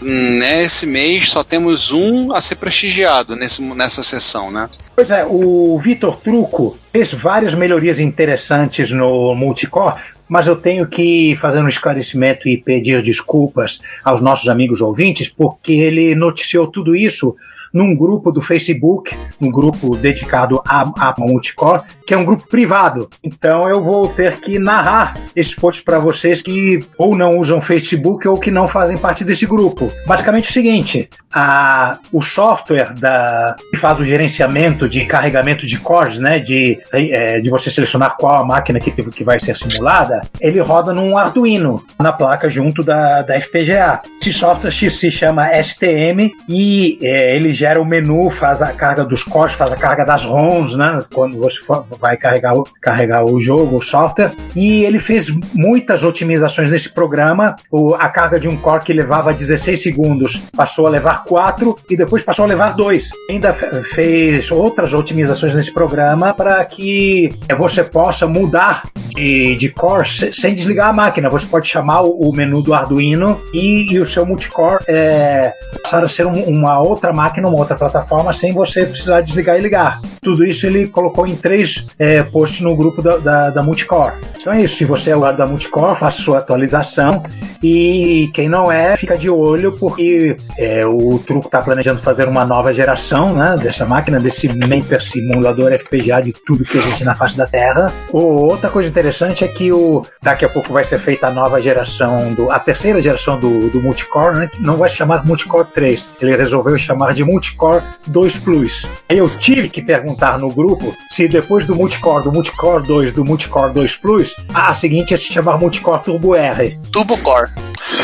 Nesse 0.00 0.86
mês 0.86 1.30
só 1.30 1.42
temos 1.42 1.90
um 1.90 2.32
a 2.34 2.40
ser 2.40 2.56
prestigiado 2.56 3.34
nesse, 3.34 3.62
nessa 3.62 4.02
sessão, 4.02 4.50
né? 4.50 4.68
Pois 4.96 5.10
é, 5.10 5.26
o 5.28 5.78
Vitor 5.78 6.16
Truco 6.16 6.74
fez 6.90 7.12
várias 7.12 7.54
melhorias 7.54 8.00
interessantes 8.00 8.90
no 8.90 9.34
multicore, 9.34 10.00
mas 10.26 10.46
eu 10.46 10.56
tenho 10.56 10.86
que 10.86 11.36
fazer 11.36 11.60
um 11.60 11.68
esclarecimento 11.68 12.48
e 12.48 12.56
pedir 12.56 13.02
desculpas 13.02 13.82
aos 14.02 14.22
nossos 14.22 14.48
amigos 14.48 14.80
ouvintes, 14.80 15.28
porque 15.28 15.74
ele 15.74 16.14
noticiou 16.14 16.66
tudo 16.66 16.96
isso 16.96 17.36
num 17.76 17.94
grupo 17.94 18.32
do 18.32 18.40
Facebook, 18.40 19.14
um 19.38 19.50
grupo 19.50 19.94
dedicado 19.96 20.62
a, 20.66 20.90
a 20.98 21.14
Multicore, 21.18 21.82
que 22.06 22.14
é 22.14 22.16
um 22.16 22.24
grupo 22.24 22.48
privado. 22.48 23.10
Então 23.22 23.68
eu 23.68 23.82
vou 23.82 24.08
ter 24.08 24.40
que 24.40 24.58
narrar 24.58 25.14
esses 25.36 25.54
posts 25.54 25.84
para 25.84 25.98
vocês 25.98 26.40
que 26.40 26.80
ou 26.96 27.14
não 27.14 27.38
usam 27.38 27.60
Facebook 27.60 28.26
ou 28.26 28.38
que 28.38 28.50
não 28.50 28.66
fazem 28.66 28.96
parte 28.96 29.24
desse 29.24 29.44
grupo. 29.44 29.92
Basicamente 30.06 30.46
é 30.46 30.50
o 30.50 30.54
seguinte: 30.54 31.10
a, 31.38 31.98
o 32.10 32.22
software 32.22 32.94
da, 32.94 33.54
que 33.70 33.76
faz 33.76 34.00
o 34.00 34.04
gerenciamento 34.06 34.88
de 34.88 35.04
carregamento 35.04 35.66
de 35.66 35.78
cores, 35.78 36.16
né, 36.16 36.38
de, 36.38 36.78
é, 36.90 37.38
de 37.40 37.50
você 37.50 37.70
selecionar 37.70 38.16
qual 38.16 38.38
a 38.38 38.44
máquina 38.44 38.80
que, 38.80 38.90
que 38.90 39.22
vai 39.22 39.38
ser 39.38 39.54
simulada, 39.54 40.22
ele 40.40 40.58
roda 40.60 40.94
num 40.94 41.18
Arduino 41.18 41.84
na 42.00 42.10
placa 42.10 42.48
junto 42.48 42.82
da, 42.82 43.20
da 43.20 43.38
FPGA. 43.38 44.00
Esse 44.18 44.32
software 44.32 44.70
se 44.72 45.10
chama 45.10 45.48
STM 45.62 46.32
e 46.48 46.98
é, 47.02 47.36
ele 47.36 47.52
gera 47.52 47.82
o 47.82 47.84
menu, 47.84 48.30
faz 48.30 48.62
a 48.62 48.72
carga 48.72 49.04
dos 49.04 49.22
cores, 49.22 49.54
faz 49.54 49.72
a 49.72 49.76
carga 49.76 50.06
das 50.06 50.24
ROMs, 50.24 50.74
né, 50.74 51.00
quando 51.12 51.38
você 51.38 51.60
for, 51.60 51.86
vai 52.00 52.16
carregar, 52.16 52.54
carregar 52.80 53.24
o 53.26 53.38
jogo, 53.38 53.76
o 53.76 53.82
software. 53.82 54.32
E 54.54 54.86
ele 54.86 54.98
fez 54.98 55.28
muitas 55.52 56.02
otimizações 56.02 56.70
nesse 56.70 56.88
programa. 56.88 57.56
O, 57.70 57.94
a 57.94 58.08
carga 58.08 58.40
de 58.40 58.48
um 58.48 58.56
core 58.56 58.84
que 58.84 58.92
levava 58.94 59.34
16 59.34 59.82
segundos 59.82 60.42
passou 60.56 60.86
a 60.86 60.90
levar 60.90 61.25
4 61.26 61.76
e 61.90 61.96
depois 61.96 62.22
passou 62.22 62.44
a 62.44 62.48
levar 62.48 62.74
2. 62.74 63.10
Ainda 63.30 63.52
fez 63.52 64.50
outras 64.50 64.94
otimizações 64.94 65.54
nesse 65.54 65.72
programa 65.72 66.32
para 66.32 66.64
que 66.64 67.28
você 67.56 67.82
possa 67.82 68.26
mudar 68.26 68.84
de, 69.16 69.56
de 69.56 69.70
core 69.70 70.06
sem 70.08 70.54
desligar 70.54 70.88
a 70.88 70.92
máquina. 70.92 71.30
Você 71.30 71.46
pode 71.46 71.66
chamar 71.66 72.02
o, 72.02 72.28
o 72.28 72.32
menu 72.32 72.62
do 72.62 72.74
Arduino 72.74 73.40
e, 73.52 73.92
e, 73.92 73.98
o 73.98 74.06
seu 74.06 74.26
multicore 74.26 74.84
é, 74.86 75.52
passar 75.82 76.04
a 76.04 76.08
ser 76.08 76.26
um, 76.26 76.42
uma 76.44 76.80
outra 76.80 77.12
máquina, 77.12 77.48
uma 77.48 77.58
outra 77.58 77.76
plataforma, 77.76 78.32
sem 78.32 78.52
você 78.52 78.84
precisar 78.84 79.22
desligar 79.22 79.58
e 79.58 79.62
ligar. 79.62 80.00
Tudo 80.20 80.44
isso 80.44 80.66
ele 80.66 80.86
colocou 80.86 81.26
em 81.26 81.34
três 81.34 81.86
é, 81.98 82.22
posts 82.22 82.60
no 82.60 82.76
grupo 82.76 83.02
da, 83.02 83.16
da, 83.16 83.50
da 83.50 83.62
Multicore. 83.62 84.12
Então 84.38 84.52
é 84.52 84.62
isso. 84.62 84.76
Se 84.76 84.84
você 84.84 85.10
é 85.10 85.16
o 85.16 85.20
lado 85.20 85.38
da 85.38 85.46
Multicore, 85.46 85.98
faça 85.98 86.22
sua 86.22 86.38
atualização. 86.38 87.22
E 87.62 88.30
quem 88.34 88.48
não 88.48 88.70
é, 88.70 88.96
fica 88.96 89.16
de 89.16 89.30
olho, 89.30 89.72
porque 89.72 90.36
é, 90.58 90.86
o 90.86 91.15
Truco 91.18 91.46
está 91.46 91.60
planejando 91.60 92.00
fazer 92.00 92.28
uma 92.28 92.44
nova 92.44 92.72
geração 92.72 93.34
né, 93.34 93.56
dessa 93.60 93.84
máquina, 93.84 94.18
desse 94.18 94.48
Maper 94.48 95.02
simulador 95.02 95.72
FPGA 95.72 96.20
de 96.20 96.32
tudo 96.32 96.64
que 96.64 96.78
existe 96.78 97.04
na 97.04 97.14
face 97.14 97.36
da 97.36 97.46
Terra. 97.46 97.92
outra 98.12 98.70
coisa 98.70 98.88
interessante 98.88 99.44
é 99.44 99.48
que 99.48 99.72
o, 99.72 100.04
daqui 100.22 100.44
a 100.44 100.48
pouco 100.48 100.72
vai 100.72 100.84
ser 100.84 100.98
feita 100.98 101.26
a 101.26 101.30
nova 101.30 101.60
geração, 101.60 102.32
do, 102.34 102.50
a 102.50 102.58
terceira 102.58 103.00
geração 103.00 103.38
do, 103.38 103.68
do 103.70 103.80
Multicore, 103.80 104.36
né, 104.36 104.48
que 104.48 104.62
não 104.62 104.76
vai 104.76 104.90
se 104.90 104.96
chamar 104.96 105.24
Multicore 105.26 105.66
3. 105.74 106.10
Ele 106.20 106.36
resolveu 106.36 106.78
chamar 106.78 107.14
de 107.14 107.24
Multicore 107.24 107.82
2 108.06 108.36
Plus. 108.38 108.86
Eu 109.08 109.28
tive 109.28 109.68
que 109.68 109.82
perguntar 109.82 110.38
no 110.38 110.48
grupo 110.48 110.94
se 111.10 111.28
depois 111.28 111.64
do 111.64 111.74
Multicore, 111.74 112.24
do 112.24 112.32
Multicore 112.32 112.86
2, 112.86 113.12
do 113.12 113.24
Multicore 113.24 113.72
2 113.72 113.96
Plus, 113.96 114.36
a 114.54 114.74
seguinte 114.74 115.14
é 115.14 115.16
se 115.16 115.32
chamar 115.32 115.58
Multicore 115.58 116.02
Turbo 116.02 116.34
R. 116.34 116.78
Turbo 116.92 117.16
Core. 117.18 117.50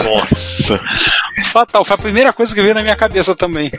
Nossa. 0.05 0.81
Fatal, 1.45 1.85
foi 1.85 1.95
a 1.95 1.99
primeira 1.99 2.33
coisa 2.33 2.55
que 2.55 2.63
veio 2.63 2.75
na 2.75 2.83
minha 2.83 2.97
cabeça 2.97 3.35
também. 3.35 3.71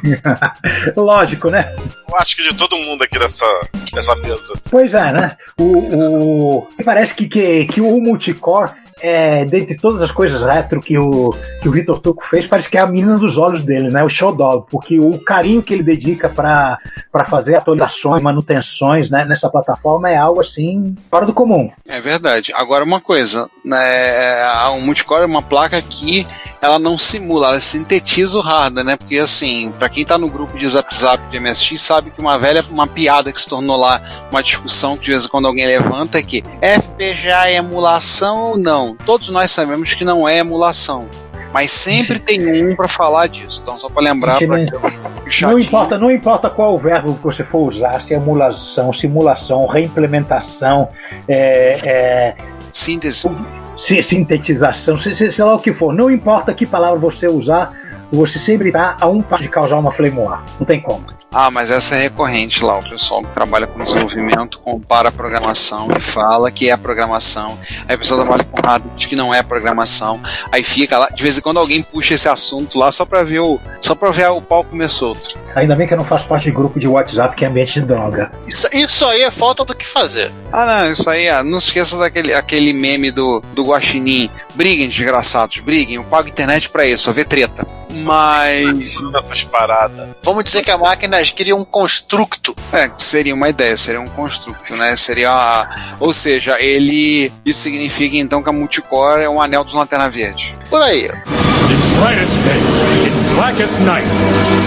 Lógico, 0.95 1.49
né? 1.49 1.73
Eu 2.09 2.17
acho 2.17 2.35
que 2.35 2.43
de 2.43 2.55
todo 2.55 2.77
mundo 2.77 3.03
aqui 3.03 3.17
dessa, 3.17 3.45
dessa 3.93 4.15
mesa. 4.17 4.53
Pois 4.69 4.93
é, 4.93 5.11
né? 5.11 5.35
O, 5.57 5.63
o... 5.63 6.67
Parece 6.83 7.13
que, 7.13 7.27
que, 7.27 7.65
que 7.65 7.81
o 7.81 7.99
multicore 7.99 8.71
é, 9.03 9.43
dentre 9.43 9.75
todas 9.75 10.01
as 10.01 10.11
coisas 10.11 10.41
retro 10.41 10.79
que 10.79 10.97
o, 10.97 11.35
que 11.61 11.67
o 11.67 11.71
Vitor 11.71 11.99
Tuco 11.99 12.23
fez, 12.25 12.47
parece 12.47 12.69
que 12.69 12.77
é 12.77 12.81
a 12.81 12.87
menina 12.87 13.17
dos 13.17 13.37
olhos 13.37 13.61
dele, 13.61 13.89
né? 13.89 14.01
O 14.01 14.07
show 14.07 14.33
dog, 14.33 14.65
porque 14.69 14.97
o 14.97 15.19
carinho 15.19 15.61
que 15.61 15.73
ele 15.73 15.83
dedica 15.83 16.29
para 16.29 16.79
fazer 17.25 17.55
atualizações, 17.55 18.21
manutenções 18.21 19.09
né, 19.09 19.25
nessa 19.25 19.49
plataforma 19.49 20.09
é 20.09 20.15
algo 20.15 20.39
assim 20.39 20.95
fora 21.11 21.25
do 21.25 21.33
comum. 21.33 21.69
É 21.85 21.99
verdade. 21.99 22.53
Agora, 22.55 22.85
uma 22.85 23.01
coisa, 23.01 23.49
né, 23.65 24.69
o 24.69 24.79
multicore 24.79 25.23
é 25.23 25.25
uma 25.25 25.41
placa 25.41 25.81
que 25.81 26.25
ela 26.63 26.79
não 26.79 26.97
simula, 26.97 27.49
ela 27.49 27.59
sintetiza 27.59 28.37
o 28.37 28.41
hardware, 28.41 28.85
né? 28.85 28.95
Porque 28.95 29.19
assim, 29.19 29.69
para 29.77 29.89
quem 29.89 30.05
tá 30.05 30.17
no 30.17 30.29
grupo 30.29 30.57
de 30.57 30.65
Zap 30.65 30.95
Zap 30.95 31.21
de 31.29 31.37
MSX 31.37 31.81
sabe 31.81 32.09
que 32.09 32.21
uma 32.21 32.39
velha, 32.39 32.63
uma 32.71 32.87
piada 32.87 33.33
que 33.33 33.41
se 33.41 33.49
tornou 33.49 33.75
lá 33.75 34.01
uma 34.31 34.41
discussão 34.41 34.95
que 34.95 35.03
de 35.03 35.11
vez 35.11 35.25
em 35.25 35.27
quando 35.27 35.45
alguém 35.45 35.65
levanta 35.65 36.17
é 36.17 36.23
que 36.23 36.41
FPGA 36.61 37.49
é 37.49 37.55
emulação 37.55 38.51
ou 38.51 38.57
não? 38.57 38.95
Todos 39.05 39.27
nós 39.27 39.51
sabemos 39.51 39.93
que 39.93 40.05
não 40.05 40.25
é 40.25 40.37
emulação. 40.37 41.05
Mas 41.51 41.69
sempre 41.71 42.17
tem 42.17 42.63
um 42.63 42.75
para 42.75 42.87
falar 42.87 43.27
disso. 43.27 43.59
Então, 43.61 43.77
só 43.77 43.87
para 43.87 44.01
lembrar. 44.01 44.39
Pra 44.39 44.57
não, 44.57 45.51
não 45.51 45.59
importa, 45.59 45.97
não 45.99 46.09
importa 46.09 46.49
qual 46.49 46.79
verbo 46.79 47.13
que 47.13 47.23
você 47.23 47.43
for 47.43 47.69
usar, 47.69 48.01
se 48.01 48.13
é 48.13 48.17
emulação, 48.17 48.91
simulação, 48.91 49.67
reimplementação, 49.67 50.89
é, 51.27 51.79
é, 51.83 52.35
síntese 52.71 53.29
sintetização, 53.77 54.97
sei, 54.97 55.13
lá 55.39 55.55
o 55.55 55.59
que 55.59 55.73
for, 55.73 55.93
não 55.93 56.09
importa 56.09 56.53
que 56.53 56.65
palavra 56.65 56.99
você 56.99 57.27
usar, 57.27 57.73
você 58.15 58.37
sempre 58.37 58.69
está 58.69 58.97
a 58.99 59.07
um 59.07 59.21
passo 59.21 59.43
de 59.43 59.49
causar 59.49 59.77
uma 59.77 59.91
flame 59.91 60.17
war. 60.17 60.43
Não 60.59 60.65
tem 60.65 60.81
como. 60.81 61.05
Ah, 61.31 61.49
mas 61.49 61.71
essa 61.71 61.95
é 61.95 62.03
recorrente 62.03 62.63
lá. 62.63 62.77
O 62.77 62.89
pessoal 62.89 63.23
que 63.23 63.31
trabalha 63.33 63.65
com 63.65 63.81
desenvolvimento 63.81 64.59
compara 64.59 65.09
a 65.09 65.11
programação 65.11 65.87
e 65.97 65.99
fala 65.99 66.51
que 66.51 66.69
é 66.69 66.77
programação. 66.77 67.57
Aí 67.87 67.95
a 67.95 67.97
pessoa 67.97 68.21
trabalha 68.21 68.43
com 68.43 68.61
hardware 68.61 68.93
diz 68.95 69.07
que 69.07 69.15
não 69.15 69.33
é 69.33 69.41
programação. 69.41 70.21
Aí 70.51 70.63
fica 70.63 70.97
lá. 70.97 71.09
De 71.09 71.23
vez 71.23 71.37
em 71.37 71.41
quando 71.41 71.57
alguém 71.57 71.81
puxa 71.81 72.13
esse 72.13 72.29
assunto 72.29 72.77
lá 72.77 72.91
só 72.91 73.05
pra 73.05 73.23
ver 73.23 73.39
o, 73.39 73.57
só 73.81 73.95
pra 73.95 74.11
ver 74.11 74.27
o 74.29 74.41
pau 74.41 74.63
comer 74.63 74.89
solto. 74.89 75.37
Ainda 75.55 75.75
bem 75.75 75.87
que 75.87 75.93
eu 75.93 75.97
não 75.97 76.05
faço 76.05 76.27
parte 76.27 76.45
de 76.45 76.51
grupo 76.51 76.79
de 76.79 76.87
WhatsApp 76.87 77.35
que 77.35 77.45
é 77.45 77.47
ambiente 77.47 77.79
de 77.79 77.85
droga. 77.85 78.31
Isso, 78.47 78.67
isso 78.73 79.05
aí 79.05 79.21
é 79.21 79.31
falta 79.31 79.65
do 79.65 79.75
que 79.75 79.85
fazer. 79.85 80.31
Ah, 80.51 80.65
não, 80.65 80.91
isso 80.91 81.09
aí, 81.09 81.29
ah, 81.29 81.43
não 81.43 81.57
esqueça 81.57 81.97
daquele 81.97 82.33
aquele 82.33 82.73
meme 82.73 83.11
do, 83.11 83.41
do 83.53 83.65
Guaxinim. 83.65 84.29
Briguem, 84.55 84.87
desgraçados, 84.87 85.59
briguem. 85.59 85.95
Eu 85.95 86.03
pago 86.03 86.27
internet 86.27 86.69
pra 86.69 86.85
isso, 86.85 87.03
só 87.03 87.11
ver 87.11 87.25
treta. 87.25 87.65
Mas. 88.03 88.95
Essas 89.15 89.43
paradas. 89.43 90.09
Vamos 90.23 90.43
dizer 90.43 90.63
que 90.63 90.71
a 90.71 90.77
máquina 90.77 91.21
queria 91.23 91.55
um 91.55 91.65
constructo. 91.65 92.55
É, 92.71 92.89
seria 92.97 93.33
uma 93.33 93.49
ideia, 93.49 93.75
seria 93.77 94.01
um 94.01 94.09
constructo, 94.09 94.75
né? 94.75 94.95
Seria. 94.95 95.67
Ou 95.99 96.13
seja, 96.13 96.57
ele. 96.59 97.31
Isso 97.45 97.61
significa 97.61 98.17
então 98.17 98.41
que 98.43 98.49
a 98.49 98.53
multicore 98.53 99.23
é 99.23 99.29
um 99.29 99.41
anel 99.41 99.63
dos 99.63 99.73
lanterna 99.73 100.09
verde. 100.09 100.55
Por 100.69 100.81
aí. 100.81 101.05
In 101.05 101.99
brightest 101.99 102.37
day, 102.41 103.07
in 103.07 103.35
blackest 103.35 103.79
night, 103.79 104.07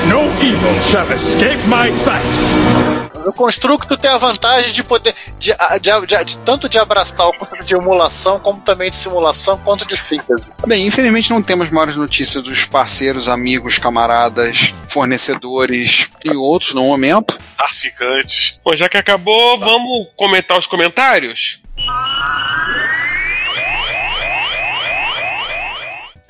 no 0.08 0.24
evil 0.42 0.82
shall 0.82 1.10
escape 1.12 1.60
my 1.68 1.92
sight. 1.92 2.95
O 3.24 3.32
constructo 3.32 3.96
tem 3.96 4.10
a 4.10 4.18
vantagem 4.18 4.72
de 4.72 4.82
poder 4.82 5.14
de, 5.38 5.52
de, 5.80 6.06
de, 6.06 6.24
de, 6.24 6.38
tanto 6.38 6.68
de 6.68 6.78
abraçar 6.78 7.28
o 7.28 7.32
conceito 7.32 7.64
de 7.64 7.74
emulação, 7.74 8.38
como 8.38 8.60
também 8.60 8.90
de 8.90 8.96
simulação, 8.96 9.58
quanto 9.58 9.86
de 9.86 9.96
síntese. 9.96 10.52
Bem, 10.66 10.86
infelizmente 10.86 11.30
não 11.30 11.42
temos 11.42 11.70
maiores 11.70 11.96
notícias 11.96 12.42
dos 12.42 12.64
parceiros, 12.66 13.28
amigos, 13.28 13.78
camaradas, 13.78 14.74
fornecedores 14.88 16.08
e 16.24 16.30
outros 16.34 16.74
no 16.74 16.82
momento. 16.82 17.38
Traficantes. 17.56 18.60
Bom, 18.64 18.74
já 18.74 18.88
que 18.88 18.96
acabou, 18.96 19.58
vamos 19.58 20.08
comentar 20.16 20.58
os 20.58 20.66
comentários? 20.66 21.60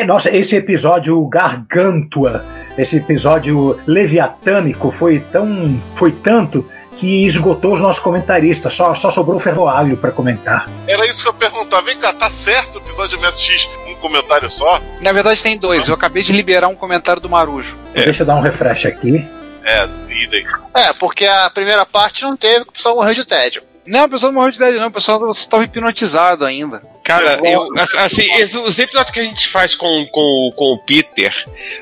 Nossa, 0.05 0.35
esse 0.35 0.55
episódio 0.55 1.25
gargantua, 1.27 2.45
esse 2.77 2.99
episódio 2.99 3.81
leviatânico 3.87 4.91
foi 4.91 5.21
tão, 5.21 5.81
foi 5.95 6.13
tanto 6.13 6.69
que 6.99 7.27
esgotou 7.27 7.75
os 7.75 7.81
nossos 7.81 8.03
comentaristas, 8.03 8.73
só, 8.75 8.95
só 8.95 9.11
sobrou 9.11 9.37
o 9.37 9.41
Ferroalho 9.41 9.97
para 9.97 10.11
comentar. 10.11 10.69
Era 10.87 11.07
isso 11.07 11.23
que 11.23 11.29
eu 11.29 11.35
perguntava. 11.35 11.83
Vem 11.83 11.97
cá, 11.97 12.13
tá 12.13 12.31
certo 12.31 12.77
o 12.77 12.79
episódio 12.79 13.19
de 13.19 13.25
MSX 13.25 13.69
um 13.89 13.95
comentário 13.97 14.49
só? 14.51 14.81
Na 15.01 15.13
verdade 15.13 15.43
tem 15.43 15.57
dois. 15.57 15.89
Eu 15.89 15.95
acabei 15.95 16.23
de 16.23 16.33
liberar 16.33 16.69
um 16.69 16.75
comentário 16.75 17.21
do 17.21 17.29
Marujo. 17.29 17.77
É. 17.95 18.05
Deixa 18.05 18.23
eu 18.23 18.27
dar 18.27 18.37
um 18.37 18.41
refresh 18.41 18.87
aqui. 18.87 19.27
É, 19.65 19.89
idem. 20.11 20.47
É, 20.75 20.93
porque 20.93 21.27
a 21.27 21.51
primeira 21.51 21.85
parte 21.85 22.23
não 22.23 22.37
teve, 22.37 22.63
o 22.63 22.73
pessoal 22.73 22.95
morreu 22.95 23.15
de 23.15 23.25
tédio. 23.25 23.63
Não, 23.87 24.05
o 24.05 24.09
pessoal 24.09 24.33
não 24.33 24.41
morreu 24.41 24.53
de 24.53 24.59
tédio, 24.59 24.81
não. 24.81 24.89
O 24.89 24.93
pessoal 24.93 25.31
estava 25.31 25.65
hipnotizado 25.65 26.45
ainda. 26.45 26.83
Cara, 27.07 27.39
eu, 27.45 27.69
assim, 27.99 28.29
os 28.59 28.77
episódios 28.81 29.13
que 29.13 29.21
a 29.21 29.23
gente 29.23 29.47
faz 29.47 29.77
com, 29.77 30.05
com, 30.07 30.51
com 30.57 30.73
o 30.73 30.79
Peter, 30.79 31.33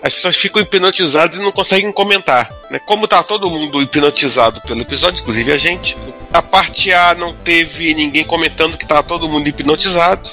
as 0.02 0.12
pessoas 0.12 0.36
ficam 0.36 0.60
hipnotizadas 0.60 1.38
e 1.38 1.40
não 1.40 1.50
conseguem 1.50 1.90
comentar. 1.90 2.52
Né? 2.70 2.78
Como 2.78 3.08
tá 3.08 3.22
todo 3.22 3.48
mundo 3.48 3.80
hipnotizado 3.80 4.60
pelo 4.60 4.82
episódio, 4.82 5.22
inclusive 5.22 5.50
a 5.50 5.56
gente. 5.56 5.96
A 6.30 6.42
parte 6.42 6.92
A 6.92 7.14
não 7.14 7.32
teve 7.32 7.94
ninguém 7.94 8.22
comentando 8.22 8.76
que 8.76 8.86
tá 8.86 9.02
todo 9.02 9.26
mundo 9.26 9.48
hipnotizado. 9.48 10.28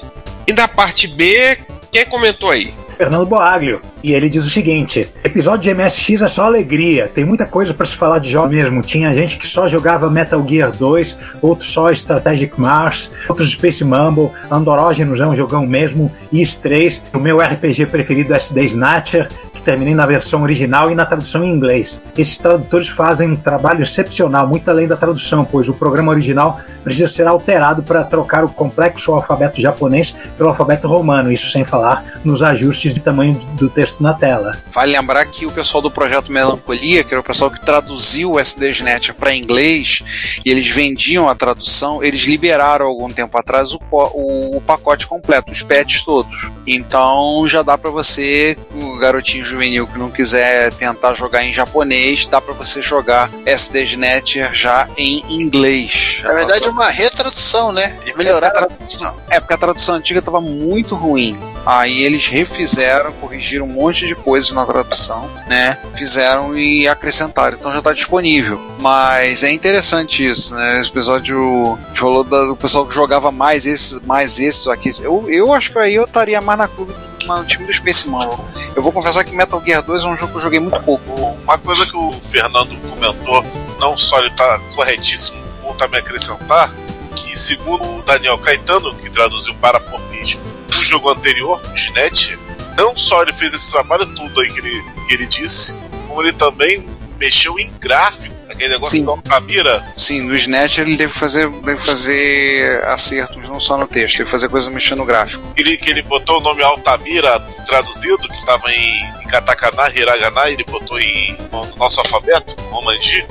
E 0.46 0.52
na 0.52 0.68
parte 0.68 1.08
B, 1.08 1.58
quem 1.90 2.06
comentou 2.06 2.50
aí? 2.50 2.74
Fernando 3.02 3.26
Boaglio. 3.26 3.82
E 4.04 4.14
ele 4.14 4.30
diz 4.30 4.46
o 4.46 4.50
seguinte: 4.50 5.12
episódio 5.24 5.64
de 5.64 5.74
MSX 5.74 6.22
é 6.22 6.28
só 6.28 6.46
alegria, 6.46 7.10
tem 7.14 7.26
muita 7.26 7.48
coisa 7.48 7.74
para 7.74 7.88
se 7.88 7.96
falar 7.96 8.20
de 8.20 8.30
jogos 8.30 8.52
mesmo. 8.52 8.82
Tinha 8.82 9.12
gente 9.12 9.38
que 9.38 9.48
só 9.48 9.68
jogava 9.68 10.08
Metal 10.08 10.46
Gear 10.48 10.72
2, 10.72 11.18
outros 11.42 11.72
só 11.72 11.90
Strategic 11.90 12.62
Mars, 12.62 13.12
outros 13.28 13.50
Space 13.54 13.84
Mumble, 13.84 14.30
Andorógenos 14.52 15.20
é 15.20 15.26
um 15.26 15.36
jogão 15.36 15.66
mesmo, 15.66 16.12
Is 16.32 16.56
3, 16.58 17.02
o 17.12 17.18
meu 17.18 17.40
RPG 17.40 17.88
preferido 17.88 18.36
é 18.36 18.64
Snatcher, 18.66 19.28
que 19.62 19.66
terminei 19.66 19.94
na 19.94 20.06
versão 20.06 20.42
original 20.42 20.92
e 20.92 20.96
na 20.96 21.06
tradução 21.06 21.44
em 21.44 21.52
inglês. 21.52 22.02
Esses 22.18 22.38
tradutores 22.38 22.90
fazem 22.90 23.30
um 23.30 23.36
trabalho 23.36 23.84
excepcional, 23.84 24.48
muito 24.48 24.70
além 24.70 24.88
da 24.88 24.98
tradução, 24.98 25.46
pois 25.46 25.70
o 25.70 25.74
programa 25.74 26.12
original 26.12 26.60
precisa 26.84 27.08
ser 27.08 27.28
alterado 27.28 27.84
para 27.84 28.04
trocar 28.04 28.44
o 28.44 28.50
complexo 28.50 29.12
alfabeto 29.12 29.62
japonês 29.62 30.16
pelo 30.38 30.50
alfabeto 30.50 30.88
romano, 30.88 31.32
isso 31.32 31.52
sem 31.52 31.64
falar 31.64 32.20
nos 32.26 32.42
ajustes 32.42 32.94
de 32.94 33.00
tamanho 33.00 33.36
do 33.54 33.70
texto 33.70 34.02
na 34.02 34.14
tela. 34.14 34.58
Vale 34.72 34.92
lembrar 34.92 35.26
que 35.26 35.46
o 35.46 35.52
pessoal 35.52 35.82
do 35.82 35.92
projeto 35.92 36.32
Melancolia, 36.32 37.04
que 37.04 37.14
era 37.14 37.22
o 37.22 37.24
pessoal 37.24 37.52
que 37.52 37.64
traduziu 37.64 38.32
o 38.32 38.40
SDSnet 38.40 39.14
para 39.14 39.36
inglês, 39.36 40.04
e 40.44 40.50
eles 40.50 40.68
vendiam 40.68 41.30
a 41.30 41.36
tradução, 41.36 42.04
eles 42.04 42.22
liberaram 42.22 42.88
algum 42.88 43.12
tempo 43.12 43.38
atrás 43.38 43.74
o, 43.74 43.80
o, 43.92 44.58
o 44.58 44.62
pacote 44.62 45.06
completo, 45.06 45.52
os 45.52 45.62
patches 45.62 46.04
todos. 46.04 46.50
Então 46.66 47.46
já 47.46 47.62
dá 47.62 47.78
para 47.78 47.92
você, 47.92 48.58
o 48.74 48.98
garotinho 48.98 49.46
juvenil 49.52 49.88
que 49.88 49.98
não 49.98 50.10
quiser 50.10 50.72
tentar 50.74 51.14
jogar 51.14 51.44
em 51.44 51.52
japonês, 51.52 52.26
dá 52.26 52.40
para 52.40 52.54
você 52.54 52.82
jogar 52.82 53.30
SDSnet 53.46 54.50
já 54.54 54.88
em 54.98 55.24
inglês. 55.30 56.22
Na 56.24 56.34
verdade, 56.34 56.70
uma 56.70 56.90
retradução, 56.90 57.72
né? 57.72 57.98
Eles 58.02 58.16
melhoraram 58.16 58.48
a 58.48 58.68
tradução. 58.68 59.16
É, 59.30 59.40
porque 59.40 59.54
a 59.54 59.58
tradução 59.58 59.96
antiga 59.96 60.20
estava 60.20 60.42
muito 60.42 60.96
ruim. 60.96 61.38
Aí 61.66 62.04
eles 62.04 62.28
refizeram, 62.28 63.12
corrigiram 63.14 63.66
um 63.66 63.70
monte 63.70 64.08
de 64.08 64.16
coisas 64.16 64.52
na 64.52 64.66
tradução, 64.66 65.30
né? 65.48 65.78
Fizeram 65.96 66.58
e 66.58 66.88
acrescentaram. 66.88 67.58
Então 67.58 67.72
já 67.72 67.80
está 67.80 67.94
disponível. 67.94 68.60
Mas 68.80 69.44
é 69.44 69.52
interessante 69.52 70.26
isso, 70.26 70.56
né? 70.56 70.80
Esse 70.80 70.90
episódio 70.90 71.78
falou 71.94 72.24
do 72.24 72.56
pessoal 72.56 72.86
que 72.86 72.94
jogava 72.94 73.32
mais 73.32 73.66
esses, 73.66 74.00
mais 74.02 74.40
esses 74.40 74.68
aqui. 74.68 74.92
Eu, 75.02 75.30
eu 75.30 75.54
acho 75.54 75.72
que 75.72 75.78
aí 75.78 75.96
eu 75.96 76.06
estaria 76.06 76.42
mais 76.42 76.58
na 76.58 76.68
clube 76.68 76.94
no 77.28 77.46
time 77.46 77.66
do 77.66 77.74
Space 77.74 78.08
Marvel. 78.08 78.44
Eu 78.76 78.82
vou 78.82 78.92
confessar 78.92 79.24
que 79.24 79.36
Metal 79.36 79.62
Gear 79.66 79.82
2 79.84 80.04
é 80.04 80.08
um 80.08 80.18
jogo 80.18 80.32
que 80.32 80.38
eu 80.38 80.42
joguei 80.42 80.60
muito 80.60 80.82
pouco. 80.82 81.14
Uma 81.44 81.58
coisa 81.58 81.86
que 81.86 81.96
o 81.96 82.12
Fernando 82.14 82.76
comentou, 82.90 83.44
não 83.80 83.98
só 83.98 84.20
ele 84.20 84.28
está 84.28 84.60
corretíssimo, 84.76 85.42
como 85.62 85.76
também 85.76 86.00
acrescentar, 86.00 86.74
que 87.16 87.38
segundo 87.38 88.00
o 88.00 88.02
Daniel 88.04 88.38
Caetano, 88.38 88.96
que 88.96 89.10
traduziu 89.10 89.54
para 89.56 89.80
português 89.80 90.38
o 90.78 90.84
jogo 90.84 91.10
anterior, 91.10 91.62
o 91.74 91.78
Ginete, 91.78 92.38
não 92.78 92.96
só 92.96 93.22
ele 93.22 93.34
fez 93.34 93.54
esse 93.54 93.72
trabalho 93.72 94.06
todo 94.16 94.40
aí 94.40 94.52
que 94.52 94.60
ele, 94.60 94.84
que 95.08 95.14
ele 95.14 95.28
disse, 95.28 95.78
como 96.08 96.22
ele 96.22 96.34
também 96.34 96.86
mexeu 97.20 97.60
em 97.60 97.72
gráfico. 97.80 98.41
Aquele 98.52 98.70
negócio 98.70 98.98
Sim. 98.98 99.06
da 99.06 99.12
Altamira. 99.12 99.94
Sim, 99.98 100.22
no 100.22 100.36
Snatch 100.36 100.80
ele 100.80 100.96
deve 100.96 101.14
fazer, 101.14 101.50
deve 101.50 101.80
fazer 101.80 102.84
acertos 102.86 103.38
não 103.48 103.60
só 103.60 103.78
no 103.78 103.88
texto, 103.88 104.20
ele 104.20 104.30
fazer 104.30 104.50
coisas 104.50 104.72
mexendo 104.72 105.00
no 105.00 105.06
gráfico. 105.06 105.44
Ele, 105.56 105.78
que 105.78 105.90
ele 105.90 106.02
botou 106.02 106.38
o 106.38 106.42
nome 106.42 106.62
Altamira 106.64 107.40
traduzido, 107.66 108.28
que 108.28 108.34
estava 108.34 108.72
em, 108.72 109.04
em 109.24 109.28
katakana, 109.28 109.90
hiragana, 109.96 110.50
ele 110.50 110.64
botou 110.64 111.00
em, 111.00 111.38
no 111.52 111.76
nosso 111.78 112.00
alfabeto, 112.00 112.56
Romanji, 112.70 113.26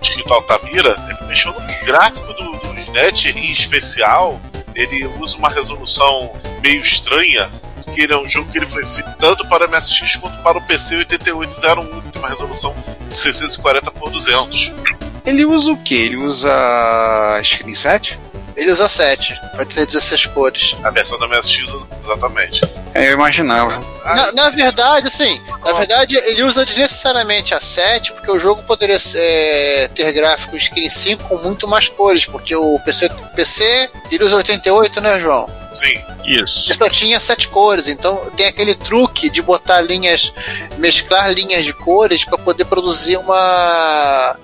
escrito 0.00 0.32
Altamira. 0.32 0.96
Ele 1.08 1.28
mexeu 1.28 1.52
no 1.52 1.86
gráfico 1.86 2.32
do, 2.34 2.52
do 2.52 2.76
Snatch 2.78 3.26
em 3.26 3.50
especial. 3.50 4.40
Ele 4.74 5.06
usa 5.18 5.38
uma 5.38 5.48
resolução 5.48 6.30
meio 6.62 6.80
estranha, 6.80 7.50
porque 7.86 8.02
ele 8.02 8.12
é 8.12 8.18
um 8.18 8.28
jogo 8.28 8.50
que 8.50 8.58
ele 8.58 8.66
foi 8.66 8.84
feito 8.84 9.10
tanto 9.18 9.48
para 9.48 9.66
MSX 9.66 10.16
quanto 10.16 10.38
para 10.42 10.58
o 10.58 10.66
PC 10.66 10.96
8801, 10.98 12.00
que 12.02 12.08
tem 12.08 12.20
uma 12.20 12.28
resolução 12.28 12.76
de 13.08 13.14
640 13.14 13.90
por 13.92 14.10
200. 14.10 14.74
Ele 15.24 15.44
usa 15.44 15.72
o 15.72 15.76
que? 15.76 15.94
Ele 15.94 16.16
usa 16.16 16.50
Screen 17.42 17.74
7? 17.74 18.18
Ele 18.56 18.72
usa 18.72 18.88
7, 18.88 19.38
vai 19.54 19.66
ter 19.66 19.84
16 19.84 20.26
cores. 20.26 20.76
A 20.82 20.90
versão 20.90 21.18
da 21.18 21.28
MSX, 21.28 21.74
exatamente. 22.02 22.62
É, 22.94 23.08
eu 23.08 23.12
imaginava. 23.12 23.84
Na, 24.04 24.32
na 24.32 24.50
verdade, 24.50 25.08
assim, 25.08 25.40
na 25.62 25.72
verdade 25.74 26.16
ele 26.16 26.42
usa 26.42 26.64
desnecessariamente 26.64 27.52
a 27.52 27.60
7, 27.60 28.12
porque 28.12 28.30
o 28.30 28.38
jogo 28.38 28.62
poderia 28.62 28.96
é, 29.14 29.90
ter 29.94 30.10
gráfico 30.12 30.58
Screen 30.58 30.88
5 30.88 31.24
com 31.24 31.36
muito 31.38 31.68
mais 31.68 31.88
cores, 31.88 32.24
porque 32.24 32.56
o 32.56 32.80
PC, 32.80 33.10
PC 33.34 33.90
ele 34.10 34.24
usa 34.24 34.36
88, 34.36 35.00
né, 35.02 35.20
João? 35.20 35.50
Sim. 35.70 36.00
Isso. 36.24 36.66
Ele 36.66 36.74
só 36.74 36.88
tinha 36.88 37.20
sete 37.20 37.48
cores, 37.48 37.86
então 37.86 38.30
tem 38.36 38.46
aquele 38.46 38.74
truque 38.74 39.30
de 39.30 39.40
botar 39.40 39.80
linhas, 39.80 40.32
mesclar 40.76 41.32
linhas 41.32 41.64
de 41.64 41.72
cores 41.72 42.24
para 42.24 42.36
poder 42.36 42.64
produzir 42.64 43.16
uma 43.16 44.36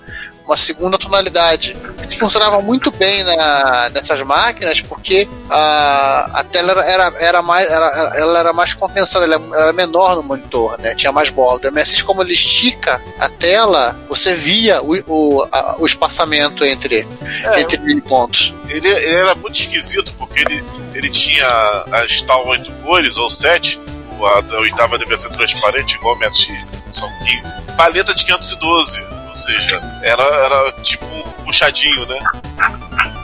uma 0.47 0.57
segunda 0.57 0.99
tonalidade. 0.99 1.77
Isso 2.07 2.19
funcionava 2.19 2.61
muito 2.61 2.91
bem 2.91 3.25
na, 3.25 3.91
nessas 3.91 4.21
máquinas 4.23 4.81
porque 4.81 5.29
a, 5.49 6.41
a 6.41 6.45
tela 6.45 6.73
era, 6.73 6.85
era, 6.85 7.19
era 7.19 7.43
mais 7.43 7.71
era, 7.71 8.13
ela 8.17 8.39
era 8.41 8.53
mais 8.53 8.75
condensada, 8.75 9.25
ela 9.25 9.41
era 9.55 9.73
menor 9.73 10.17
no 10.17 10.23
monitor, 10.23 10.79
né? 10.79 10.95
Tinha 10.95 11.13
mais 11.13 11.31
borda. 11.31 11.69
O 11.69 11.73
MSX, 11.73 12.03
como 12.03 12.23
ele 12.23 12.33
estica 12.33 13.01
a 13.19 13.29
tela, 13.29 13.99
você 14.09 14.35
via 14.35 14.83
o, 14.83 14.95
o, 15.07 15.49
a, 15.51 15.77
o 15.79 15.87
espaçamento 15.87 16.65
entre, 16.65 17.07
É, 17.45 17.61
entre 17.61 17.79
pontos. 18.03 18.55
Ele, 18.69 18.89
ele 18.89 19.15
era 19.15 19.35
muito 19.35 19.59
esquisito 19.59 20.13
porque 20.19 20.41
ele, 20.41 20.65
ele 20.95 21.09
tinha 21.09 21.47
as 21.93 22.21
tal 22.23 22.47
oito 22.49 22.71
cores 22.83 23.17
ou 23.17 23.31
sete. 23.31 23.81
A, 24.21 24.55
a 24.55 24.61
oitava 24.61 24.99
devia 24.99 25.17
ser 25.17 25.31
transparente, 25.31 25.97
igual 25.97 26.15
o 26.15 26.19
MSX, 26.19 26.49
são 26.93 27.11
15. 27.25 27.55
Paleta 27.77 28.15
de 28.15 28.25
512, 28.25 29.05
ou 29.33 29.35
seja, 29.35 29.81
era, 30.03 30.23
era 30.23 30.73
tipo 30.83 31.07
puxadinho, 31.43 32.05
né? 32.07 32.19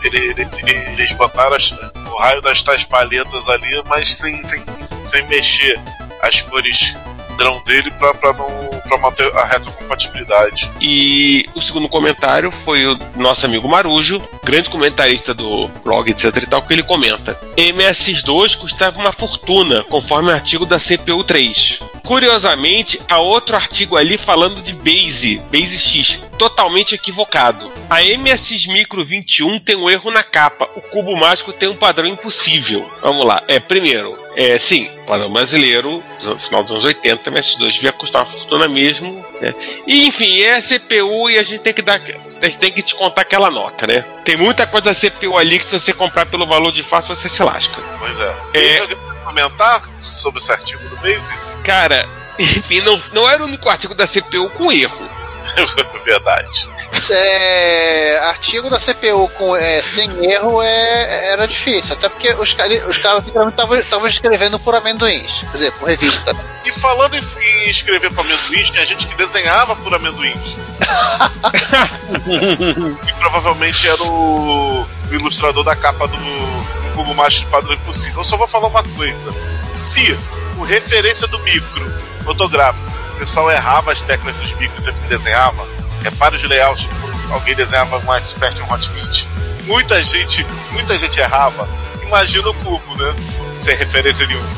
Ele- 0.05 0.31
ele- 0.31 0.49
eles 0.93 1.13
botaram 1.13 1.55
as- 1.55 1.73
o 1.73 2.17
raio 2.19 2.41
das 2.41 2.63
tais 2.63 2.83
paletas 2.85 3.47
ali, 3.51 3.83
mas 3.87 4.17
sem, 4.17 4.41
sem, 4.41 4.65
sem 5.05 5.27
mexer 5.29 5.79
as 6.23 6.41
cores 6.41 6.97
padrão 7.39 7.63
dele 7.65 7.91
pra, 7.93 8.33
não, 8.33 8.69
pra 8.89 8.99
manter 8.99 9.33
a 9.37 9.45
retrocompatibilidade. 9.45 10.71
E 10.81 11.47
o 11.55 11.63
segundo 11.63 11.89
comentário 11.89 12.51
foi 12.51 12.85
o 12.85 12.99
nosso 13.15 13.47
amigo 13.47 13.69
Marujo, 13.69 14.21
grande 14.43 14.69
comentarista 14.69 15.33
do 15.33 15.69
blog, 15.85 16.11
etc 16.11 16.35
e 16.37 16.47
tal, 16.47 16.63
que 16.63 16.73
ele 16.73 16.83
comenta. 16.83 17.39
MS2 17.57 18.57
custava 18.57 18.99
uma 18.99 19.13
fortuna, 19.13 19.85
conforme 19.85 20.31
o 20.31 20.35
artigo 20.35 20.67
da 20.67 20.81
CPU 20.81 21.23
3. 21.23 21.81
Curiosamente, 22.05 23.01
há 23.09 23.19
outro 23.19 23.55
artigo 23.55 23.97
ali 23.97 24.19
falando 24.19 24.63
de 24.63 24.73
Base, 24.73 25.41
Base 25.53 25.79
X, 25.79 26.19
totalmente 26.39 26.95
equivocado. 26.95 27.71
A 27.89 28.01
MSX 28.03 28.67
Micro 28.67 29.05
21 29.05 29.61
tem 29.61 29.77
um 29.77 29.91
erro 29.91 30.11
na 30.11 30.23
capa, 30.23 30.69
o 30.75 30.81
cubo 30.81 31.15
mágico 31.15 31.53
tem 31.53 31.69
um 31.69 31.77
padrão 31.77 32.07
impossível. 32.07 32.91
Vamos 33.03 33.27
lá, 33.27 33.43
é, 33.47 33.61
primeiro, 33.61 34.19
é, 34.35 34.57
sim, 34.57 34.89
padrão 35.07 35.33
brasileiro, 35.33 36.03
final 36.39 36.63
dos 36.63 36.73
anos 36.73 36.85
80, 36.85 37.28
MS2 37.31 37.73
devia 37.73 37.93
custar 37.93 38.23
uma 38.23 38.31
fortuna 38.31 38.69
mesmo, 38.69 39.25
né? 39.41 39.55
E 39.87 40.07
enfim, 40.07 40.41
é 40.41 40.57
a 40.57 40.63
CPU 40.63 41.31
e 41.31 41.39
a 41.39 41.43
gente 41.43 41.61
tem 41.61 41.75
que 41.75 41.83
dar. 41.83 42.01
A 42.01 42.45
gente 42.45 42.59
tem 42.59 42.73
que 42.73 42.83
te 42.83 42.95
contar 42.95 43.23
aquela 43.23 43.51
nota, 43.51 43.87
né? 43.87 44.05
Tem 44.25 44.37
muita 44.37 44.67
coisa 44.67 44.93
da 44.93 44.95
CPU 44.95 45.37
ali 45.37 45.59
que 45.59 45.67
se 45.67 45.79
você 45.79 45.93
comprar 45.93 46.27
pelo 46.27 46.47
valor 46.47 46.71
de 46.73 46.83
fácil, 46.83 47.15
você 47.15 47.29
se 47.29 47.43
lasca. 47.43 47.81
Pois 47.99 48.21
é. 48.21 48.37
É. 48.55 48.87
Tem 48.87 48.97
comentar 49.29 49.83
sobre 49.99 50.41
esse 50.41 50.51
artigo 50.51 50.83
do 50.89 50.97
Base? 50.97 51.37
Cara, 51.63 52.09
enfim, 52.39 52.81
não, 52.81 53.01
não 53.13 53.29
era 53.29 53.43
o 53.43 53.47
único 53.47 53.69
artigo 53.69 53.95
da 53.95 54.07
CPU 54.07 54.49
com 54.51 54.73
erro. 54.73 55.09
Verdade. 56.05 56.69
É, 57.11 58.19
artigo 58.25 58.69
da 58.69 58.79
CPU 58.79 59.29
com, 59.31 59.57
é, 59.57 59.83
sem 59.83 60.09
erro 60.25 60.61
é, 60.63 61.33
era 61.33 61.47
difícil, 61.47 61.95
até 61.95 62.09
porque 62.09 62.33
os, 62.35 62.55
cari- 62.55 62.83
os 62.83 62.99
caras 62.99 63.25
estavam 63.27 64.07
escrevendo 64.07 64.59
por 64.59 64.75
amendoins, 64.75 65.41
quer 65.43 65.53
dizer, 65.53 65.73
por 65.73 65.89
revista. 65.89 66.37
E 66.67 66.73
falando 66.73 67.15
em, 67.15 67.21
em 67.21 67.71
escrever 67.71 68.13
para 68.13 68.23
amendoins, 68.25 68.71
tinha 68.71 68.85
gente 68.85 69.07
que 69.07 69.15
desenhava 69.17 69.75
por 69.77 69.95
amendoins. 69.95 70.57
e 73.09 73.13
provavelmente 73.15 73.89
era 73.89 74.03
o, 74.03 74.83
o 74.83 74.87
ilustrador 75.15 75.65
da 75.65 75.77
capa 75.77 76.07
do, 76.09 76.17
do 76.17 76.93
Cubo 76.95 77.15
Mágico 77.15 77.51
Padrão 77.51 77.75
Impossível. 77.75 78.21
Eu 78.21 78.25
só 78.25 78.37
vou 78.37 78.49
falar 78.49 78.69
uma 78.69 78.83
coisa. 78.83 79.33
Se 79.73 80.19
o 80.59 80.63
referência 80.63 81.27
do 81.29 81.39
micro 81.41 81.93
fotográfico, 82.25 82.89
o 83.15 83.19
pessoal 83.19 83.51
errava 83.51 83.93
as 83.93 84.03
teclas 84.03 84.37
dos 84.37 84.53
micros 84.55 84.85
que 84.87 84.93
desenhava, 85.09 85.67
repara 86.03 86.35
os 86.35 86.43
layouts, 86.43 86.89
alguém 87.31 87.55
desenhava 87.55 87.99
um 87.99 88.15
expert 88.15 88.59
em 88.59 88.63
um 88.63 88.73
hotbit. 88.73 89.29
Muita 89.65 90.03
gente, 90.03 90.47
muita 90.71 90.97
gente 90.99 91.19
errava. 91.21 91.69
Imagina 92.03 92.49
o 92.49 92.55
cubo, 92.55 92.95
né? 92.97 93.15
Sem 93.59 93.77
referência 93.77 94.27
nenhuma. 94.27 94.49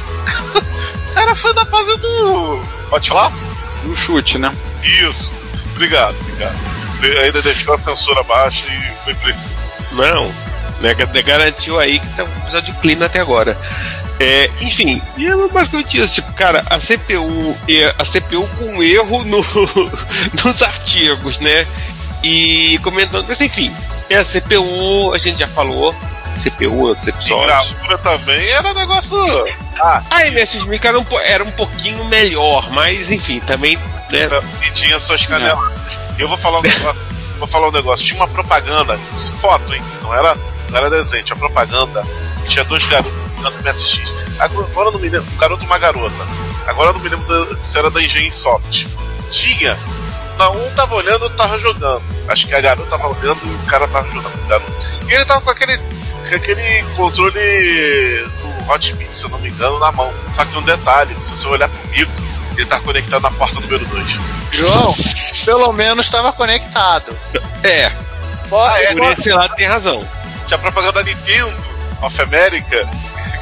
O 1.11 1.15
cara 1.15 1.35
foi 1.35 1.53
da 1.55 1.65
base 1.65 1.97
do. 1.99 2.63
Pode 2.89 3.09
falar? 3.09 3.33
Um 3.85 3.95
chute, 3.97 4.39
né? 4.39 4.55
Isso. 4.83 5.35
Obrigado, 5.73 6.15
obrigado. 6.21 6.57
De- 7.01 7.19
Ainda 7.19 7.43
deixou 7.43 7.75
a 7.75 7.79
censura 7.79 8.23
baixa 8.23 8.67
e 8.73 9.05
foi 9.05 9.15
preciso. 9.15 9.73
Não, 9.93 10.33
né, 10.81 10.95
garantiu 10.95 11.79
aí 11.79 11.99
que 11.99 12.07
tá 12.15 12.25
um 12.25 12.39
episódio 12.43 12.75
clean 12.75 13.05
até 13.05 13.19
agora. 13.21 13.57
É, 14.21 14.51
enfim, 14.61 15.01
e 15.17 15.27
é 15.27 15.35
basicamente 15.49 15.97
isso. 15.97 16.17
Tipo, 16.17 16.31
cara, 16.35 16.63
a 16.69 16.79
CPU, 16.79 17.57
a 17.99 18.05
CPU 18.05 18.47
com 18.59 18.83
erro 18.83 19.25
no, 19.25 19.43
nos 20.45 20.63
artigos, 20.63 21.41
né? 21.41 21.67
E 22.23 22.79
comentando, 22.83 23.25
mas 23.27 23.41
enfim, 23.41 23.75
é 24.11 24.17
a 24.17 24.25
CPU, 24.25 25.15
a 25.15 25.19
gente 25.19 25.39
já 25.39 25.49
falou. 25.49 25.95
CPU, 26.37 26.87
outros 26.87 27.09
episódios. 27.09 27.75
também 28.03 28.47
era 28.51 28.73
negócio. 28.73 29.17
Ah, 29.81 30.03
A 30.11 30.27
MS 30.29 30.61
Mica 30.69 30.89
era 30.89 30.99
um, 30.99 31.05
era 31.25 31.43
um 31.43 31.51
pouquinho 31.51 32.05
melhor, 32.05 32.71
mas 32.71 33.11
enfim, 33.11 33.41
também, 33.41 33.77
né? 34.11 34.29
e 34.65 34.71
tinha 34.71 34.99
suas 35.01 35.27
caneladas. 35.27 35.99
Eu 36.19 36.29
vou 36.29 36.37
falar 36.39 36.61
um 36.61 36.63
negócio. 36.63 37.01
Vou 37.39 37.49
falar 37.49 37.69
um 37.69 37.73
negócio. 37.73 38.05
Tinha 38.07 38.21
uma 38.21 38.29
propaganda, 38.29 38.99
foto, 39.41 39.75
hein? 39.75 39.83
Não 40.03 40.15
era, 40.15 40.37
não 40.69 40.77
era 40.77 40.91
desenho, 40.91 41.25
tinha 41.25 41.37
propaganda. 41.37 42.05
Tinha 42.47 42.65
dois 42.65 42.87
garotos 42.87 43.20
MSX. 43.49 44.13
Agora 44.39 44.91
não 44.91 44.99
me 44.99 45.09
lembro. 45.09 45.31
Um 45.33 45.37
garoto 45.37 45.65
uma 45.65 45.79
garota. 45.79 46.27
Agora 46.67 46.91
eu 46.91 46.95
não 46.95 47.01
me 47.01 47.09
lembro 47.09 47.27
da- 47.55 47.63
se 47.63 47.79
era 47.79 47.91
da 47.91 48.03
Engenho 48.03 48.33
Soft. 48.33 48.87
Tinha. 49.31 49.77
Não, 50.39 50.57
um 50.67 50.71
tava 50.75 50.95
olhando, 50.95 51.23
outro 51.23 51.37
tava 51.37 51.59
jogando. 51.59 52.03
Acho 52.29 52.47
que 52.47 52.55
a 52.55 52.61
garota 52.61 52.89
tava 52.91 53.09
olhando 53.09 53.39
e 53.45 53.55
o 53.55 53.67
cara 53.67 53.87
tava 53.89 54.09
jogando. 54.09 54.35
o 54.35 54.47
garoto. 54.49 54.87
E 55.09 55.13
ele 55.13 55.25
tava 55.25 55.41
com 55.43 55.51
aquele, 55.51 55.77
com 55.79 56.35
aquele 56.35 56.83
controle 56.97 58.29
do 58.41 58.71
Hot 58.73 58.95
Mix, 58.95 59.17
se 59.17 59.25
eu 59.25 59.31
não 59.31 59.39
me 59.39 59.49
engano, 59.51 59.79
na 59.79 59.93
mão. 59.93 60.13
Só 60.33 60.45
que 60.45 60.53
tem 60.53 60.61
um 60.61 60.65
detalhe: 60.65 61.15
se 61.21 61.31
você 61.37 61.49
olhar 61.49 61.69
pro 61.69 61.89
mico, 61.89 62.13
ele 62.57 62.67
tá 62.67 62.81
conectado 62.81 63.23
na 63.23 63.31
porta 63.33 63.61
número 63.61 63.85
2. 63.87 64.19
João, 64.53 64.95
pelo 65.45 65.73
menos 65.73 66.07
estava 66.07 66.33
conectado. 66.33 67.17
É, 67.63 67.91
Fora, 68.49 68.75
por 68.95 69.13
esse 69.13 69.31
lado 69.31 69.55
tem 69.55 69.67
razão. 69.67 70.07
Tinha 70.47 70.59
propaganda 70.59 70.95
da 70.95 71.03
Nintendo 71.05 71.55
of 72.03 72.21
America 72.23 72.89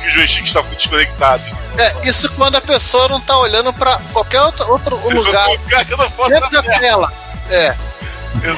que 0.01 0.09
os 0.09 0.15
joysticks 0.15 0.49
estavam 0.51 0.71
desconectados. 0.75 1.47
é, 1.79 1.95
isso 2.09 2.31
quando 2.33 2.57
a 2.57 2.61
pessoa 2.61 3.09
não 3.09 3.21
tá 3.21 3.37
olhando 3.39 3.73
pra 3.73 3.99
qualquer 4.13 4.41
outro, 4.43 4.71
outro 4.73 4.99
lugar 5.23 5.47
Cagando 5.69 6.11
fora 6.11 6.41
dentro 6.41 6.51
da 6.51 6.63
tela. 6.63 7.13
É, 7.51 7.75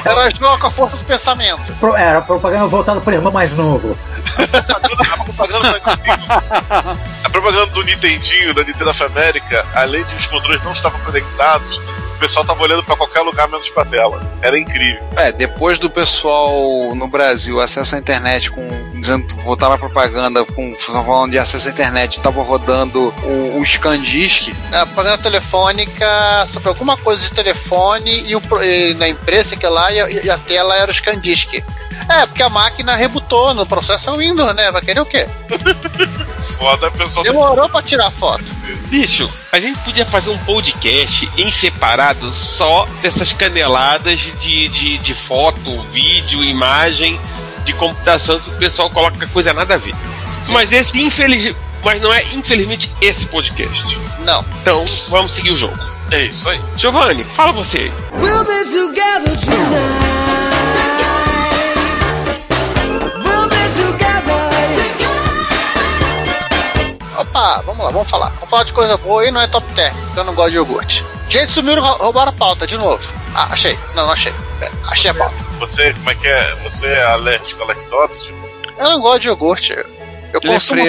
era 0.05 0.29
jogo 0.29 0.59
com 0.59 0.67
a 0.67 0.71
força 0.71 0.97
do 0.97 1.03
pensamento. 1.05 1.73
Pro- 1.79 1.95
Era 1.95 2.21
propaganda 2.21 2.67
voltada 2.67 2.99
pro 3.01 3.13
irmão 3.13 3.31
mais 3.31 3.51
novo. 3.53 3.97
A 5.11 5.23
propaganda, 5.23 5.79
da 5.79 5.91
Nintendo, 5.95 6.99
a 7.23 7.29
propaganda 7.29 7.65
do 7.67 7.83
Nintendinho, 7.83 8.53
da 8.53 8.63
Nintendo 8.63 8.89
of 8.91 9.03
America, 9.03 9.65
além 9.75 10.03
de 10.05 10.15
os 10.15 10.25
controles 10.27 10.63
não 10.63 10.71
estavam 10.71 10.99
conectados, 11.01 11.77
o 11.77 12.10
pessoal 12.21 12.45
tava 12.45 12.61
olhando 12.61 12.83
pra 12.83 12.95
qualquer 12.95 13.21
lugar 13.21 13.49
menos 13.49 13.69
pra 13.71 13.83
tela. 13.83 14.21
Era 14.43 14.57
incrível. 14.57 15.01
É, 15.17 15.31
depois 15.31 15.79
do 15.79 15.89
pessoal 15.89 16.93
no 16.95 17.07
Brasil 17.07 17.59
acesso 17.59 17.95
à 17.95 17.97
internet 17.97 18.51
com 18.51 18.61
dizendo 18.93 19.35
voltar 19.43 19.71
a 19.73 19.77
propaganda 19.77 20.45
com 20.45 20.75
falando 20.77 21.31
de 21.31 21.39
acesso 21.39 21.67
à 21.67 21.71
internet, 21.71 22.19
tava 22.19 22.43
rodando 22.43 23.11
o, 23.23 23.59
o 23.59 23.65
ScanDisk. 23.65 24.53
A 24.71 24.85
propaganda 24.85 25.17
telefônica 25.17 26.47
sobre 26.47 26.69
alguma 26.69 26.95
coisa 26.95 27.23
de 27.23 27.33
telefone 27.33 28.29
e, 28.29 28.35
o, 28.35 28.41
e 28.61 28.93
na 28.93 29.09
empresa 29.09 29.55
que 29.55 29.65
é 29.65 29.69
lá 29.69 29.91
e 29.91 29.99
a, 29.99 30.09
e 30.09 30.29
a 30.29 30.37
tela 30.37 30.75
era 30.75 30.91
o 30.91 30.93
ScanDisk. 30.93 31.63
É, 32.11 32.25
porque 32.25 32.43
a 32.43 32.49
máquina 32.49 32.95
rebutou 32.95 33.53
no 33.53 33.65
processo 33.65 34.15
Windows, 34.17 34.53
né? 34.53 34.69
Vai 34.71 34.81
querer 34.81 34.99
o 34.99 35.05
quê? 35.05 35.27
Foda, 36.57 36.89
o 36.89 36.91
pessoal 36.91 37.23
Demorou 37.23 37.69
pra 37.69 37.81
tirar 37.81 38.11
foto. 38.11 38.43
Bicho, 38.87 39.31
a 39.51 39.59
gente 39.59 39.79
podia 39.79 40.05
fazer 40.05 40.29
um 40.29 40.37
podcast 40.39 41.31
em 41.37 41.49
separado 41.49 42.33
só 42.33 42.85
dessas 43.01 43.31
caneladas 43.31 44.19
de, 44.19 44.67
de, 44.67 44.97
de 44.97 45.13
foto, 45.13 45.81
vídeo, 45.93 46.43
imagem, 46.43 47.19
de 47.63 47.73
computação 47.73 48.39
que 48.39 48.49
o 48.49 48.57
pessoal 48.57 48.89
coloca 48.89 49.25
coisa 49.27 49.53
nada 49.53 49.75
a 49.75 49.77
ver. 49.77 49.95
Mas 50.49 50.71
esse, 50.71 51.01
infeliz... 51.01 51.55
Mas 51.83 52.01
não 52.01 52.13
é, 52.13 52.23
infelizmente, 52.33 52.91
esse 52.99 53.25
podcast. 53.25 53.97
Não. 54.19 54.45
Então, 54.61 54.83
vamos 55.09 55.31
seguir 55.31 55.51
o 55.51 55.57
jogo. 55.57 55.79
É 56.11 56.23
isso 56.23 56.49
aí. 56.49 56.59
Giovanni, 56.75 57.23
fala 57.23 57.53
você 57.53 57.77
aí. 57.77 57.91
We'll 58.19 58.43
be 58.43 58.65
together 58.65 59.37
tonight. 59.39 60.20
Opa, 67.41 67.61
vamos 67.65 67.83
lá, 67.85 67.91
vamos 67.91 68.09
falar. 68.09 68.29
Vamos 68.35 68.49
falar 68.49 68.63
de 68.63 68.73
coisa 68.73 68.97
boa 68.97 69.25
e 69.25 69.31
não 69.31 69.41
é 69.41 69.47
top 69.47 69.65
10, 69.73 69.93
porque 69.93 70.19
eu 70.19 70.23
não 70.25 70.35
gosto 70.35 70.51
de 70.51 70.57
iogurte. 70.57 71.03
Gente, 71.27 71.51
sumiram, 71.51 71.81
rou- 71.83 71.97
roubaram 71.97 72.29
a 72.29 72.33
pauta 72.33 72.67
de 72.67 72.77
novo. 72.77 73.11
Ah, 73.33 73.47
achei. 73.51 73.77
Não, 73.95 74.05
não 74.05 74.11
achei. 74.11 74.33
Pera, 74.59 74.71
achei 74.87 75.09
a 75.09 75.13
pauta. 75.13 75.35
Você, 75.59 75.91
como 75.93 76.09
é 76.11 76.15
que 76.15 76.27
é? 76.27 76.55
Você 76.63 76.85
é 76.87 77.03
alérgico 77.05 77.63
à 77.63 77.65
lactose? 77.65 78.25
Tipo, 78.25 78.47
Eu 78.77 78.89
não 78.89 79.01
gosto 79.01 79.21
de 79.21 79.27
iogurte. 79.29 79.73
Eu 79.73 79.79
Ele 80.43 80.47
é 80.49 80.53
consumo, 80.53 80.81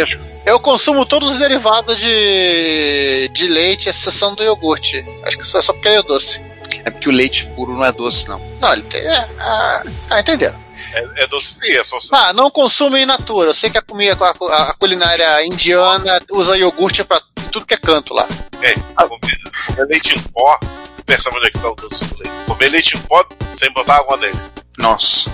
eu 0.45 0.61
consumo 0.61 1.07
todos 1.07 1.31
os 1.31 1.39
derivados 1.39 1.97
de, 1.97 3.31
de 3.33 3.47
leite, 3.49 3.89
exceção 3.89 4.35
do 4.35 4.43
iogurte. 4.45 5.05
Acho 5.25 5.39
que 5.39 5.45
isso 5.45 5.57
é 5.57 5.63
só 5.63 5.73
porque 5.73 5.89
ele 5.89 5.99
é 5.99 6.03
doce. 6.03 6.43
É 6.85 6.91
porque 6.91 7.09
o 7.09 7.13
leite 7.13 7.47
puro 7.57 7.73
não 7.75 7.85
é 7.85 7.93
doce, 7.93 8.29
não. 8.29 8.41
Não, 8.61 8.73
ele 8.73 8.83
tem. 8.83 9.01
É, 9.01 9.29
ah, 9.39 9.83
ah, 10.11 10.21
entenderam. 10.21 10.59
É, 10.93 11.25
é 11.25 11.27
doce 11.27 11.55
sim, 11.55 11.73
é 11.73 11.85
só. 11.85 11.99
Ah, 12.13 12.33
não 12.33 12.51
consumo 12.51 12.97
in 12.97 13.07
natura. 13.07 13.51
Eu 13.51 13.55
sei 13.55 13.71
que 13.71 13.79
a, 13.79 13.83
comida, 13.83 14.17
a, 14.25 14.63
a 14.71 14.75
culinária 14.75 15.47
indiana 15.47 16.21
usa 16.31 16.57
iogurte 16.57 17.03
pra 17.05 17.21
tudo 17.51 17.67
que 17.67 17.75
é 17.75 17.79
canto 17.79 18.15
lá. 18.15 18.27
É, 18.61 18.75
comer, 18.75 19.39
comer 19.67 19.87
leite 19.89 20.17
em 20.17 20.21
pó, 20.21 20.59
você 20.91 21.03
percebe 21.03 21.37
onde 21.37 21.47
é 21.47 21.51
que 21.51 21.59
tá 21.59 21.71
o 21.71 21.75
doce 21.75 22.05
do 22.05 22.19
leite. 22.19 22.33
Comer 22.47 22.69
leite 22.69 22.97
em 22.97 23.01
pó 23.01 23.25
sem 23.51 23.73
botar 23.73 23.97
água 23.97 24.17
nele. 24.19 24.39
Nossa. 24.79 25.31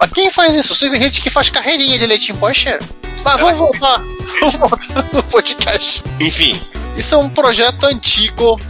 Mas 0.00 0.12
quem 0.12 0.30
faz 0.30 0.54
isso? 0.54 0.72
Eu 0.72 0.76
sei 0.76 0.88
que 0.88 0.94
tem 0.94 1.04
gente 1.04 1.20
que 1.20 1.30
faz 1.30 1.50
carreirinha 1.50 1.98
de 1.98 2.06
leite 2.06 2.30
em 2.30 2.36
pó 2.36 2.50
e 2.50 2.54
cheiro. 2.54 2.84
Mas 3.24 3.40
vamos 3.40 3.58
voltar. 3.58 3.98
Vamos 4.40 4.56
voltar 4.56 5.12
no 5.12 5.22
podcast. 5.24 6.04
Enfim, 6.20 6.62
Isso 6.96 7.14
é 7.14 7.18
um 7.18 7.28
projeto 7.28 7.84
antigo. 7.86 8.60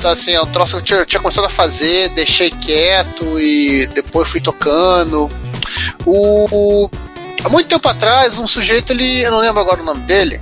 Tá 0.00 0.10
assim, 0.10 0.32
é 0.32 0.42
um 0.42 0.46
troço 0.46 0.72
que 0.72 0.78
eu 0.80 0.84
tinha, 0.84 1.06
tinha 1.06 1.20
começado 1.20 1.46
a 1.46 1.50
fazer, 1.50 2.08
deixei 2.10 2.50
quieto 2.50 3.40
e 3.40 3.86
depois 3.88 4.28
fui 4.28 4.40
tocando. 4.40 5.30
O, 6.04 6.90
há 7.44 7.48
muito 7.48 7.68
tempo 7.68 7.88
atrás, 7.88 8.38
um 8.38 8.48
sujeito, 8.48 8.92
ele, 8.92 9.22
eu 9.22 9.30
não 9.30 9.40
lembro 9.40 9.60
agora 9.60 9.80
o 9.80 9.84
nome 9.84 10.02
dele, 10.02 10.40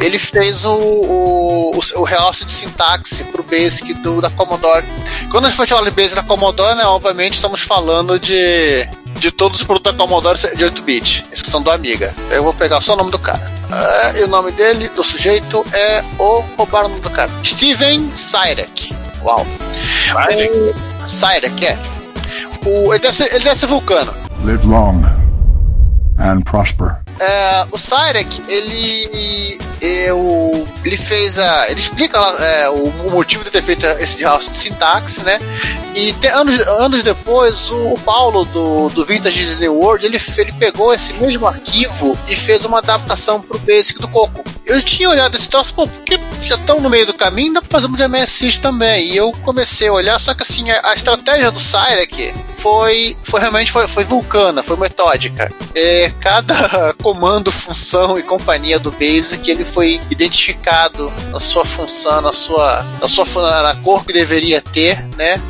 ele 0.00 0.18
fez 0.18 0.64
o, 0.64 0.72
o, 0.72 1.70
o, 1.76 2.00
o 2.00 2.04
realce 2.04 2.44
de 2.44 2.52
sintaxe 2.52 3.24
pro 3.24 3.42
Basic 3.42 3.92
do, 3.94 4.20
da 4.20 4.30
Commodore. 4.30 4.86
Quando 5.30 5.46
a 5.46 5.48
gente 5.48 5.58
vai 5.58 5.66
falar 5.66 5.84
de 5.84 5.90
Basic 5.90 6.14
da 6.14 6.22
Commodore, 6.22 6.76
né, 6.76 6.84
obviamente 6.86 7.34
estamos 7.34 7.62
falando 7.62 8.18
de, 8.18 8.88
de 9.20 9.30
todos 9.30 9.60
os 9.60 9.66
produtos 9.66 9.92
da 9.92 9.98
Commodore 9.98 10.38
de 10.56 10.64
8-bit, 10.64 11.26
exceção 11.30 11.62
do 11.62 11.70
Amiga. 11.70 12.12
Eu 12.30 12.42
vou 12.42 12.54
pegar 12.54 12.80
só 12.80 12.94
o 12.94 12.96
nome 12.96 13.10
do 13.10 13.18
cara. 13.18 13.50
Ah, 13.70 14.12
e 14.18 14.24
o 14.24 14.28
nome 14.28 14.50
dele, 14.52 14.88
do 14.88 15.04
sujeito, 15.04 15.64
é 15.72 16.02
o 16.18 16.40
roubar 16.56 16.86
o 16.86 16.88
nome 16.88 17.00
do 17.02 17.10
cara. 17.10 17.30
Steven 17.44 18.10
Syrek. 18.14 18.94
Uau. 19.22 19.46
O 21.04 21.08
Syrek, 21.08 21.66
é. 21.66 21.78
O, 22.64 22.92
ele, 22.94 23.02
deve 23.02 23.16
ser, 23.16 23.34
ele 23.34 23.44
deve 23.44 23.60
ser 23.60 23.66
vulcano. 23.66 24.14
Live 24.44 24.66
long 24.66 25.02
and 26.18 26.40
prosper. 26.42 27.02
É, 27.20 27.66
o 27.70 27.76
Cyrek, 27.78 28.42
ele. 28.48 29.60
Eu, 29.82 30.66
ele 30.84 30.96
fez 30.96 31.38
a. 31.38 31.70
Ele 31.70 31.78
explica 31.78 32.18
é, 32.18 32.68
o, 32.70 33.10
motivo 33.10 33.44
de 33.44 33.50
ter 33.50 33.62
feito 33.62 33.84
esse 33.98 34.22
house 34.22 34.48
de 34.48 34.56
sintaxe, 34.56 35.22
né? 35.22 35.38
E 35.94 36.12
te- 36.14 36.28
anos, 36.28 36.58
anos 36.60 37.02
depois, 37.02 37.70
o, 37.70 37.98
Paulo 38.04 38.44
do, 38.46 38.88
do 38.88 39.04
Vintage 39.04 39.38
Disney 39.38 39.68
World 39.68 40.06
ele, 40.06 40.20
ele 40.38 40.52
pegou 40.52 40.94
esse 40.94 41.12
mesmo 41.14 41.46
arquivo 41.46 42.18
e 42.26 42.34
fez 42.34 42.64
uma 42.64 42.78
adaptação 42.78 43.40
pro 43.40 43.58
Basic 43.58 44.00
do 44.00 44.08
Coco. 44.08 44.42
Eu 44.64 44.82
tinha 44.82 45.10
olhado 45.10 45.36
esse 45.36 45.48
troço, 45.48 45.74
pô, 45.74 45.86
porque 45.86 46.18
já 46.42 46.56
estão 46.56 46.80
no 46.80 46.90
meio 46.90 47.06
do 47.06 47.14
caminho, 47.14 47.54
dá 47.54 47.62
pra 47.62 47.70
fazer 47.70 47.86
um 47.86 47.96
de 47.96 48.06
MSX 48.06 48.58
também. 48.58 49.12
E 49.12 49.16
eu 49.16 49.32
comecei 49.44 49.88
a 49.88 49.92
olhar, 49.92 50.18
só 50.18 50.34
que 50.34 50.42
assim, 50.42 50.70
a, 50.70 50.90
a 50.90 50.94
estratégia 50.94 51.50
do 51.50 51.60
Cyrek 51.60 52.34
foi, 52.58 53.16
foi 53.22 53.40
realmente 53.40 53.70
foi, 53.70 53.86
foi 53.88 54.04
vulcana, 54.04 54.62
foi 54.62 54.76
metódica. 54.76 55.52
É, 55.74 56.12
cada 56.20 56.94
comando, 57.02 57.52
função 57.52 58.18
e 58.18 58.22
companhia 58.22 58.78
do 58.78 58.90
Basic, 58.90 59.50
ele 59.50 59.64
foi 59.64 60.00
identificado 60.10 61.12
na 61.30 61.40
sua 61.40 61.64
função, 61.64 62.20
na 62.20 62.32
sua, 62.32 62.84
na 63.00 63.08
sua 63.08 63.26
na 63.62 63.74
cor 63.76 64.04
que 64.04 64.12
deveria 64.12 64.60
ter, 64.60 65.00
né? 65.16 65.40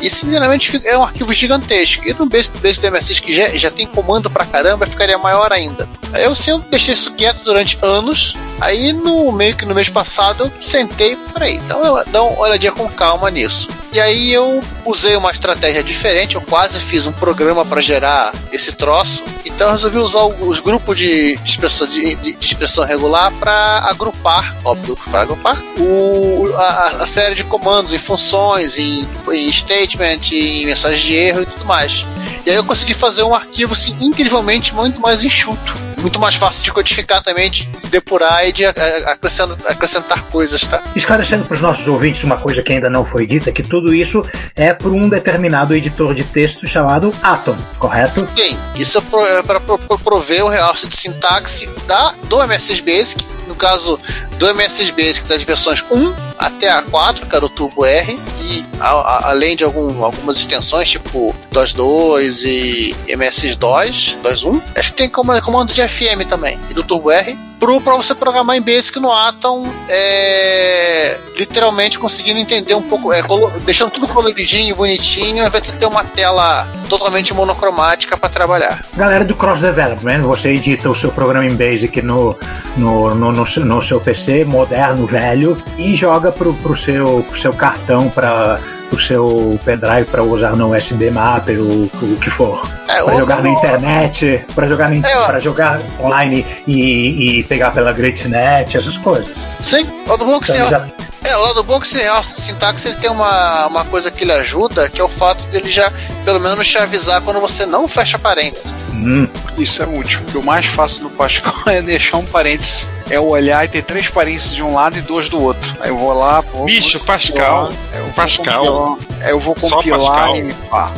E 0.00 0.10
sinceramente 0.10 0.80
é 0.84 0.96
um 0.96 1.02
arquivo 1.02 1.32
gigantesco. 1.32 2.06
E 2.06 2.14
no 2.14 2.26
Basic, 2.26 2.58
Basic 2.58 2.80
do 2.80 2.92
MSX 2.92 3.20
que 3.20 3.32
já, 3.32 3.48
já 3.48 3.70
tem 3.70 3.86
comando 3.86 4.30
pra 4.30 4.44
caramba, 4.44 4.86
ficaria 4.86 5.18
maior 5.18 5.52
ainda. 5.52 5.88
Aí 6.12 6.24
eu 6.24 6.34
sempre 6.34 6.68
deixei 6.70 6.94
isso 6.94 7.12
quieto 7.14 7.42
durante 7.44 7.78
anos. 7.82 8.36
Aí 8.60 8.92
no 8.92 9.32
meio 9.32 9.56
que 9.56 9.66
no 9.66 9.74
mês 9.74 9.88
passado 9.88 10.44
eu 10.44 10.62
sentei, 10.62 11.16
peraí, 11.32 11.56
então 11.56 12.04
dá 12.06 12.22
uma 12.22 12.40
olhadinha 12.40 12.72
com 12.72 12.88
calma 12.88 13.30
nisso. 13.30 13.68
E 13.94 14.00
aí 14.00 14.32
eu 14.32 14.60
usei 14.84 15.14
uma 15.14 15.30
estratégia 15.30 15.80
diferente, 15.80 16.34
eu 16.34 16.42
quase 16.42 16.80
fiz 16.80 17.06
um 17.06 17.12
programa 17.12 17.64
para 17.64 17.80
gerar 17.80 18.34
esse 18.50 18.72
troço. 18.72 19.22
Então 19.44 19.68
eu 19.68 19.70
resolvi 19.70 19.98
usar 19.98 20.24
os 20.24 20.58
grupos 20.58 20.98
de 20.98 21.38
expressão, 21.44 21.86
de, 21.86 22.16
de 22.16 22.36
expressão 22.40 22.84
regular 22.84 23.30
para 23.38 23.52
agrupar, 23.88 24.56
óbvio, 24.64 24.96
para 24.96 25.20
agrupar, 25.20 25.62
o, 25.78 26.52
a, 26.56 26.86
a 27.02 27.06
série 27.06 27.36
de 27.36 27.44
comandos 27.44 27.92
em 27.92 27.98
funções, 27.98 28.76
em, 28.78 29.06
em 29.30 29.52
statement, 29.52 30.32
em 30.32 30.66
mensagem 30.66 31.00
de 31.00 31.14
erro 31.14 31.42
e 31.42 31.46
tudo 31.46 31.64
mais. 31.64 32.04
E 32.44 32.50
aí 32.50 32.56
eu 32.56 32.64
consegui 32.64 32.94
fazer 32.94 33.22
um 33.22 33.32
arquivo 33.32 33.74
assim, 33.74 33.96
incrivelmente 34.00 34.74
muito 34.74 35.00
mais 35.00 35.22
enxuto 35.22 35.93
muito 36.04 36.20
mais 36.20 36.34
fácil 36.34 36.62
de 36.62 36.70
codificar 36.70 37.22
também, 37.22 37.50
de 37.50 37.64
depurar 37.88 38.46
e 38.46 38.52
de 38.52 38.66
a- 38.66 38.70
acrescentar, 39.06 39.56
acrescentar 39.66 40.22
coisas, 40.24 40.60
tá? 40.66 40.82
Esclarecendo 40.94 41.46
para 41.46 41.54
os 41.54 41.62
nossos 41.62 41.88
ouvintes 41.88 42.22
uma 42.24 42.36
coisa 42.36 42.62
que 42.62 42.74
ainda 42.74 42.90
não 42.90 43.06
foi 43.06 43.26
dita, 43.26 43.50
que 43.50 43.62
tudo 43.62 43.94
isso 43.94 44.22
é 44.54 44.74
por 44.74 44.92
um 44.92 45.08
determinado 45.08 45.74
editor 45.74 46.14
de 46.14 46.22
texto 46.22 46.66
chamado 46.66 47.10
Atom, 47.22 47.56
correto? 47.78 48.20
Sim, 48.36 48.58
isso 48.76 48.98
é 48.98 49.42
para 49.42 49.60
prover 49.60 50.44
o 50.44 50.48
realce 50.48 50.86
de 50.86 50.94
sintaxe 50.94 51.70
da, 51.86 52.14
do 52.24 52.36
MSX 52.46 52.80
Basic, 52.80 53.24
no 53.48 53.54
caso 53.54 53.98
do 54.38 54.54
MSX 54.54 54.90
Basic 54.90 55.26
das 55.26 55.42
versões 55.42 55.82
1 55.90 56.14
até 56.38 56.70
a 56.70 56.82
4, 56.82 57.26
que 57.26 57.36
era 57.36 57.44
o 57.44 57.48
Turbo 57.48 57.84
R, 57.84 58.18
e 58.40 58.64
a- 58.80 58.88
a- 58.90 59.30
além 59.30 59.56
de 59.56 59.64
algum- 59.64 60.04
algumas 60.04 60.36
extensões, 60.36 60.90
tipo 60.90 61.34
DOS 61.50 61.72
2 61.72 62.44
e 62.44 62.94
MSX 63.08 63.56
DOS, 63.56 64.18
DOS 64.22 64.44
1, 64.44 64.60
acho 64.74 64.90
que 64.90 64.96
tem 64.98 65.08
comando, 65.08 65.72
de 65.72 65.80
FM 65.82 66.24
também, 66.28 66.58
e 66.70 66.74
do 66.74 66.82
Turbo 66.82 67.10
R, 67.10 67.36
para 67.82 67.96
você 67.96 68.14
programar 68.14 68.56
em 68.56 68.60
Basic 68.60 68.98
no 69.00 69.10
Atom, 69.10 69.66
é, 69.88 71.16
literalmente 71.38 71.98
conseguindo 71.98 72.38
entender 72.38 72.74
um 72.74 72.82
pouco, 72.82 73.12
é, 73.12 73.22
colo- 73.22 73.50
deixando 73.64 73.90
tudo 73.90 74.06
coloridinho, 74.08 74.76
bonitinho, 74.76 75.48
de 75.50 75.72
ter 75.72 75.86
uma 75.86 76.04
tela 76.04 76.66
totalmente 76.88 77.32
monocromática 77.32 78.16
para 78.18 78.28
trabalhar. 78.28 78.84
Galera 78.94 79.24
do 79.24 79.34
Cross 79.34 79.60
Development, 79.60 80.20
você 80.22 80.50
edita 80.50 80.90
o 80.90 80.94
seu 80.94 81.10
programa 81.10 81.46
em 81.46 81.54
Basic 81.56 82.02
no, 82.02 82.36
no, 82.76 83.14
no, 83.14 83.32
no 83.32 83.44
no 83.64 83.82
seu 83.82 83.98
PC 84.00 84.44
moderno, 84.44 85.06
velho, 85.06 85.56
e 85.78 85.94
joga 85.96 86.30
pro, 86.34 86.52
pro, 86.54 86.76
seu, 86.76 87.24
pro 87.28 87.38
seu 87.38 87.52
cartão, 87.52 88.08
para 88.08 88.58
o 88.92 88.98
seu 88.98 89.58
pendrive 89.64 90.04
para 90.04 90.22
usar 90.22 90.54
no 90.56 90.74
USB 90.74 91.10
Mapper, 91.10 91.58
o, 91.60 91.84
o 91.84 92.16
que 92.20 92.30
for. 92.30 92.62
É, 92.88 93.02
para 93.02 93.16
jogar 93.16 93.42
na 93.42 93.48
internet, 93.48 94.44
para 94.54 94.66
jogar, 94.68 94.90
na, 94.90 95.08
É, 95.08 95.40
jogar 95.40 95.80
online 96.00 96.46
e, 96.66 97.38
e 97.38 97.42
pegar 97.44 97.72
pela 97.72 97.92
GreatNet, 97.92 98.76
essas 98.76 98.96
coisas. 98.98 99.34
Sim, 99.60 99.86
o 100.06 100.40
que 100.40 100.52
Então, 100.52 100.68
já- 100.68 100.86
É, 101.24 101.36
o 101.36 101.40
lado 101.42 101.62
bom 101.64 101.80
que 101.80 101.86
esse 101.86 101.96
de 101.96 102.40
sintaxe 102.40 102.86
ele 102.88 102.96
tem 102.96 103.10
uma, 103.10 103.66
uma 103.66 103.84
coisa 103.86 104.10
que 104.10 104.24
ele 104.24 104.32
ajuda, 104.32 104.88
que 104.90 105.00
é 105.00 105.04
o 105.04 105.08
fato 105.08 105.44
dele 105.46 105.70
já, 105.70 105.90
pelo 106.24 106.38
menos, 106.38 106.68
te 106.68 106.76
avisar 106.76 107.20
quando 107.22 107.40
você 107.40 107.64
não 107.64 107.88
fecha 107.88 108.18
parênteses. 108.18 108.74
Hum, 108.92 109.26
Isso 109.56 109.82
é 109.82 109.86
útil, 109.86 110.20
porque 110.22 110.36
o 110.38 110.42
mais 110.42 110.66
fácil 110.66 111.04
no 111.04 111.10
Pascal 111.10 111.54
é 111.66 111.80
deixar 111.80 112.18
um 112.18 112.24
parênteses. 112.26 112.86
É 113.10 113.16
eu 113.16 113.26
olhar 113.26 113.64
e 113.64 113.68
ter 113.68 113.82
três 113.82 114.08
parênteses 114.08 114.54
de 114.54 114.62
um 114.62 114.74
lado 114.74 114.98
e 114.98 115.00
dois 115.02 115.28
do 115.28 115.40
outro. 115.40 115.74
Aí 115.80 115.88
eu 115.90 115.96
vou 115.98 116.12
lá, 116.12 116.40
vou. 116.40 116.64
Bicho, 116.66 117.00
Pascal. 117.00 117.70
eu 117.94 118.02
vou 118.04 118.12
Pascal. 118.12 118.44
compilar, 118.64 118.98
Aí 119.22 119.30
eu 119.30 119.40
vou 119.40 119.54
compilar 119.54 120.28
Pascal. 120.28 120.36
e 120.38 120.52
pá. 120.70 120.92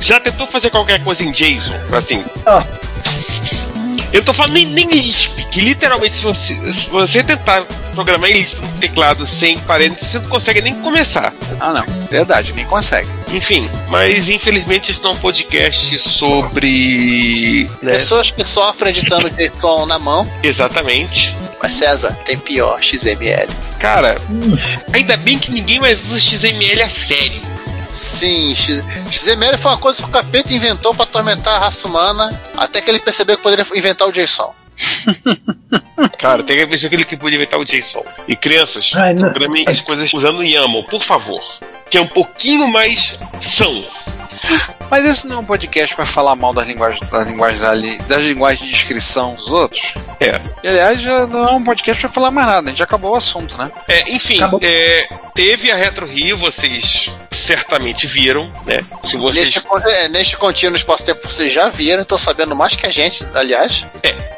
Já 0.00 0.20
tentou 0.20 0.46
fazer 0.46 0.70
qualquer 0.70 1.02
coisa 1.02 1.22
em 1.22 1.30
JSON? 1.32 1.74
Assim. 1.92 2.24
Ah. 2.44 2.62
Eu 4.12 4.22
tô 4.24 4.32
falando 4.32 4.52
nem, 4.54 4.66
nem 4.66 4.88
Lisp, 4.90 5.30
que 5.50 5.60
literalmente 5.60 6.16
se 6.16 6.22
você, 6.22 6.54
se 6.72 6.88
você 6.88 7.22
tentar 7.22 7.62
programar 7.94 8.30
em 8.30 8.40
Lisp 8.40 8.56
no 8.60 8.68
teclado 8.78 9.26
sem 9.26 9.58
parênteses, 9.60 10.10
você 10.10 10.18
não 10.18 10.28
consegue 10.28 10.60
nem 10.62 10.74
começar. 10.80 11.32
Ah, 11.60 11.72
não. 11.72 11.84
Verdade, 12.10 12.52
nem 12.52 12.64
consegue. 12.66 13.08
Enfim, 13.32 13.68
mas 13.88 14.28
infelizmente 14.28 14.92
esse 14.92 15.02
não 15.02 15.10
é 15.10 15.14
um 15.14 15.16
podcast 15.18 15.98
sobre. 15.98 17.68
né, 17.82 17.92
Pessoas 17.92 18.30
que 18.30 18.44
sofrem 18.44 18.90
editando 18.90 19.28
JSON 19.30 19.86
na 19.86 19.98
mão, 19.98 20.30
Exatamente. 20.42 21.34
mas 21.60 21.72
César, 21.72 22.16
tem 22.24 22.38
pior, 22.38 22.80
XML. 22.82 23.48
Cara, 23.80 24.16
ainda 24.92 25.16
bem 25.16 25.38
que 25.38 25.50
ninguém 25.50 25.80
mais 25.80 26.06
usa 26.06 26.20
XML 26.20 26.82
a 26.82 26.88
sério. 26.88 27.40
Sim, 27.92 28.54
X- 28.54 28.84
XML 29.10 29.56
foi 29.58 29.70
uma 29.72 29.78
coisa 29.78 30.02
que 30.02 30.08
o 30.08 30.12
capeta 30.12 30.52
inventou 30.52 30.94
para 30.94 31.04
atormentar 31.04 31.54
a 31.54 31.58
raça 31.60 31.88
humana, 31.88 32.40
até 32.56 32.80
que 32.80 32.90
ele 32.90 33.00
percebeu 33.00 33.36
que 33.36 33.42
poderia 33.42 33.64
inventar 33.74 34.06
o 34.08 34.12
JSON. 34.12 34.54
Cara, 36.18 36.42
tem 36.42 36.56
que 36.58 36.66
ver 36.66 36.78
que 36.88 36.94
ele 36.94 37.04
que 37.04 37.16
podia 37.16 37.36
inventar 37.36 37.58
o 37.58 37.64
JSON. 37.64 38.04
E 38.28 38.36
crianças, 38.36 38.90
Ai, 38.94 39.14
programem 39.14 39.64
as 39.66 39.80
coisas 39.80 40.12
usando 40.12 40.42
YAML, 40.42 40.84
por 40.84 41.02
favor. 41.02 41.40
Que 41.90 41.96
é 41.98 42.00
um 42.00 42.06
pouquinho 42.08 42.68
mais 42.68 43.14
são. 43.40 43.84
Mas 44.90 45.04
esse 45.04 45.26
não 45.26 45.36
é 45.36 45.38
um 45.40 45.44
podcast 45.44 45.94
para 45.94 46.06
falar 46.06 46.36
mal 46.36 46.52
das 46.52 46.66
linguagens, 46.66 47.00
das 47.10 47.26
linguagens 47.26 47.62
ali, 47.62 47.98
das 48.02 48.22
linguagens 48.22 48.66
de 48.66 48.72
descrição 48.74 49.34
dos 49.34 49.52
outros. 49.52 49.94
É. 50.20 50.40
E, 50.62 50.68
aliás, 50.68 51.00
já 51.00 51.26
não 51.26 51.48
é 51.48 51.52
um 51.52 51.64
podcast 51.64 52.00
para 52.00 52.10
falar 52.10 52.30
mais 52.30 52.46
nada, 52.46 52.66
a 52.66 52.70
gente 52.70 52.78
já 52.78 52.84
acabou 52.84 53.12
o 53.12 53.16
assunto, 53.16 53.58
né? 53.58 53.70
É, 53.88 54.10
enfim, 54.10 54.40
é, 54.62 55.08
teve 55.34 55.70
a 55.70 55.76
Retro 55.76 56.06
Rio, 56.06 56.36
vocês 56.36 57.10
certamente 57.30 58.06
viram, 58.06 58.50
né? 58.64 58.84
Se 59.04 59.16
vocês. 59.16 59.54
Neste, 59.54 59.62
é, 59.88 60.08
neste 60.08 60.36
contínuo 60.36 60.76
espaço-tempo 60.76 61.28
vocês 61.28 61.52
já 61.52 61.68
viram, 61.68 62.02
estão 62.02 62.18
sabendo 62.18 62.54
mais 62.54 62.74
que 62.74 62.86
a 62.86 62.90
gente, 62.90 63.26
aliás. 63.34 63.86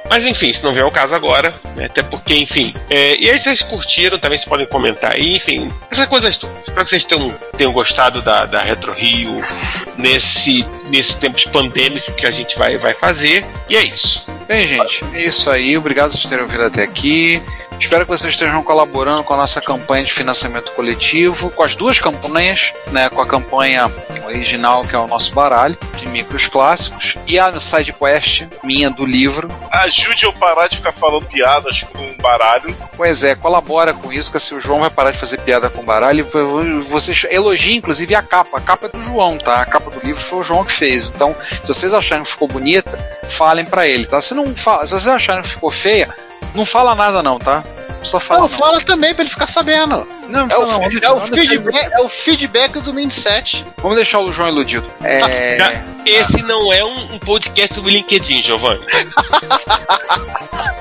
Mas 0.08 0.24
enfim, 0.24 0.52
se 0.52 0.64
não 0.64 0.72
vier 0.72 0.84
o 0.84 0.90
caso 0.90 1.14
agora, 1.14 1.54
né? 1.76 1.84
até 1.86 2.02
porque, 2.02 2.34
enfim. 2.34 2.74
é, 2.88 3.16
e 3.16 3.28
aí 3.28 3.38
vocês 3.38 3.62
curtiram, 3.62 4.18
também 4.18 4.38
vocês 4.38 4.48
podem 4.48 4.66
comentar 4.66 5.12
aí, 5.12 5.36
enfim, 5.36 5.70
essas 5.90 6.06
coisas 6.06 6.36
todas. 6.38 6.60
Espero 6.60 6.84
que 6.84 6.90
vocês 6.90 7.04
tenham, 7.04 7.30
tenham 7.56 7.72
gostado 7.72 8.22
da, 8.22 8.46
da 8.46 8.58
Retro 8.58 8.92
Rio 8.92 9.42
nesse, 9.98 10.37
nesse 10.88 11.16
tempo 11.16 11.36
de 11.36 11.48
pandêmico 11.48 12.12
que 12.12 12.26
a 12.26 12.30
gente 12.30 12.58
vai, 12.58 12.76
vai 12.78 12.94
fazer. 12.94 13.44
E 13.68 13.76
é 13.76 13.84
isso. 13.84 14.24
Bem, 14.48 14.66
gente, 14.66 15.04
é 15.12 15.24
isso 15.24 15.50
aí. 15.50 15.76
Obrigado 15.76 16.10
por 16.10 16.26
terem 16.26 16.42
ouvido 16.42 16.64
até 16.64 16.82
aqui. 16.82 17.42
Espero 17.78 18.04
que 18.04 18.10
vocês 18.10 18.32
estejam 18.32 18.62
colaborando 18.62 19.22
com 19.22 19.34
a 19.34 19.36
nossa 19.36 19.60
campanha 19.60 20.02
de 20.02 20.12
financiamento 20.12 20.72
coletivo, 20.72 21.50
com 21.50 21.62
as 21.62 21.76
duas 21.76 22.00
campanhas, 22.00 22.72
né? 22.90 23.08
Com 23.10 23.20
a 23.20 23.26
campanha 23.26 23.92
original, 24.26 24.84
que 24.84 24.96
é 24.96 24.98
o 24.98 25.06
nosso 25.06 25.32
baralho 25.32 25.76
de 25.96 26.06
micros 26.08 26.48
clássicos, 26.48 27.16
e 27.26 27.38
a 27.38 27.58
side 27.60 27.92
quest 27.92 28.46
minha 28.64 28.90
do 28.90 29.06
livro. 29.06 29.48
Ajude 29.70 30.24
eu 30.24 30.32
parar 30.32 30.66
de 30.66 30.76
ficar 30.76 30.92
falando 30.92 31.26
piadas 31.26 31.82
com 31.82 32.14
baralho. 32.20 32.76
Pois 32.96 33.22
é, 33.22 33.34
colabora 33.34 33.94
com 33.94 34.12
isso, 34.12 34.30
que 34.30 34.36
assim 34.38 34.54
o 34.56 34.60
João 34.60 34.80
vai 34.80 34.90
parar 34.90 35.12
de 35.12 35.18
fazer 35.18 35.38
piada 35.38 35.70
com 35.70 35.84
baralho. 35.84 36.26
Vocês 36.82 37.24
elogiem, 37.30 37.76
inclusive, 37.76 38.14
a 38.14 38.22
capa. 38.22 38.58
A 38.58 38.60
capa 38.60 38.86
é 38.86 38.88
do 38.88 39.00
João, 39.00 39.38
tá? 39.38 39.62
A 39.62 39.66
capa 39.66 39.90
do 39.90 40.04
livro 40.04 40.20
foi 40.20 40.40
o 40.40 40.42
João 40.42 40.64
que 40.64 40.72
fez. 40.72 41.10
Então, 41.14 41.34
se 41.62 41.66
vocês 41.66 41.94
acharem 41.94 42.24
que 42.24 42.30
ficou 42.30 42.48
bonita, 42.48 42.98
falem 43.28 43.64
pra 43.64 43.86
ele, 43.86 44.04
tá? 44.04 44.20
Se 44.20 44.34
não 44.44 44.54
fala, 44.54 44.84
se 44.86 44.92
vocês 44.92 45.06
acharem 45.08 45.42
que 45.42 45.48
ficou 45.50 45.70
feia, 45.70 46.08
não 46.54 46.64
fala 46.66 46.94
nada 46.94 47.22
não, 47.22 47.38
tá? 47.38 47.62
Só 48.02 48.20
fala. 48.20 48.42
Não, 48.42 48.48
fala 48.48 48.80
também 48.80 49.12
pra 49.12 49.22
ele 49.24 49.30
ficar 49.30 49.48
sabendo. 49.48 50.06
Não, 50.28 50.46
É 50.48 50.56
o, 50.56 50.66
não, 50.66 50.82
fi- 50.88 51.00
não, 51.00 51.08
é 51.08 51.12
o 51.12 51.16
não, 51.16 51.26
feedback, 51.26 51.92
é 51.92 52.00
o 52.00 52.08
feedback 52.08 52.80
do 52.80 52.94
Mindset. 52.94 53.66
Vamos 53.78 53.96
deixar 53.96 54.20
o 54.20 54.30
João 54.30 54.48
iludido. 54.48 54.88
É. 55.02 55.56
Já- 55.58 55.82
Esse 56.06 56.40
não 56.42 56.72
é 56.72 56.84
um, 56.84 57.14
um 57.14 57.18
podcast 57.18 57.74
sobre 57.74 57.90
LinkedIn, 57.92 58.40
Giovanni. 58.42 58.80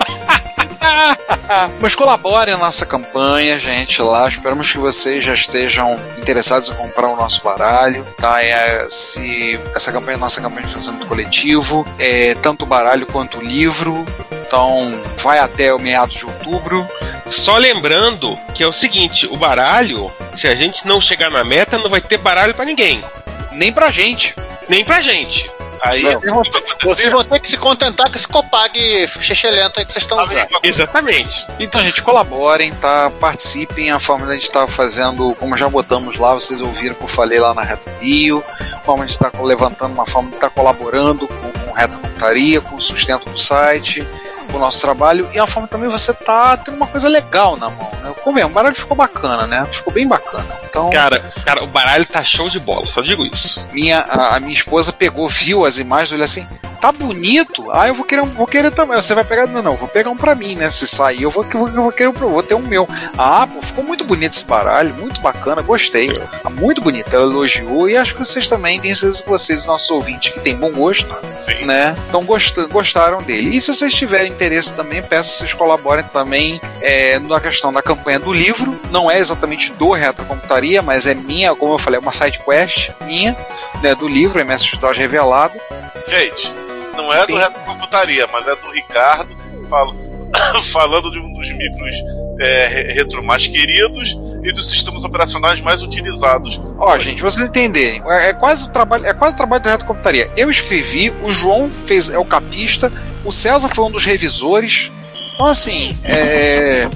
Mas 1.80 1.96
colaborem 1.96 2.54
na 2.54 2.60
nossa 2.60 2.86
campanha, 2.86 3.58
gente, 3.58 4.02
lá. 4.02 4.28
Esperamos 4.28 4.72
que 4.72 4.78
vocês 4.78 5.24
já 5.24 5.34
estejam 5.34 6.00
interessados 6.18 6.70
em 6.70 6.76
comprar 6.76 7.08
o 7.08 7.16
nosso 7.16 7.44
baralho, 7.44 8.06
tá? 8.18 8.44
É, 8.44 8.88
se 8.90 9.60
essa 9.76 9.92
campanha 9.92 10.18
é 10.18 10.20
nossa 10.20 10.42
campanha 10.42 10.64
de 10.64 10.70
financiamento 10.70 11.08
coletivo, 11.08 11.86
é 12.00 12.36
tanto 12.36 12.64
o 12.64 12.68
baralho 12.68 13.06
quanto 13.06 13.38
o 13.38 13.44
livro. 13.44 14.06
Então, 14.46 15.00
vai 15.18 15.40
até 15.40 15.74
o 15.74 15.80
meados 15.80 16.16
de 16.16 16.26
outubro. 16.26 16.88
Só 17.30 17.58
lembrando 17.58 18.38
que 18.54 18.64
é 18.64 18.68
o 18.68 18.74
seguinte: 18.74 19.28
o 19.28 19.38
baralho, 19.38 20.12
se 20.36 20.48
a 20.48 20.56
gente 20.56 20.88
não 20.88 21.02
chegar 21.02 21.30
na 21.30 21.44
meta, 21.44 21.78
não 21.78 21.90
vai 21.90 22.02
ter 22.02 22.18
baralho 22.18 22.54
pra 22.54 22.66
ninguém. 22.66 23.04
Nem 23.52 23.72
pra 23.72 23.90
gente. 23.90 24.36
Nem 24.70 24.84
pra 24.84 25.02
gente. 25.02 25.50
Aí 25.82 26.04
Não. 26.26 26.42
Vocês 26.84 27.12
vão 27.12 27.24
ter 27.24 27.40
que 27.40 27.50
se 27.50 27.58
contentar 27.58 28.10
com 28.10 28.16
esse 28.16 28.28
Copag 28.28 29.08
xexelento 29.08 29.80
aí 29.80 29.86
que 29.86 29.92
vocês 29.92 30.04
estão 30.04 30.24
usando. 30.24 30.48
Exatamente. 30.64 31.46
Então, 31.60 31.82
gente, 31.82 32.02
colaborem, 32.02 32.74
tá? 32.76 33.10
Participem. 33.10 33.92
A 33.92 34.00
forma 34.00 34.26
da 34.26 34.34
gente 34.34 34.50
tá 34.52 34.68
fazendo, 34.68 35.36
como 35.36 35.58
já 35.58 35.70
botamos 35.70 36.18
lá, 36.18 36.34
vocês 36.34 36.62
ouviram 36.62 36.96
que 36.96 37.04
eu 37.04 37.08
falei 37.08 37.40
lá 37.40 37.54
na 37.54 37.64
Reto 37.64 37.90
Rio. 38.00 38.44
A 38.74 38.80
forma 38.80 39.06
de 39.06 39.12
estar 39.12 39.32
levantando, 39.42 39.94
uma 39.94 40.06
forma 40.06 40.30
de 40.30 40.36
estar 40.36 40.50
colaborando 40.50 41.28
com, 41.28 41.52
com 41.52 41.72
Reto 41.72 41.98
Computaria, 42.18 42.60
com 42.62 42.76
o 42.76 42.82
sustento 42.82 43.30
do 43.30 43.38
site, 43.38 44.06
o 44.56 44.60
nosso 44.60 44.80
trabalho. 44.82 45.28
E 45.34 45.40
a 45.40 45.46
forma 45.46 45.68
também 45.68 45.90
você 45.90 46.14
tá 46.14 46.56
tendo 46.58 46.76
uma 46.76 46.88
coisa 46.88 47.10
legal 47.10 47.58
na 47.58 47.70
mão, 47.70 47.92
né? 48.02 48.14
Como 48.24 48.40
é, 48.40 48.46
o 48.46 48.50
baralho 48.50 48.76
ficou 48.76 48.96
bacana, 48.96 49.46
né? 49.46 49.66
Ficou 49.72 49.92
bem 49.92 50.08
bacana. 50.08 50.48
Então, 50.64 50.90
Cara, 50.90 51.20
cara, 51.44 51.64
o 51.64 51.68
baralho 51.68 52.06
tá 52.06 52.24
show 52.24 52.50
de 52.50 52.60
bola, 52.60 52.86
só 52.88 53.02
digo 53.02 53.26
isso. 53.26 53.68
minha, 53.74 54.00
a, 54.00 54.36
a 54.36 54.40
minha 54.40 54.54
esposa 54.54 54.94
pegou, 54.94 55.28
viu 55.28 55.66
as 55.66 55.78
imagens, 55.80 56.14
olha 56.14 56.26
assim, 56.26 56.48
tá 56.78 56.92
bonito. 56.92 57.70
Ah, 57.72 57.88
eu 57.88 57.94
vou 57.94 58.06
querer 58.06 58.22
um, 58.22 58.28
vou 58.28 58.48
querer 58.48 58.72
também. 58.72 58.96
Você 58.96 59.14
vai 59.14 59.24
pegar? 59.24 59.48
Não, 59.48 59.62
não, 59.62 59.76
vou 59.76 59.88
pegar 59.88 60.10
um 60.10 60.18
pra 60.18 60.36
mim, 60.36 60.56
né? 60.56 60.72
Se 60.72 60.88
sair, 60.88 61.24
eu 61.24 61.32
vou, 61.32 61.44
eu 61.44 61.60
vou, 61.60 61.68
eu 61.70 61.84
vou 61.84 61.92
querer 61.92 62.10
um 62.10 62.14
vou 62.14 62.44
ter 62.44 62.56
um 62.56 62.62
meu. 62.62 62.88
Ah, 63.18 63.48
pô, 63.48 63.62
ficou 63.62 63.84
muito 63.84 64.04
bonito 64.04 64.34
esse 64.34 64.46
baralho, 64.46 64.94
muito 64.96 65.22
bacana, 65.22 65.62
gostei. 65.62 66.12
Tá 66.14 66.50
muito 66.50 66.82
bonito. 66.82 67.14
Ela 67.14 67.24
elogiou 67.24 67.90
e 67.90 67.98
acho 67.98 68.14
que 68.14 68.20
vocês 68.20 68.48
também, 68.48 68.80
tenho 68.80 68.96
certeza 68.96 69.24
que 69.24 69.30
vocês, 69.30 69.66
nossos 69.66 69.90
ouvintes, 69.90 70.32
que 70.32 70.40
têm 70.40 70.56
bom 70.56 70.72
gosto, 70.72 71.16
Sim. 71.34 71.66
né? 71.66 71.96
Então 72.08 72.24
gost, 72.24 72.56
gostaram 72.68 73.22
dele. 73.22 73.56
E 73.56 73.62
se 73.62 73.74
vocês 73.74 73.94
tiverem 73.94 74.32
interesse 74.32 74.74
também, 74.74 75.02
peço 75.02 75.34
que 75.34 75.40
vocês 75.40 75.54
colaborem 75.54 76.06
também 76.06 76.62
é, 76.82 77.20
na 77.20 77.40
questão 77.40 77.72
da 77.74 77.82
campanha 77.82 78.20
do 78.20 78.34
livro. 78.34 78.80
Não 78.92 79.10
é 79.10 79.18
exatamente 79.18 79.74
do 79.74 79.92
Retrocomputaria, 79.92 80.82
mas 80.82 81.08
é 81.08 81.14
minha, 81.14 81.56
como 81.56 81.74
eu 81.74 81.80
falei, 81.80 81.98
é 81.98 82.02
uma 82.02 82.12
side 82.12 82.40
quest 82.40 82.92
minha, 83.02 83.36
né, 83.82 83.96
do 83.96 84.08
livro 84.08 84.40
MS-DOS 84.40 84.98
Revelado. 84.98 85.56
Gente, 86.08 86.54
não 86.98 87.14
é 87.14 87.26
do 87.26 87.34
Sim. 87.34 87.40
Reto 87.40 87.60
Computaria 87.62 88.28
mas 88.32 88.48
é 88.48 88.56
do 88.56 88.70
Ricardo, 88.72 89.36
falo, 89.70 89.96
falando 90.72 91.10
de 91.12 91.20
um 91.20 91.32
dos 91.34 91.50
micros 91.52 91.96
é, 92.40 92.68
re- 92.68 92.94
retro 92.94 93.24
mais 93.24 93.48
queridos 93.48 94.16
e 94.44 94.52
dos 94.52 94.70
sistemas 94.70 95.04
operacionais 95.04 95.60
mais 95.62 95.82
utilizados. 95.82 96.60
Ó, 96.78 96.98
gente, 97.00 97.22
pra 97.22 97.30
vocês 97.30 97.46
entenderem, 97.46 98.02
é, 98.06 98.30
é 98.30 98.34
quase 98.34 98.68
o 98.68 98.72
trabalho, 98.72 99.06
é 99.06 99.14
quase 99.14 99.34
o 99.34 99.38
trabalho 99.38 99.64
do 99.64 99.70
Reto 99.70 99.86
Computaria. 99.86 100.32
Eu 100.36 100.50
escrevi, 100.50 101.10
o 101.24 101.32
João 101.32 101.70
fez 101.72 102.10
é 102.10 102.18
o 102.18 102.26
capista, 102.26 102.92
o 103.26 103.32
César 103.32 103.70
foi 103.74 103.86
um 103.86 103.92
dos 103.92 104.06
revisores. 104.06 104.92
Então 105.36 105.48
assim, 105.48 105.98
é, 106.04 106.88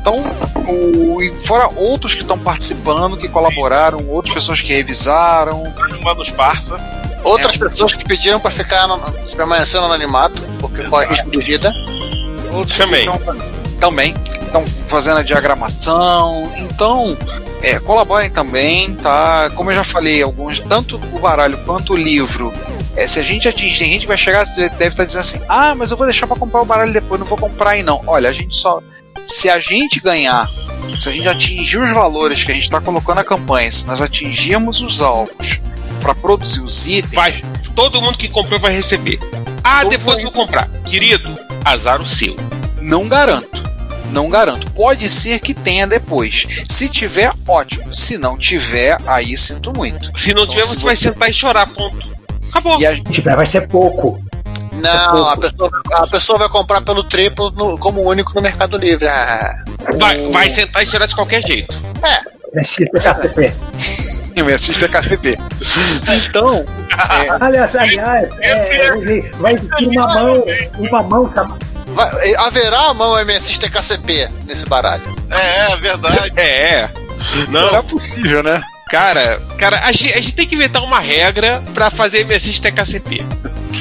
então 0.00 0.24
o, 0.68 1.22
e 1.22 1.30
fora 1.36 1.68
outros 1.76 2.14
que 2.14 2.22
estão 2.22 2.38
participando, 2.38 3.16
que 3.16 3.28
colaboraram, 3.28 4.06
outras 4.08 4.34
pessoas 4.34 4.60
que 4.60 4.72
revisaram. 4.72 5.64
Manos 6.02 6.30
Parça. 6.30 6.78
Outras 7.24 7.56
É. 7.56 7.58
pessoas 7.58 7.94
que 7.94 8.04
pediram 8.04 8.38
pra 8.38 8.50
ficar 8.50 8.86
no, 8.86 8.98
permanecer 9.36 9.80
no 9.80 9.86
anonimato, 9.86 10.42
porque 10.60 10.82
corre 10.84 11.06
risco 11.06 11.30
de 11.30 11.38
vida. 11.38 11.72
Outros 12.52 12.76
Também. 12.78 13.08
também 13.80 14.14
estão 14.42 14.64
fazendo 14.66 15.18
a 15.18 15.22
diagramação. 15.22 16.52
Então, 16.58 17.16
é, 17.62 17.78
colaborem 17.80 18.30
também, 18.30 18.94
tá? 18.94 19.50
Como 19.54 19.70
eu 19.70 19.74
já 19.76 19.84
falei, 19.84 20.22
alguns, 20.22 20.60
tanto 20.60 20.96
o 21.12 21.18
baralho 21.18 21.58
quanto 21.64 21.92
o 21.94 21.96
livro. 21.96 22.52
é, 22.94 23.06
se 23.06 23.18
a 23.20 23.22
gente 23.22 23.46
atingir, 23.48 23.78
tem 23.80 23.90
gente 23.90 24.02
que 24.02 24.06
vai 24.08 24.16
chegar, 24.16 24.44
deve 24.46 24.86
estar 24.86 25.04
dizendo 25.04 25.20
assim: 25.20 25.40
ah, 25.48 25.74
mas 25.74 25.90
eu 25.90 25.96
vou 25.96 26.06
deixar 26.06 26.26
pra 26.26 26.36
comprar 26.36 26.62
o 26.62 26.64
baralho 26.64 26.92
depois, 26.92 27.18
não 27.20 27.26
vou 27.26 27.36
comprar 27.36 27.70
aí 27.70 27.82
não. 27.82 28.00
Olha, 28.06 28.30
a 28.30 28.32
gente 28.32 28.54
só. 28.56 28.80
Se 29.26 29.50
a 29.50 29.58
gente 29.58 29.98
ganhar, 30.00 30.48
se 30.98 31.08
a 31.08 31.12
gente 31.12 31.26
atingir 31.28 31.78
os 31.78 31.90
valores 31.90 32.44
que 32.44 32.52
a 32.52 32.54
gente 32.54 32.64
está 32.64 32.80
colocando 32.80 33.16
na 33.16 33.24
campanha, 33.24 33.70
se 33.72 33.84
nós 33.86 34.00
atingirmos 34.00 34.80
os 34.82 35.02
alvos 35.02 35.60
para 35.96 36.14
produzir 36.14 36.60
os 36.62 36.86
itens. 36.86 37.14
Vai, 37.14 37.32
todo 37.74 38.00
mundo 38.00 38.16
que 38.18 38.28
comprou 38.28 38.58
vai 38.60 38.72
receber. 38.72 39.18
Ah, 39.64 39.84
depois 39.84 40.18
eu 40.18 40.24
vou 40.24 40.32
comprar. 40.32 40.68
Querido, 40.84 41.34
azar 41.64 42.00
o 42.00 42.06
seu. 42.06 42.36
Não 42.80 43.08
garanto. 43.08 43.64
Não 44.12 44.30
garanto. 44.30 44.70
Pode 44.70 45.08
ser 45.08 45.40
que 45.40 45.52
tenha 45.52 45.86
depois. 45.86 46.46
Se 46.68 46.88
tiver, 46.88 47.32
ótimo. 47.48 47.92
Se 47.92 48.16
não 48.16 48.38
tiver, 48.38 48.96
aí 49.06 49.36
sinto 49.36 49.72
muito. 49.76 50.16
Se 50.18 50.32
não 50.32 50.46
tiver, 50.46 50.62
se 50.62 50.76
você 50.76 50.84
vai 50.84 50.96
sentar 50.96 51.28
e 51.30 51.34
chorar, 51.34 51.66
ponto. 51.66 52.08
Acabou. 52.50 52.80
E 52.80 52.86
a, 52.86 52.94
Se 52.94 53.02
tiver, 53.02 53.34
vai 53.34 53.46
ser 53.46 53.66
pouco. 53.66 54.24
Não, 54.72 55.26
a 55.28 55.36
pessoa, 55.36 55.70
a 55.94 56.06
pessoa 56.06 56.38
vai 56.38 56.48
comprar 56.48 56.80
pelo 56.82 57.02
triplo 57.02 57.50
no- 57.50 57.78
como 57.78 58.02
único 58.02 58.32
no 58.34 58.42
Mercado 58.42 58.76
Livre. 58.78 59.08
Ah, 59.08 59.64
Vai, 59.98 60.30
vai 60.30 60.50
sentar 60.50 60.82
e 60.82 60.86
chorar 60.86 61.06
de 61.06 61.14
qualquer 61.14 61.42
jeito. 61.42 61.80
STKCP. 62.62 63.52
eu 63.98 64.05
assisto 64.54 64.84
a 64.84 64.88
KCP. 64.88 65.34
Então, 66.28 66.64
Aliás, 67.40 67.74
aliás, 67.74 68.28
é, 68.40 68.88
ele 68.98 69.22
vai 69.38 69.54
existir 69.54 69.86
uma 69.88 70.06
mão, 70.14 70.44
uma 70.78 71.02
mão 71.02 71.32
chamada. 71.34 71.66
vai- 71.86 72.34
haverá 72.36 72.90
a 72.90 72.94
mão 72.94 73.16
MSX 73.24 73.58
TKCP 73.58 74.28
nesse 74.46 74.66
baralho. 74.66 75.02
É, 75.30 75.72
é 75.72 75.76
verdade. 75.76 76.32
É. 76.36 76.88
Não, 77.48 77.72
não 77.72 77.76
é 77.78 77.82
possível, 77.82 78.42
né? 78.42 78.60
Cara, 78.90 79.40
cara, 79.58 79.80
a 79.84 79.92
gente, 79.92 80.12
a 80.12 80.20
gente 80.20 80.32
tem 80.34 80.46
que 80.46 80.54
inventar 80.54 80.82
uma 80.82 81.00
regra 81.00 81.62
pra 81.74 81.90
fazer 81.90 82.24
MSX 82.24 82.60
TKCP. 82.60 83.24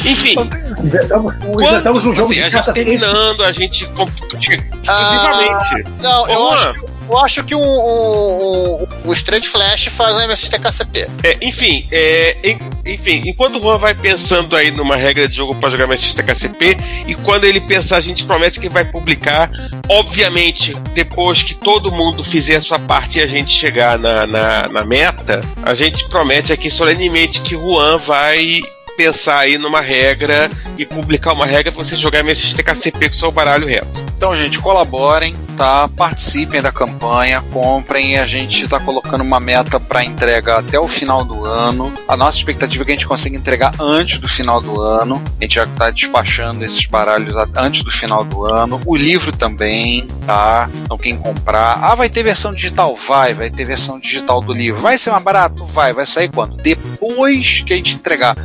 Enfim, 0.03 0.36
Inventamos, 0.84 1.34
quando 1.36 1.62
inventamos 1.64 2.06
um 2.06 2.16
jogo 2.16 2.32
assim, 2.32 2.41
de 2.41 2.45
a 2.45 2.49
gente 2.49 2.74
terminando, 2.74 3.43
a 3.43 3.51
gente 3.51 3.84
exclusivamente. 3.84 4.84
Ah, 4.88 5.84
não, 6.01 6.30
eu 6.30 6.39
Ô, 6.41 6.49
acho. 6.51 6.74
Eu 7.10 7.18
acho 7.20 7.43
que 7.43 7.53
um, 7.56 7.60
um, 7.60 8.84
um, 8.84 8.88
um 9.10 9.14
Straight 9.14 9.47
Flash 9.47 9.86
faz 9.86 10.16
um 10.16 10.28
MSX 10.28 10.49
TKCP. 10.49 11.08
É, 11.24 11.38
enfim, 11.41 11.86
é, 11.91 12.38
en- 12.43 12.60
enfim, 12.86 13.22
enquanto 13.26 13.58
o 13.58 13.62
Juan 13.62 13.78
vai 13.78 13.93
pensando 13.93 14.56
aí 14.56 14.72
numa 14.72 14.95
regra 14.95 15.28
de 15.28 15.36
jogo 15.38 15.56
pra 15.56 15.70
jogar 15.70 15.88
MSX 15.88 16.14
TKCP, 16.16 16.78
e 17.08 17.16
quando 17.16 17.45
ele 17.45 17.60
pensar, 17.62 17.97
a 17.97 18.01
gente 18.01 18.24
promete 18.26 18.60
que 18.60 18.70
vai 18.70 18.86
publicar. 18.86 19.49
Obviamente, 19.89 20.74
depois 20.93 21.41
que 21.43 21.53
todo 21.53 21.91
mundo 21.91 22.24
fizer 22.24 22.58
a 22.58 22.62
sua 22.62 22.80
parte 22.80 23.20
e 23.20 23.22
a 23.22 23.28
gente 23.28 23.51
chegar 23.51 23.97
na, 23.97 24.26
na, 24.28 24.68
na 24.68 24.84
meta, 24.84 25.41
a 25.64 25.74
gente 25.74 26.08
promete 26.10 26.51
aqui 26.51 26.70
solenemente 26.70 27.39
que 27.41 27.56
o 27.56 27.62
Juan 27.62 27.97
vai 27.97 28.62
pensar 28.97 29.39
aí 29.39 29.58
numa 29.58 29.82
regra 29.82 30.49
e 30.78 30.86
publicar 30.86 31.34
uma 31.34 31.45
regra 31.45 31.72
pra 31.72 31.84
você 31.84 31.97
jogar 31.97 32.24
MSX 32.24 32.53
TKCP 32.53 33.10
com 33.10 33.16
seu 33.16 33.32
baralho 33.32 33.68
reto. 33.68 33.88
Então, 34.16 34.36
gente, 34.36 34.58
colaborem, 34.60 35.36
tá? 35.56 35.88
Participem 35.88 36.62
da 36.62 36.72
campanha, 36.72 37.41
comprem. 37.51 38.20
A 38.20 38.26
gente 38.26 38.68
tá 38.68 38.80
colocando 38.80 39.22
uma 39.22 39.39
meta 39.39 39.80
para 39.80 40.03
entrega 40.03 40.58
até 40.58 40.80
o 40.80 40.88
final 40.88 41.24
do 41.24 41.45
ano. 41.45 41.93
A 42.08 42.16
nossa 42.16 42.38
expectativa 42.38 42.84
é 42.84 42.86
que 42.86 42.91
a 42.91 42.95
gente 42.95 43.08
consiga 43.08 43.38
entregar 43.38 43.74
antes 43.80 44.20
do 44.20 44.28
final 44.28 44.62
do 44.62 44.82
ano. 44.82 45.22
A 45.39 45.43
gente 45.43 45.56
já 45.56 45.66
tá 45.66 45.89
despachando 45.89 46.64
esses 46.64 46.86
baralhos 46.86 47.34
antes 47.56 47.84
do 47.84 47.91
final 47.91 48.24
do 48.24 48.45
ano. 48.45 48.82
O 48.86 48.95
livro 48.95 49.32
também, 49.32 50.08
tá? 50.26 50.70
Então, 50.84 50.97
quem 50.97 51.18
comprar. 51.18 51.80
Ah, 51.82 51.95
vai 51.95 52.10
ter 52.10 52.24
versão 52.24 52.53
digital? 52.53 52.95
Vai, 52.95 53.34
vai 53.34 53.49
ter 53.49 53.66
versão 53.66 53.99
digital 53.99 54.41
do 54.41 54.53
livro. 54.53 54.82
Vai 54.82 54.97
ser 54.97 55.12
mais 55.12 55.24
barato? 55.24 55.66
Vai. 55.66 55.93
Vai 55.93 56.06
sair 56.06 56.30
quando? 56.30 56.58
Depois 56.58 57.62
que 57.66 57.74
a 57.74 57.76
gente 57.76 57.95
entregar 57.95 58.36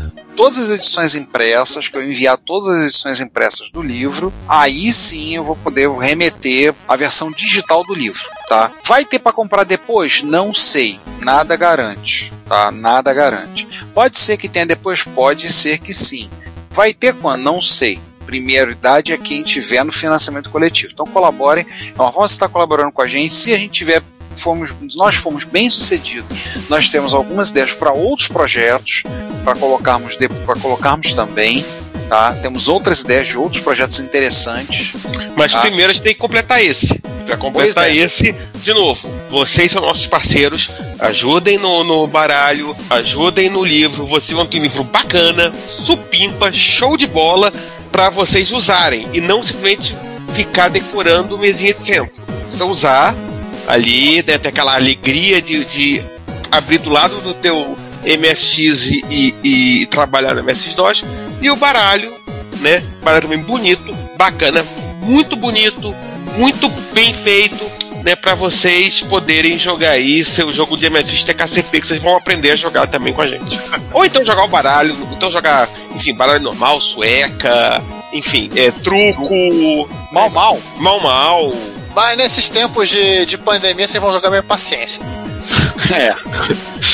todas 0.41 0.71
as 0.71 0.79
edições 0.79 1.15
impressas, 1.15 1.89
que 1.89 1.97
eu 1.97 2.03
enviar 2.03 2.39
todas 2.39 2.71
as 2.71 2.89
edições 2.89 3.21
impressas 3.21 3.71
do 3.71 3.83
livro, 3.83 4.33
aí 4.49 4.91
sim 4.91 5.37
eu 5.37 5.45
vou 5.45 5.55
poder 5.55 5.91
remeter 5.91 6.75
a 6.89 6.97
versão 7.01 7.31
digital 7.33 7.83
do 7.83 7.95
livro, 7.95 8.29
tá? 8.47 8.71
Vai 8.85 9.07
ter 9.07 9.19
para 9.19 9.33
comprar 9.33 9.65
depois? 9.65 10.23
Não 10.23 10.53
sei, 10.53 11.01
nada 11.21 11.57
garante, 11.57 12.31
tá? 12.47 12.71
Nada 12.71 13.13
garante. 13.15 13.67
Pode 13.95 14.19
ser 14.19 14.37
que 14.37 14.49
tenha 14.49 14.67
depois, 14.67 15.03
pode 15.03 15.51
ser 15.51 15.79
que 15.79 15.95
sim. 15.95 16.29
Vai 16.71 16.93
ter 16.93 17.15
quando? 17.15 17.43
Não 17.43 17.63
sei. 17.63 17.99
Prioridade 18.27 19.13
é 19.13 19.19
quem 19.19 19.43
tiver 19.43 19.83
no 19.83 19.91
financiamento 19.91 20.51
coletivo. 20.51 20.93
Então 20.93 21.07
colaborem. 21.07 21.67
É 21.67 22.01
uma 22.01 22.13
forma 22.13 22.29
de 22.29 22.33
estar 22.35 22.49
colaborando 22.49 22.93
com 22.93 23.03
a 23.03 23.07
gente. 23.07 23.33
Se 23.35 23.53
a 23.53 23.57
gente 23.57 23.73
tiver, 23.73 24.03
fomos, 24.37 24.73
nós 24.95 25.17
fomos 25.17 25.43
bem 25.43 25.69
sucedidos, 25.69 26.29
nós 26.69 26.89
temos 26.89 27.13
algumas 27.13 27.49
ideias 27.49 27.73
para 27.73 27.93
outros 27.93 28.29
projetos 28.29 29.03
para 29.43 29.57
colocarmos 29.57 30.17
para 30.45 30.61
colocarmos 30.61 31.13
também. 31.15 31.65
Tá? 32.11 32.33
Temos 32.43 32.67
outras 32.67 33.03
ideias 33.03 33.29
de 33.29 33.39
outros 33.39 33.63
projetos 33.63 34.01
interessantes. 34.01 34.95
Mas 35.37 35.53
tá? 35.53 35.61
primeiro 35.61 35.93
a 35.93 35.95
gente 35.95 36.03
tem 36.03 36.13
que 36.13 36.19
completar 36.19 36.61
esse. 36.61 36.99
Pra 37.25 37.37
completar 37.37 37.89
é. 37.89 37.95
esse, 37.95 38.35
de 38.57 38.75
novo, 38.75 39.09
vocês 39.31 39.71
são 39.71 39.81
nossos 39.81 40.09
parceiros. 40.09 40.69
Ajudem 40.99 41.57
no, 41.57 41.85
no 41.85 42.09
baralho, 42.09 42.77
ajudem 42.91 43.49
no 43.49 43.65
livro. 43.65 44.07
Vocês 44.07 44.33
vão 44.33 44.45
ter 44.45 44.59
um 44.59 44.63
livro 44.63 44.83
bacana, 44.83 45.53
supimpa, 45.55 46.53
show 46.53 46.97
de 46.97 47.07
bola, 47.07 47.53
pra 47.93 48.11
vocês 48.11 48.51
usarem. 48.51 49.07
E 49.13 49.21
não 49.21 49.41
simplesmente 49.45 49.95
ficar 50.35 50.69
decorando 50.69 51.39
mesinha 51.39 51.73
de 51.73 51.81
centro. 51.81 52.11
Precisa 52.47 52.65
usar 52.65 53.15
ali, 53.69 54.17
né, 54.27 54.37
ter 54.37 54.49
aquela 54.49 54.75
alegria 54.75 55.41
de, 55.41 55.65
de 55.65 56.03
abrir 56.51 56.79
do 56.79 56.91
lado 56.91 57.21
do 57.21 57.35
teu 57.35 57.79
MSX 58.05 58.89
e, 58.91 59.05
e- 59.09 59.35
e 59.83 59.87
trabalhar 59.87 60.35
no 60.35 60.41
MS-DOS. 60.41 61.05
E 61.41 61.51
o 61.51 61.57
baralho, 61.57 62.15
né? 62.61 62.83
Baralho 63.03 63.23
também 63.23 63.39
bonito, 63.39 63.93
bacana, 64.17 64.65
muito 65.03 65.37
bonito, 65.37 65.95
muito 66.37 66.69
bem 66.93 67.15
feito, 67.15 67.71
né? 68.05 68.15
Pra 68.15 68.35
vocês 68.35 69.01
poderem 69.01 69.57
jogar 69.57 69.91
aí 69.91 70.25
seu 70.25 70.53
jogo 70.53 70.77
de 70.77 70.89
MSX 70.89 71.25
TKCP, 71.25 71.81
que 71.81 71.87
vocês 71.87 72.03
vão 72.03 72.17
aprender 72.17 72.51
a 72.51 72.57
jogar 72.57 72.87
também 72.87 73.13
com 73.13 73.23
a 73.23 73.27
gente. 73.27 73.59
Ou 73.93 74.05
então 74.05 74.25
jogar 74.25 74.45
o 74.45 74.49
baralho, 74.49 74.95
então 75.13 75.31
jogar, 75.31 75.69
enfim, 75.95 76.15
baralho 76.15 76.43
normal, 76.43 76.81
sueca, 76.81 77.83
enfim, 78.13 78.51
é, 78.57 78.71
truco. 78.71 79.89
Mal, 80.13 80.29
mal. 80.29 80.59
Mal, 80.77 81.01
mal. 81.01 81.53
Mas 81.95 82.17
nesses 82.17 82.49
tempos 82.49 82.89
de, 82.89 83.27
de 83.27 83.39
pandemia, 83.39 83.87
vocês 83.87 84.01
vão 84.01 84.13
jogar 84.13 84.31
meio 84.31 84.43
paciência. 84.43 85.03
É. 85.93 86.15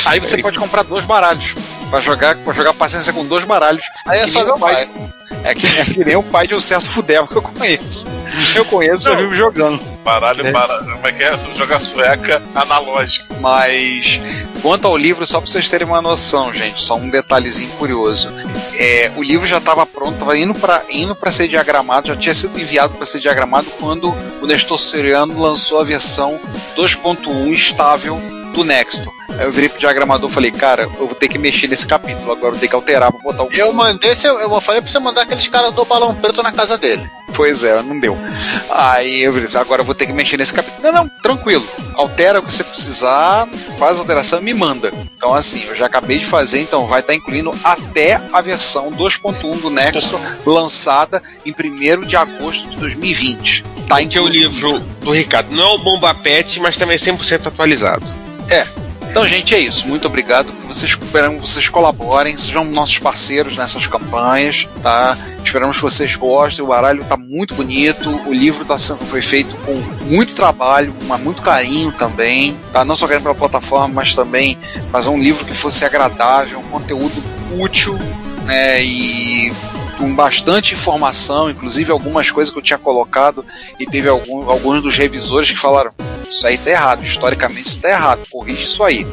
Aí 0.07 0.21
você 0.21 0.39
pode 0.39 0.59
comprar 0.59 0.83
dois 0.83 1.05
baralhos. 1.05 1.55
Pra 1.91 2.01
jogar, 2.01 2.37
pra 2.37 2.53
jogar 2.53 2.75
paciência 2.75 3.13
com 3.13 3.25
dois 3.25 3.45
baralhos. 3.45 3.85
Aí 4.07 4.21
é 4.21 4.27
só 4.27 4.45
meu 4.45 4.59
pai. 4.59 4.87
pai. 4.87 5.11
É 5.45 5.55
que, 5.55 5.67
é 5.67 5.85
que 5.85 6.05
nem 6.05 6.17
o 6.17 6.23
pai 6.23 6.47
de 6.47 6.55
um 6.55 6.61
certo 6.61 6.89
fudel 6.89 7.27
que 7.27 7.37
eu 7.37 7.43
conheço. 7.43 8.07
Eu 8.55 8.65
conheço, 8.65 9.09
eu 9.09 9.17
vivo 9.17 9.35
jogando. 9.35 9.96
Baralho, 10.07 10.47
É. 10.47 10.53
baralho. 10.53 10.85
Como 10.93 11.05
é 11.09 11.11
que 11.13 11.21
é? 11.25 11.33
Jogar 11.57 11.81
sueca 11.81 12.41
analógica. 12.55 13.27
Mas 13.41 14.21
quanto 14.63 14.87
ao 14.87 14.97
livro, 14.97 15.27
só 15.27 15.41
pra 15.41 15.51
vocês 15.51 15.69
terem 15.69 15.85
uma 15.85 16.01
noção, 16.01 16.53
gente, 16.55 16.81
só 16.81 16.95
um 16.97 17.11
detalhezinho 17.11 17.69
curioso. 17.73 18.33
É, 18.79 19.11
o 19.17 19.23
livro 19.23 19.49
já 19.49 19.59
estava 19.59 19.85
pronto, 19.85 20.13
estava 20.13 20.39
indo 20.39 20.55
para 20.55 20.83
indo 20.91 21.13
pra 21.17 21.33
ser 21.33 21.49
diagramado, 21.49 22.07
já 22.07 22.15
tinha 22.17 22.35
sido 22.35 22.57
enviado 22.61 22.95
para 22.95 23.05
ser 23.05 23.19
diagramado 23.19 23.67
quando 23.81 24.15
o 24.41 24.47
Nestor 24.47 24.79
Soriano 24.79 25.41
lançou 25.41 25.81
a 25.81 25.85
versão 25.85 26.39
2.1 26.77 27.53
estável 27.53 28.17
do 28.55 28.63
Nexto. 28.63 29.11
Aí 29.31 29.45
eu 29.45 29.51
virei 29.51 29.69
pro 29.69 29.81
diagramador 29.81 30.31
e 30.31 30.33
falei, 30.33 30.51
cara, 30.53 30.83
eu 30.85 31.07
vou 31.07 31.15
ter 31.17 31.27
que 31.29 31.37
mexer 31.39 31.67
nesse 31.67 31.87
capítulo, 31.87 32.31
agora 32.31 32.47
eu 32.47 32.51
vou 32.53 32.61
ter 32.61 32.69
que 32.69 32.75
alterar 32.77 33.11
pra 33.11 33.21
botar 33.21 33.43
o. 33.43 33.49
Eu 33.53 33.73
mandei, 33.73 34.13
eu 34.13 34.61
falei 34.61 34.81
pra 34.81 34.91
você 34.91 34.99
mandar 35.01 35.23
aqueles 35.23 35.49
caras 35.49 35.73
do 35.75 35.85
balão 35.85 36.15
preto 36.15 36.43
na 36.45 36.53
casa 36.53 36.79
dele. 36.79 37.05
Pois 37.37 37.63
é, 37.63 37.83
não 37.83 38.01
deu. 38.01 38.17
Aí 38.71 39.23
eu 39.23 39.33
falei, 39.33 39.49
agora 39.57 39.83
eu 39.83 39.85
vou 39.85 39.95
ter 39.95 40.07
que 40.07 40.13
mexer 40.13 40.39
nesse 40.39 40.55
capítulo. 40.55 40.83
Não, 40.83 40.93
não, 40.93 41.09
tranquilo. 41.23 41.65
Altera 41.95 42.41
o 42.41 42.43
que 42.43 42.53
você 42.53 42.65
precisar, 42.65 43.47
faz 43.79 43.99
a 43.99 44.01
alteração 44.01 44.41
e 44.41 44.43
me 44.43 44.55
manda. 44.55 44.91
Então, 45.17 45.35
assim, 45.35 45.63
eu 45.65 45.77
já 45.77 45.85
acabei 45.85 46.19
de 46.19 46.25
fazer, 46.25 46.61
então 46.61 46.87
vai 46.87 47.01
estar 47.01 47.15
incluindo 47.15 47.53
até 47.63 48.21
a 48.33 48.41
versão 48.41 48.91
2.1 48.91 49.61
do 49.61 49.69
Nexo, 49.69 50.19
lançada 50.47 51.23
em 51.45 51.53
1 51.53 52.07
de 52.07 52.17
agosto 52.17 52.69
de 52.71 52.79
2020. 52.79 53.65
Tá 53.87 54.05
Que 54.05 54.17
é 54.17 54.21
o 54.21 54.27
livro 54.27 54.81
do 55.03 55.13
Ricardo. 55.13 55.55
Não 55.55 55.63
é 55.63 55.75
o 55.75 55.79
Bomba 55.79 56.15
Pet, 56.15 56.59
mas 56.59 56.77
também 56.79 56.97
é 56.97 56.99
100% 56.99 57.47
atualizado. 57.47 58.07
É. 58.51 58.86
Então, 59.17 59.27
gente, 59.27 59.55
é 59.55 59.59
isso. 59.59 59.89
Muito 59.89 60.07
obrigado. 60.07 60.53
Vocês, 60.69 60.93
esperamos 60.93 61.41
que 61.41 61.49
vocês 61.49 61.71
colaborem, 61.71 62.37
sejam 62.37 62.67
nossos 62.67 62.99
parceiros 62.99 63.57
nessas 63.57 63.87
campanhas, 63.87 64.69
tá? 64.83 65.17
Esperamos 65.43 65.77
que 65.77 65.83
vocês 65.83 66.15
gostem. 66.15 66.63
O 66.63 66.69
baralho 66.69 67.03
tá 67.03 67.17
muito 67.17 67.55
bonito. 67.55 68.11
O 68.27 68.35
livro 68.35 68.63
tá 68.67 68.79
sendo, 68.79 69.07
foi 69.07 69.23
feito 69.23 69.57
com 69.65 69.73
muito 70.05 70.35
trabalho, 70.35 70.93
com 70.93 71.17
muito 71.17 71.41
carinho 71.41 71.93
também, 71.93 72.55
tá? 72.71 72.85
Não 72.85 72.95
só 72.95 73.07
querendo 73.07 73.23
pela 73.23 73.35
plataforma, 73.35 73.89
mas 73.89 74.13
também 74.13 74.59
fazer 74.93 75.09
um 75.09 75.19
livro 75.19 75.47
que 75.47 75.55
fosse 75.55 75.83
agradável, 75.87 76.59
um 76.59 76.65
conteúdo 76.65 77.15
útil, 77.59 77.99
né? 78.45 78.85
E 78.85 79.51
com 79.99 80.15
bastante 80.15 80.75
informação, 80.75 81.51
inclusive 81.51 81.91
algumas 81.91 82.31
coisas 82.31 82.53
que 82.53 82.59
eu 82.59 82.63
tinha 82.63 82.79
colocado 82.79 83.45
e 83.79 83.87
teve 83.87 84.09
algum, 84.09 84.49
alguns 84.49 84.83
dos 84.83 84.97
revisores 84.97 85.51
que 85.51 85.59
falaram 85.59 85.93
isso 86.29 86.47
aí 86.47 86.59
tá 86.59 86.71
errado, 86.71 87.05
historicamente 87.05 87.69
isso 87.69 87.81
tá 87.81 87.91
errado, 87.91 88.27
corrige 88.31 88.65
isso 88.65 88.83
aí. 88.83 89.07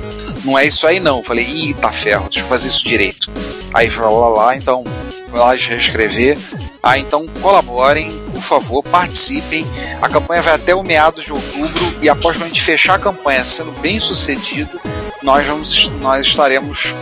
Não 0.43 0.57
é 0.57 0.65
isso 0.65 0.85
aí 0.85 0.99
não. 0.99 1.19
Eu 1.19 1.23
falei, 1.23 1.45
ih, 1.45 1.73
tá 1.75 1.91
ferro, 1.91 2.23
deixa 2.23 2.39
eu 2.39 2.45
fazer 2.47 2.67
isso 2.67 2.83
direito. 2.83 3.31
Aí 3.73 3.89
falou 3.89 4.19
lá, 4.19 4.45
lá, 4.45 4.55
então, 4.55 4.83
foi 5.29 5.39
lá 5.39 5.53
reescrever. 5.53 6.37
Ah, 6.81 6.97
então 6.97 7.27
colaborem, 7.41 8.11
por 8.33 8.41
favor, 8.41 8.83
participem. 8.83 9.65
A 10.01 10.09
campanha 10.09 10.41
vai 10.41 10.55
até 10.55 10.75
o 10.75 10.83
meados 10.83 11.23
de 11.23 11.31
outubro 11.31 11.95
e 12.01 12.09
após 12.09 12.41
a 12.41 12.45
gente 12.45 12.61
fechar 12.61 12.95
a 12.95 12.99
campanha 12.99 13.43
sendo 13.45 13.71
bem 13.79 13.99
sucedido, 13.99 14.81
nós 15.21 15.45
vamos 15.45 15.89
nós 16.01 16.25
estaremos 16.25 16.93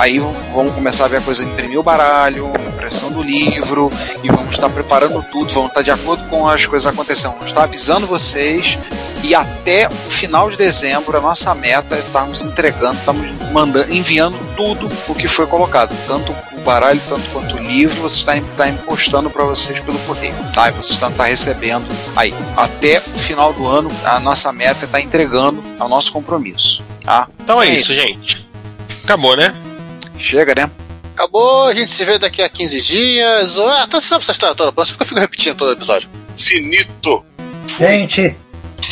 aí 0.00 0.18
vamos 0.18 0.74
começar 0.74 1.04
a 1.04 1.08
ver 1.08 1.18
a 1.18 1.20
coisa 1.20 1.44
imprimir 1.44 1.78
o 1.78 1.82
baralho, 1.82 2.50
impressão 2.72 3.12
do 3.12 3.22
livro 3.22 3.92
e 4.24 4.28
vamos 4.28 4.54
estar 4.54 4.70
preparando 4.70 5.22
tudo, 5.30 5.52
vamos 5.52 5.68
estar 5.68 5.82
de 5.82 5.90
acordo 5.90 6.26
com 6.28 6.48
as 6.48 6.64
coisas 6.64 6.86
acontecendo, 6.86 7.32
vamos 7.32 7.48
estar 7.48 7.64
avisando 7.64 8.06
vocês 8.06 8.78
e 9.22 9.34
até 9.34 9.88
o 9.88 10.10
final 10.10 10.48
de 10.48 10.56
dezembro 10.56 11.18
a 11.18 11.20
nossa 11.20 11.54
meta 11.54 11.96
é 11.96 11.98
estarmos 11.98 12.42
entregando, 12.42 12.94
estamos 12.94 13.30
mandando, 13.52 13.92
enviando 13.92 14.38
tudo 14.56 14.88
o 15.06 15.14
que 15.14 15.28
foi 15.28 15.46
colocado, 15.46 15.94
tanto 16.06 16.34
o 16.52 16.60
baralho 16.62 17.00
tanto 17.06 17.28
quanto 17.30 17.56
o 17.56 17.58
livro, 17.58 18.00
você 18.00 18.20
está 18.20 18.40
tá 18.56 18.72
postando 18.86 19.28
para 19.28 19.44
vocês 19.44 19.80
pelo 19.80 19.98
correio, 20.00 20.34
tá? 20.54 20.68
E 20.68 20.72
vocês 20.72 20.92
estão 20.92 21.12
tá 21.12 21.24
recebendo 21.24 21.86
aí 22.16 22.34
até 22.56 23.02
o 23.14 23.18
final 23.18 23.52
do 23.52 23.66
ano 23.66 23.90
a 24.02 24.18
nossa 24.18 24.50
meta 24.50 24.84
é 24.84 24.86
estar 24.86 25.00
entregando 25.00 25.62
ao 25.78 25.90
nosso 25.90 26.10
compromisso, 26.10 26.82
tá? 27.04 27.28
Então 27.38 27.62
é 27.62 27.68
isso, 27.68 27.92
gente. 27.92 28.48
Acabou, 29.04 29.36
né? 29.36 29.54
Chega, 30.20 30.54
né? 30.54 30.70
Acabou, 31.14 31.66
a 31.66 31.74
gente 31.74 31.90
se 31.90 32.04
vê 32.04 32.18
daqui 32.18 32.42
a 32.42 32.48
15 32.48 32.80
dias. 32.82 33.58
Ah, 33.58 33.86
tá, 33.88 34.00
você 34.00 34.06
sabe 34.06 34.22
essa 34.22 34.32
história 34.32 34.54
toda, 34.54 34.70
por 34.70 34.86
que 34.86 35.02
eu 35.02 35.06
fico 35.06 35.18
repetindo 35.18 35.56
todo 35.56 35.72
episódio? 35.72 36.08
Finito. 36.34 37.24
Gente, 37.78 38.36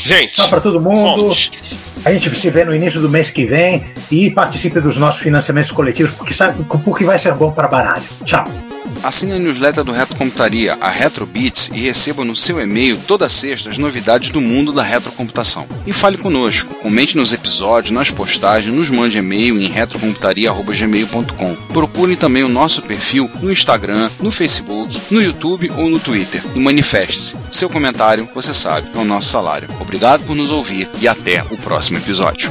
Gente, 0.05 0.37
só 0.37 0.49
para 0.49 0.61
todo 0.61 0.81
mundo. 0.81 1.23
fomos. 1.23 1.51
A 2.05 2.13
gente 2.13 2.35
se 2.35 2.51
vê 2.51 2.65
no 2.65 2.75
início 2.75 3.01
do 3.01 3.09
mês 3.09 3.31
que 3.31 3.45
vem 3.45 3.85
e 4.11 4.31
participe 4.31 4.81
dos 4.81 4.97
nossos 4.97 5.21
financiamentos 5.21 5.71
coletivos, 5.71 6.13
porque 6.15 6.33
sabe 6.33 6.63
porque 6.65 7.05
vai 7.05 7.19
ser 7.19 7.35
bom 7.35 7.51
para 7.51 7.69
baralho. 7.69 8.05
Tchau. 8.25 8.45
Assine 9.03 9.33
a 9.33 9.39
newsletter 9.39 9.85
do 9.85 9.93
Retrocomputaria, 9.93 10.77
a 10.81 10.91
Retrobits, 10.91 11.71
e 11.73 11.81
receba 11.81 12.25
no 12.25 12.37
seu 12.37 12.61
e-mail 12.61 12.99
toda 13.07 13.29
sexta 13.29 13.71
as 13.71 13.79
novidades 13.79 14.31
do 14.31 14.41
mundo 14.41 14.73
da 14.73 14.83
retrocomputação. 14.83 15.67
E 15.87 15.93
fale 15.93 16.17
conosco, 16.17 16.75
comente 16.77 17.17
nos 17.17 17.33
episódios, 17.33 17.91
nas 17.91 18.11
postagens, 18.11 18.75
nos 18.75 18.91
mande 18.91 19.19
e-mail 19.19 19.61
em 19.61 19.69
retrocomputaria.gmail.com. 19.69 21.55
Procure 21.73 22.17
também 22.17 22.43
o 22.43 22.49
nosso 22.49 22.83
perfil 22.83 23.31
no 23.41 23.53
Instagram, 23.53 24.11
no 24.21 24.31
Facebook, 24.31 25.01
no 25.11 25.23
YouTube 25.23 25.71
ou 25.77 25.89
no 25.89 25.99
Twitter 26.01 26.43
e 26.55 26.59
manifeste-se. 26.59 27.37
Seu 27.51 27.69
comentário, 27.69 28.29
você 28.35 28.53
sabe, 28.53 28.89
é 28.95 28.99
o 28.99 29.05
nosso 29.05 29.31
salário. 29.31 29.69
Obrigado 29.81 30.25
por 30.25 30.35
nos 30.35 30.51
ouvir 30.51 30.89
e 31.01 31.09
até 31.09 31.43
o 31.51 31.57
próximo 31.57 31.99
episódio. 31.99 32.51